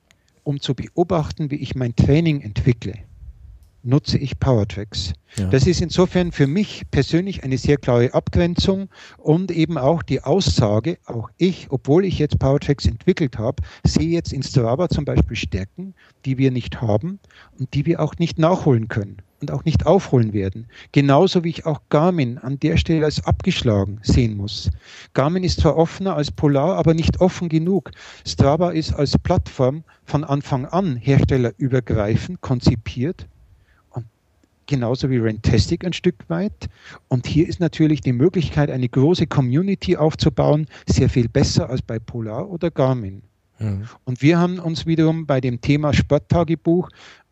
um 0.43 0.61
zu 0.61 0.75
beobachten, 0.75 1.51
wie 1.51 1.57
ich 1.57 1.75
mein 1.75 1.97
Training 1.97 2.41
entwickle, 2.41 2.95
nutze 3.85 4.19
ich 4.19 4.39
PowerTracks. 4.41 5.13
Ja. 5.37 5.47
Das 5.47 5.67
ist 5.67 5.81
insofern 5.81 6.33
für 6.33 6.47
mich 6.47 6.83
persönlich 6.91 7.45
eine 7.45 7.59
sehr 7.59 7.77
klare 7.77 8.15
Abgrenzung 8.15 8.89
und 9.19 9.51
eben 9.51 9.79
auch 9.79 10.03
die 10.03 10.23
Aussage, 10.23 10.99
auch 11.07 11.29
ich, 11.39 11.67
obwohl 11.71 12.05
ich 12.05 12.19
jetzt 12.19 12.39
PowerTracks 12.39 12.87
entwickelt 12.87 13.39
habe, 13.39 13.63
sehe 13.85 14.09
jetzt 14.09 14.33
in 14.33 14.43
Strava 14.43 14.89
zum 14.89 15.05
Beispiel 15.05 15.37
Stärken, 15.37 15.95
die 16.25 16.39
wir 16.39 16.51
nicht 16.51 16.81
haben 16.81 17.19
und 17.59 17.75
die 17.75 17.85
wir 17.87 18.01
auch 18.01 18.15
nicht 18.19 18.39
nachholen 18.39 18.89
können 18.89 19.19
und 19.41 19.51
auch 19.51 19.65
nicht 19.65 19.87
aufholen 19.87 20.33
werden. 20.33 20.67
Genauso 20.93 21.45
wie 21.45 21.51
ich 21.51 21.67
auch 21.67 21.81
Garmin 21.91 22.39
an 22.39 22.59
der 22.61 22.79
Stelle 22.79 23.05
als 23.05 23.27
abgeschlagen 23.27 24.01
sehen 24.03 24.37
muss. 24.37 24.71
Garmin 25.13 25.45
ist 25.45 25.61
zwar 25.61 25.77
offener 25.77 26.17
als 26.17 26.31
Polar, 26.31 26.77
aber 26.77 26.95
nicht 26.95 27.21
offen 27.21 27.49
genug. 27.51 27.91
Strava 28.27 28.71
ist 28.71 28.95
als 28.95 29.19
Plattform 29.19 29.85
von 30.05 30.25
Anfang 30.25 30.65
an 30.65 30.97
herstellerübergreifend 30.97 32.41
konzipiert 32.41 33.27
genauso 34.67 35.11
wie 35.11 35.19
Rentastic 35.19 35.85
ein 35.85 35.93
Stück 35.93 36.29
weit. 36.29 36.69
Und 37.09 37.27
hier 37.27 37.49
ist 37.49 37.61
natürlich 37.61 38.01
die 38.01 38.13
Möglichkeit, 38.13 38.71
eine 38.71 38.89
große 38.89 39.27
Community 39.27 39.97
aufzubauen, 39.97 40.67
sehr 40.87 41.09
viel 41.09 41.29
besser 41.29 41.71
als 41.71 41.83
bei 41.83 41.99
Polar 41.99 42.49
oder 42.49 42.71
Garmin. 42.71 43.23
Mhm. 43.59 43.85
Und 44.05 44.23
wir 44.23 44.39
haben 44.39 44.59
uns 44.59 44.87
wiederum 44.87 45.27
bei 45.27 45.41
dem 45.41 45.61
Thema 45.61 45.93
Sporttagebuch 45.93 46.89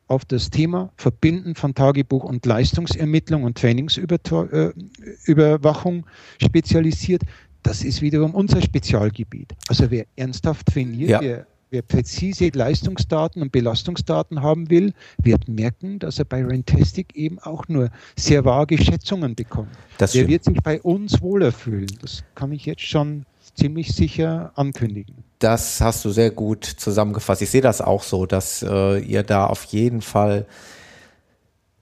auf 0.08 0.24
das 0.24 0.50
Thema 0.50 0.90
Verbinden 0.96 1.54
von 1.54 1.74
Tagebuch 1.74 2.24
und 2.24 2.44
Leistungsermittlung 2.44 3.44
und 3.44 3.56
Trainingsüberwachung 3.56 5.98
äh, 5.98 6.44
spezialisiert. 6.44 7.22
Das 7.62 7.82
ist 7.82 8.02
wiederum 8.02 8.34
unser 8.34 8.60
Spezialgebiet. 8.60 9.54
Also 9.68 9.90
wer 9.90 10.04
ernsthaft 10.16 10.66
trainiert, 10.66 11.10
ja. 11.10 11.20
wer 11.20 11.46
Wer 11.72 11.80
präzise 11.80 12.50
Leistungsdaten 12.52 13.40
und 13.40 13.50
Belastungsdaten 13.50 14.42
haben 14.42 14.68
will, 14.68 14.92
wird 15.16 15.48
merken, 15.48 15.98
dass 15.98 16.18
er 16.18 16.26
bei 16.26 16.44
Rentastic 16.44 17.16
eben 17.16 17.38
auch 17.38 17.66
nur 17.66 17.88
sehr 18.14 18.44
vage 18.44 18.76
Schätzungen 18.76 19.34
bekommt. 19.34 19.70
Das 19.96 20.12
Der 20.12 20.28
wird 20.28 20.44
sich 20.44 20.58
bei 20.62 20.82
uns 20.82 21.22
wohler 21.22 21.50
fühlen. 21.50 21.90
Das 22.02 22.24
kann 22.34 22.52
ich 22.52 22.66
jetzt 22.66 22.82
schon 22.82 23.24
ziemlich 23.54 23.94
sicher 23.94 24.52
ankündigen. 24.54 25.24
Das 25.38 25.80
hast 25.80 26.04
du 26.04 26.10
sehr 26.10 26.30
gut 26.30 26.66
zusammengefasst. 26.66 27.40
Ich 27.40 27.48
sehe 27.48 27.62
das 27.62 27.80
auch 27.80 28.02
so, 28.02 28.26
dass 28.26 28.62
äh, 28.62 28.98
ihr 28.98 29.22
da 29.22 29.46
auf 29.46 29.64
jeden 29.64 30.02
Fall 30.02 30.44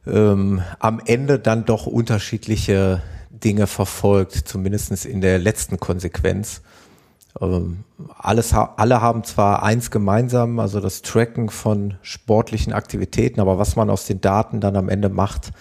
ähm, 0.06 0.62
am 0.78 1.02
Ende 1.04 1.40
dann 1.40 1.64
doch 1.64 1.88
unterschiedliche 1.88 3.02
Dinge 3.28 3.66
verfolgt, 3.66 4.34
zumindest 4.46 5.04
in 5.04 5.20
der 5.20 5.40
letzten 5.40 5.80
Konsequenz. 5.80 6.62
Ähm, 7.40 7.85
alles, 8.19 8.52
alle 8.52 9.01
haben 9.01 9.24
zwar 9.24 9.62
eins 9.62 9.90
gemeinsam, 9.90 10.59
also 10.59 10.81
das 10.81 11.02
Tracken 11.02 11.48
von 11.48 11.94
sportlichen 12.02 12.73
Aktivitäten, 12.73 13.40
aber 13.40 13.59
was 13.59 13.77
man 13.77 13.90
aus 13.90 14.07
den 14.07 14.20
Daten 14.20 14.61
dann 14.61 14.77
am 14.77 14.89
Ende 14.89 15.09
macht, 15.09 15.52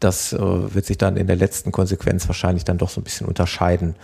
das 0.00 0.32
äh, 0.32 0.38
wird 0.38 0.86
sich 0.86 0.98
dann 0.98 1.16
in 1.16 1.26
der 1.26 1.36
letzten 1.36 1.70
Konsequenz 1.70 2.26
wahrscheinlich 2.28 2.64
dann 2.64 2.78
doch 2.78 2.88
so 2.88 3.00
ein 3.00 3.04
bisschen 3.04 3.26
unterscheiden. 3.26 3.94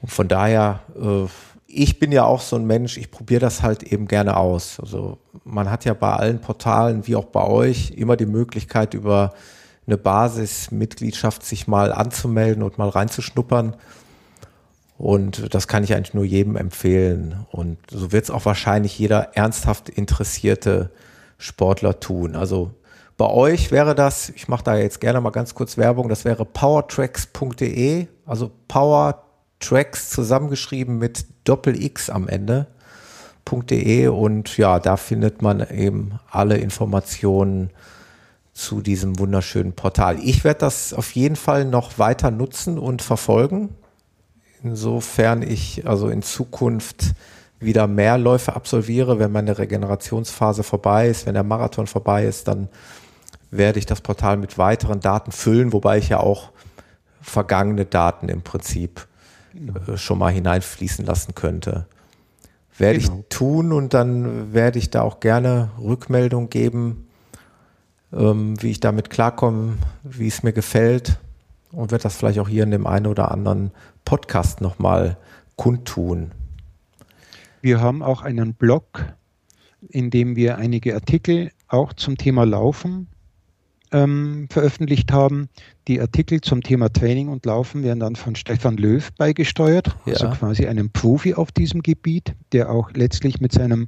Und 0.00 0.10
von 0.10 0.28
daher, 0.28 0.80
äh, 0.96 1.26
ich 1.66 1.98
bin 1.98 2.12
ja 2.12 2.24
auch 2.24 2.40
so 2.40 2.56
ein 2.56 2.66
Mensch, 2.66 2.96
ich 2.96 3.10
probiere 3.10 3.40
das 3.40 3.62
halt 3.62 3.82
eben 3.82 4.08
gerne 4.08 4.36
aus. 4.36 4.80
Also 4.80 5.18
man 5.44 5.70
hat 5.70 5.84
ja 5.84 5.94
bei 5.94 6.12
allen 6.12 6.40
Portalen, 6.40 7.06
wie 7.06 7.16
auch 7.16 7.26
bei 7.26 7.44
euch, 7.44 7.92
immer 7.92 8.16
die 8.16 8.26
Möglichkeit, 8.26 8.94
über 8.94 9.34
eine 9.86 9.96
Basismitgliedschaft 9.96 11.44
sich 11.44 11.66
mal 11.66 11.92
anzumelden 11.92 12.62
und 12.62 12.78
mal 12.78 12.88
reinzuschnuppern. 12.88 13.76
Und 15.00 15.54
das 15.54 15.66
kann 15.66 15.82
ich 15.82 15.94
eigentlich 15.94 16.12
nur 16.12 16.26
jedem 16.26 16.56
empfehlen. 16.56 17.46
Und 17.50 17.78
so 17.90 18.12
wird 18.12 18.24
es 18.24 18.30
auch 18.30 18.44
wahrscheinlich 18.44 18.98
jeder 18.98 19.34
ernsthaft 19.34 19.88
interessierte 19.88 20.90
Sportler 21.38 22.00
tun. 22.00 22.36
Also 22.36 22.72
bei 23.16 23.26
euch 23.26 23.70
wäre 23.70 23.94
das, 23.94 24.28
ich 24.28 24.46
mache 24.46 24.62
da 24.62 24.76
jetzt 24.76 25.00
gerne 25.00 25.22
mal 25.22 25.30
ganz 25.30 25.54
kurz 25.54 25.78
Werbung, 25.78 26.10
das 26.10 26.26
wäre 26.26 26.44
powertracks.de, 26.44 28.08
also 28.26 28.50
Powertracks 28.68 30.10
zusammengeschrieben 30.10 30.98
mit 30.98 31.24
Doppel 31.44 31.82
X 31.82 32.10
am 32.10 32.28
Ende. 32.28 32.66
.de 33.50 34.08
und 34.08 34.58
ja, 34.58 34.78
da 34.78 34.96
findet 34.96 35.40
man 35.40 35.66
eben 35.70 36.20
alle 36.30 36.58
Informationen 36.58 37.70
zu 38.52 38.82
diesem 38.82 39.18
wunderschönen 39.18 39.72
Portal. 39.72 40.18
Ich 40.22 40.44
werde 40.44 40.60
das 40.60 40.92
auf 40.92 41.10
jeden 41.12 41.36
Fall 41.36 41.64
noch 41.64 41.98
weiter 41.98 42.30
nutzen 42.30 42.78
und 42.78 43.00
verfolgen. 43.00 43.70
Insofern 44.62 45.42
ich 45.42 45.86
also 45.86 46.08
in 46.08 46.22
Zukunft 46.22 47.14
wieder 47.60 47.86
mehr 47.86 48.18
Läufe 48.18 48.54
absolviere, 48.54 49.18
wenn 49.18 49.32
meine 49.32 49.58
Regenerationsphase 49.58 50.62
vorbei 50.62 51.08
ist, 51.08 51.26
wenn 51.26 51.34
der 51.34 51.44
Marathon 51.44 51.86
vorbei 51.86 52.24
ist, 52.24 52.48
dann 52.48 52.68
werde 53.50 53.78
ich 53.78 53.86
das 53.86 54.00
Portal 54.00 54.36
mit 54.36 54.58
weiteren 54.58 55.00
Daten 55.00 55.32
füllen, 55.32 55.72
wobei 55.72 55.98
ich 55.98 56.08
ja 56.08 56.20
auch 56.20 56.50
vergangene 57.20 57.84
Daten 57.84 58.28
im 58.28 58.42
Prinzip 58.42 59.06
äh, 59.54 59.96
schon 59.96 60.18
mal 60.18 60.32
hineinfließen 60.32 61.04
lassen 61.04 61.34
könnte. 61.34 61.86
Werde 62.78 62.98
genau. 62.98 63.18
ich 63.18 63.24
tun 63.28 63.72
und 63.72 63.92
dann 63.92 64.54
werde 64.54 64.78
ich 64.78 64.90
da 64.90 65.02
auch 65.02 65.20
gerne 65.20 65.70
Rückmeldung 65.78 66.48
geben, 66.48 67.08
ähm, 68.12 68.60
wie 68.62 68.70
ich 68.70 68.80
damit 68.80 69.10
klarkomme, 69.10 69.76
wie 70.02 70.28
es 70.28 70.42
mir 70.42 70.52
gefällt 70.52 71.18
und 71.72 71.90
werde 71.90 72.02
das 72.02 72.16
vielleicht 72.16 72.38
auch 72.38 72.48
hier 72.48 72.64
in 72.64 72.70
dem 72.70 72.86
einen 72.86 73.06
oder 73.06 73.30
anderen 73.30 73.70
Podcast 74.04 74.60
nochmal 74.60 75.16
kundtun. 75.56 76.32
Wir 77.60 77.80
haben 77.80 78.02
auch 78.02 78.22
einen 78.22 78.54
Blog, 78.54 79.04
in 79.88 80.10
dem 80.10 80.36
wir 80.36 80.56
einige 80.56 80.94
Artikel 80.94 81.50
auch 81.68 81.92
zum 81.92 82.16
Thema 82.16 82.44
Laufen 82.44 83.08
ähm, 83.92 84.46
veröffentlicht 84.50 85.12
haben. 85.12 85.48
Die 85.88 86.00
Artikel 86.00 86.40
zum 86.40 86.62
Thema 86.62 86.92
Training 86.92 87.28
und 87.28 87.44
Laufen 87.46 87.82
werden 87.82 88.00
dann 88.00 88.16
von 88.16 88.34
Stefan 88.36 88.76
Löw 88.76 89.10
beigesteuert, 89.12 89.96
ja. 90.06 90.14
also 90.14 90.30
quasi 90.30 90.66
einem 90.66 90.90
Profi 90.90 91.34
auf 91.34 91.52
diesem 91.52 91.82
Gebiet, 91.82 92.34
der 92.52 92.70
auch 92.70 92.90
letztlich 92.92 93.40
mit 93.40 93.52
seinem 93.52 93.86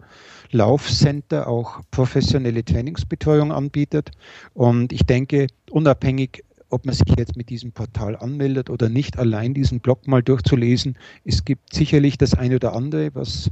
Laufcenter 0.50 1.46
auch 1.46 1.80
professionelle 1.90 2.64
Trainingsbetreuung 2.64 3.52
anbietet. 3.52 4.10
Und 4.54 4.92
ich 4.92 5.06
denke, 5.06 5.46
unabhängig 5.70 6.44
ob 6.72 6.86
man 6.86 6.94
sich 6.94 7.14
jetzt 7.16 7.36
mit 7.36 7.50
diesem 7.50 7.72
Portal 7.72 8.16
anmeldet 8.16 8.70
oder 8.70 8.88
nicht, 8.88 9.18
allein 9.18 9.54
diesen 9.54 9.80
Blog 9.80 10.06
mal 10.06 10.22
durchzulesen. 10.22 10.96
Es 11.24 11.44
gibt 11.44 11.74
sicherlich 11.74 12.18
das 12.18 12.34
eine 12.34 12.56
oder 12.56 12.74
andere, 12.74 13.14
was 13.14 13.50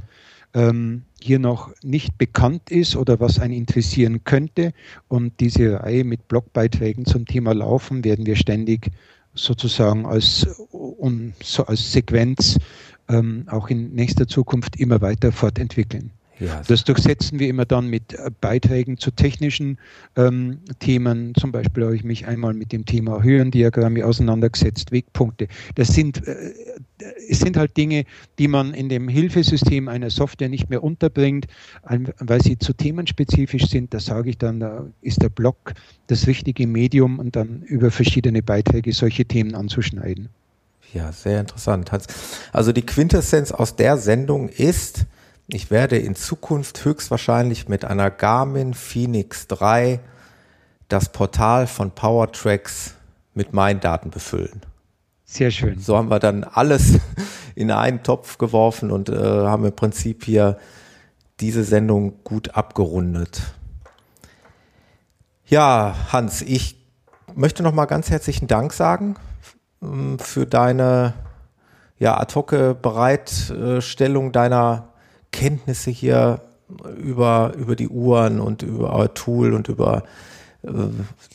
ähm, 0.53 1.03
hier 1.21 1.39
noch 1.39 1.71
nicht 1.83 2.17
bekannt 2.17 2.71
ist 2.71 2.95
oder 2.95 3.19
was 3.19 3.39
einen 3.39 3.53
interessieren 3.53 4.23
könnte. 4.23 4.73
Und 5.07 5.39
diese 5.39 5.81
Reihe 5.81 6.03
mit 6.03 6.27
Blogbeiträgen 6.27 7.05
zum 7.05 7.25
Thema 7.25 7.53
Laufen 7.53 8.03
werden 8.03 8.25
wir 8.25 8.35
ständig 8.35 8.91
sozusagen 9.33 10.05
als, 10.05 10.45
um, 10.71 11.33
so 11.41 11.65
als 11.65 11.91
Sequenz 11.91 12.57
ähm, 13.07 13.45
auch 13.47 13.69
in 13.69 13.93
nächster 13.93 14.27
Zukunft 14.27 14.77
immer 14.77 15.01
weiter 15.01 15.31
fortentwickeln. 15.31 16.11
Ja. 16.41 16.63
Das 16.67 16.83
durchsetzen 16.83 17.37
wir 17.37 17.47
immer 17.47 17.65
dann 17.65 17.87
mit 17.87 18.13
äh, 18.13 18.31
Beiträgen 18.41 18.97
zu 18.97 19.11
technischen 19.11 19.77
ähm, 20.15 20.57
Themen. 20.79 21.35
Zum 21.35 21.51
Beispiel 21.51 21.83
habe 21.83 21.95
ich 21.95 22.03
mich 22.03 22.25
einmal 22.25 22.55
mit 22.55 22.71
dem 22.71 22.85
Thema 22.85 23.21
Höhendiagramme 23.21 24.03
auseinandergesetzt, 24.03 24.91
Wegpunkte. 24.91 25.47
Das 25.75 25.89
sind, 25.89 26.27
äh, 26.27 26.53
es 27.29 27.39
sind 27.39 27.57
halt 27.57 27.77
Dinge, 27.77 28.05
die 28.39 28.47
man 28.47 28.73
in 28.73 28.89
dem 28.89 29.07
Hilfesystem 29.07 29.87
einer 29.87 30.09
Software 30.09 30.49
nicht 30.49 30.71
mehr 30.71 30.83
unterbringt, 30.83 31.45
weil 32.19 32.41
sie 32.41 32.57
zu 32.57 32.73
themenspezifisch 32.73 33.67
sind. 33.67 33.93
Da 33.93 33.99
sage 33.99 34.31
ich 34.31 34.37
dann, 34.39 34.59
da 34.59 34.87
ist 35.01 35.21
der 35.21 35.29
Blog 35.29 35.73
das 36.07 36.25
richtige 36.25 36.65
Medium 36.65 37.19
und 37.19 37.35
dann 37.35 37.61
über 37.63 37.91
verschiedene 37.91 38.41
Beiträge 38.41 38.93
solche 38.93 39.25
Themen 39.25 39.53
anzuschneiden. 39.53 40.29
Ja, 40.93 41.11
sehr 41.11 41.39
interessant. 41.39 41.91
Also 42.51 42.71
die 42.71 42.81
Quintessenz 42.81 43.51
aus 43.51 43.75
der 43.75 43.97
Sendung 43.97 44.49
ist, 44.49 45.05
ich 45.47 45.71
werde 45.71 45.97
in 45.97 46.15
Zukunft 46.15 46.85
höchstwahrscheinlich 46.85 47.67
mit 47.67 47.85
einer 47.85 48.09
Garmin 48.09 48.73
Phoenix 48.73 49.47
3 49.47 49.99
das 50.87 51.09
Portal 51.09 51.67
von 51.67 51.91
Powertracks 51.91 52.95
mit 53.33 53.53
meinen 53.53 53.79
Daten 53.79 54.09
befüllen. 54.09 54.61
Sehr 55.25 55.51
schön. 55.51 55.79
So 55.79 55.97
haben 55.97 56.09
wir 56.09 56.19
dann 56.19 56.43
alles 56.43 56.99
in 57.55 57.71
einen 57.71 58.03
Topf 58.03 58.37
geworfen 58.37 58.91
und 58.91 59.09
äh, 59.09 59.15
haben 59.15 59.65
im 59.65 59.75
Prinzip 59.75 60.25
hier 60.25 60.57
diese 61.39 61.63
Sendung 61.63 62.23
gut 62.23 62.55
abgerundet. 62.55 63.41
Ja, 65.45 65.95
Hans, 66.11 66.41
ich 66.41 66.77
möchte 67.33 67.63
noch 67.63 67.73
mal 67.73 67.85
ganz 67.85 68.09
herzlichen 68.09 68.47
Dank 68.47 68.73
sagen 68.73 69.15
ähm, 69.81 70.19
für 70.19 70.45
deine 70.45 71.13
ja, 71.97 72.19
ad 72.19 72.33
hoc 72.35 72.49
Bereitstellung 72.81 74.31
deiner 74.31 74.90
Kenntnisse 75.31 75.91
hier 75.91 76.41
über, 76.97 77.53
über 77.57 77.75
die 77.75 77.89
Uhren 77.89 78.39
und 78.39 78.61
über 78.63 78.93
euer 78.93 79.13
Tool 79.13 79.53
und 79.53 79.67
über 79.67 80.03
äh, 80.63 80.69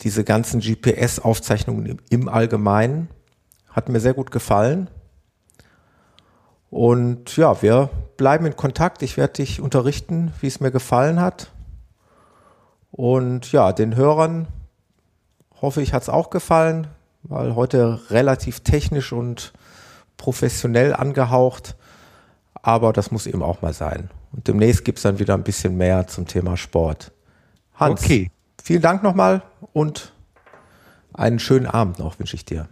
diese 0.03 0.25
ganzen 0.25 0.61
GPS-Aufzeichnungen 0.61 2.01
im 2.11 2.29
Allgemeinen. 2.29 3.09
Hat 3.69 3.89
mir 3.89 4.01
sehr 4.01 4.15
gut 4.15 4.31
gefallen. 4.31 4.89
Und 6.71 7.37
ja, 7.37 7.63
wir 7.63 7.91
bleiben 8.17 8.47
in 8.47 8.57
Kontakt. 8.57 9.03
Ich 9.03 9.17
werde 9.17 9.35
dich 9.35 9.61
unterrichten, 9.61 10.33
wie 10.41 10.47
es 10.47 10.61
mir 10.61 10.71
gefallen 10.71 11.21
hat. 11.21 11.51
Und 12.91 13.53
ja, 13.53 13.73
den 13.73 13.95
Hörern 13.97 14.49
hoffe 15.61 15.83
ich, 15.83 15.93
hat 15.93 16.03
es 16.03 16.09
auch 16.09 16.31
gefallen, 16.31 16.89
weil 17.23 17.55
heute 17.55 18.01
relativ 18.11 18.61
technisch 18.61 19.13
und 19.13 19.53
professionell 20.17 20.95
angehaucht 20.95 21.77
aber 22.67 22.93
das 22.93 23.13
muss 23.13 23.29
eben 23.29 23.43
auch 23.43 23.63
mal 23.63 23.73
sein. 23.73 24.11
Und 24.33 24.49
demnächst 24.49 24.85
gibt 24.85 24.99
es 24.99 25.03
dann 25.03 25.21
wieder 25.21 25.35
ein 25.35 25.45
bisschen 25.45 25.77
mehr 25.77 26.09
zum 26.09 26.27
Thema 26.27 26.57
Sport. 26.57 27.13
Hans, 27.75 28.03
okay. 28.03 28.31
vielen 28.63 28.83
Dank 28.83 29.05
nochmal 29.05 29.43
und 29.73 30.13
einen 31.15 31.39
schönen 31.39 31.67
Abend 31.67 32.01
noch 32.01 32.19
wünsche 32.19 32.35
ich 32.35 32.45
dir. 32.45 32.69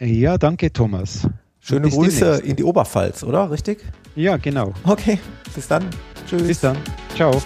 Ja, 0.00 0.36
danke 0.36 0.72
Thomas. 0.72 1.28
Schöne 1.60 1.88
Grüße 1.88 2.20
demnächst. 2.20 2.44
in 2.44 2.56
die 2.56 2.64
Oberpfalz, 2.64 3.22
oder? 3.22 3.48
Richtig? 3.48 3.84
Ja, 4.16 4.36
genau. 4.36 4.74
Okay, 4.82 5.20
bis 5.54 5.68
dann. 5.68 5.84
Tschüss. 6.28 6.48
Bis 6.48 6.60
dann. 6.60 6.76
Ciao. 7.14 7.40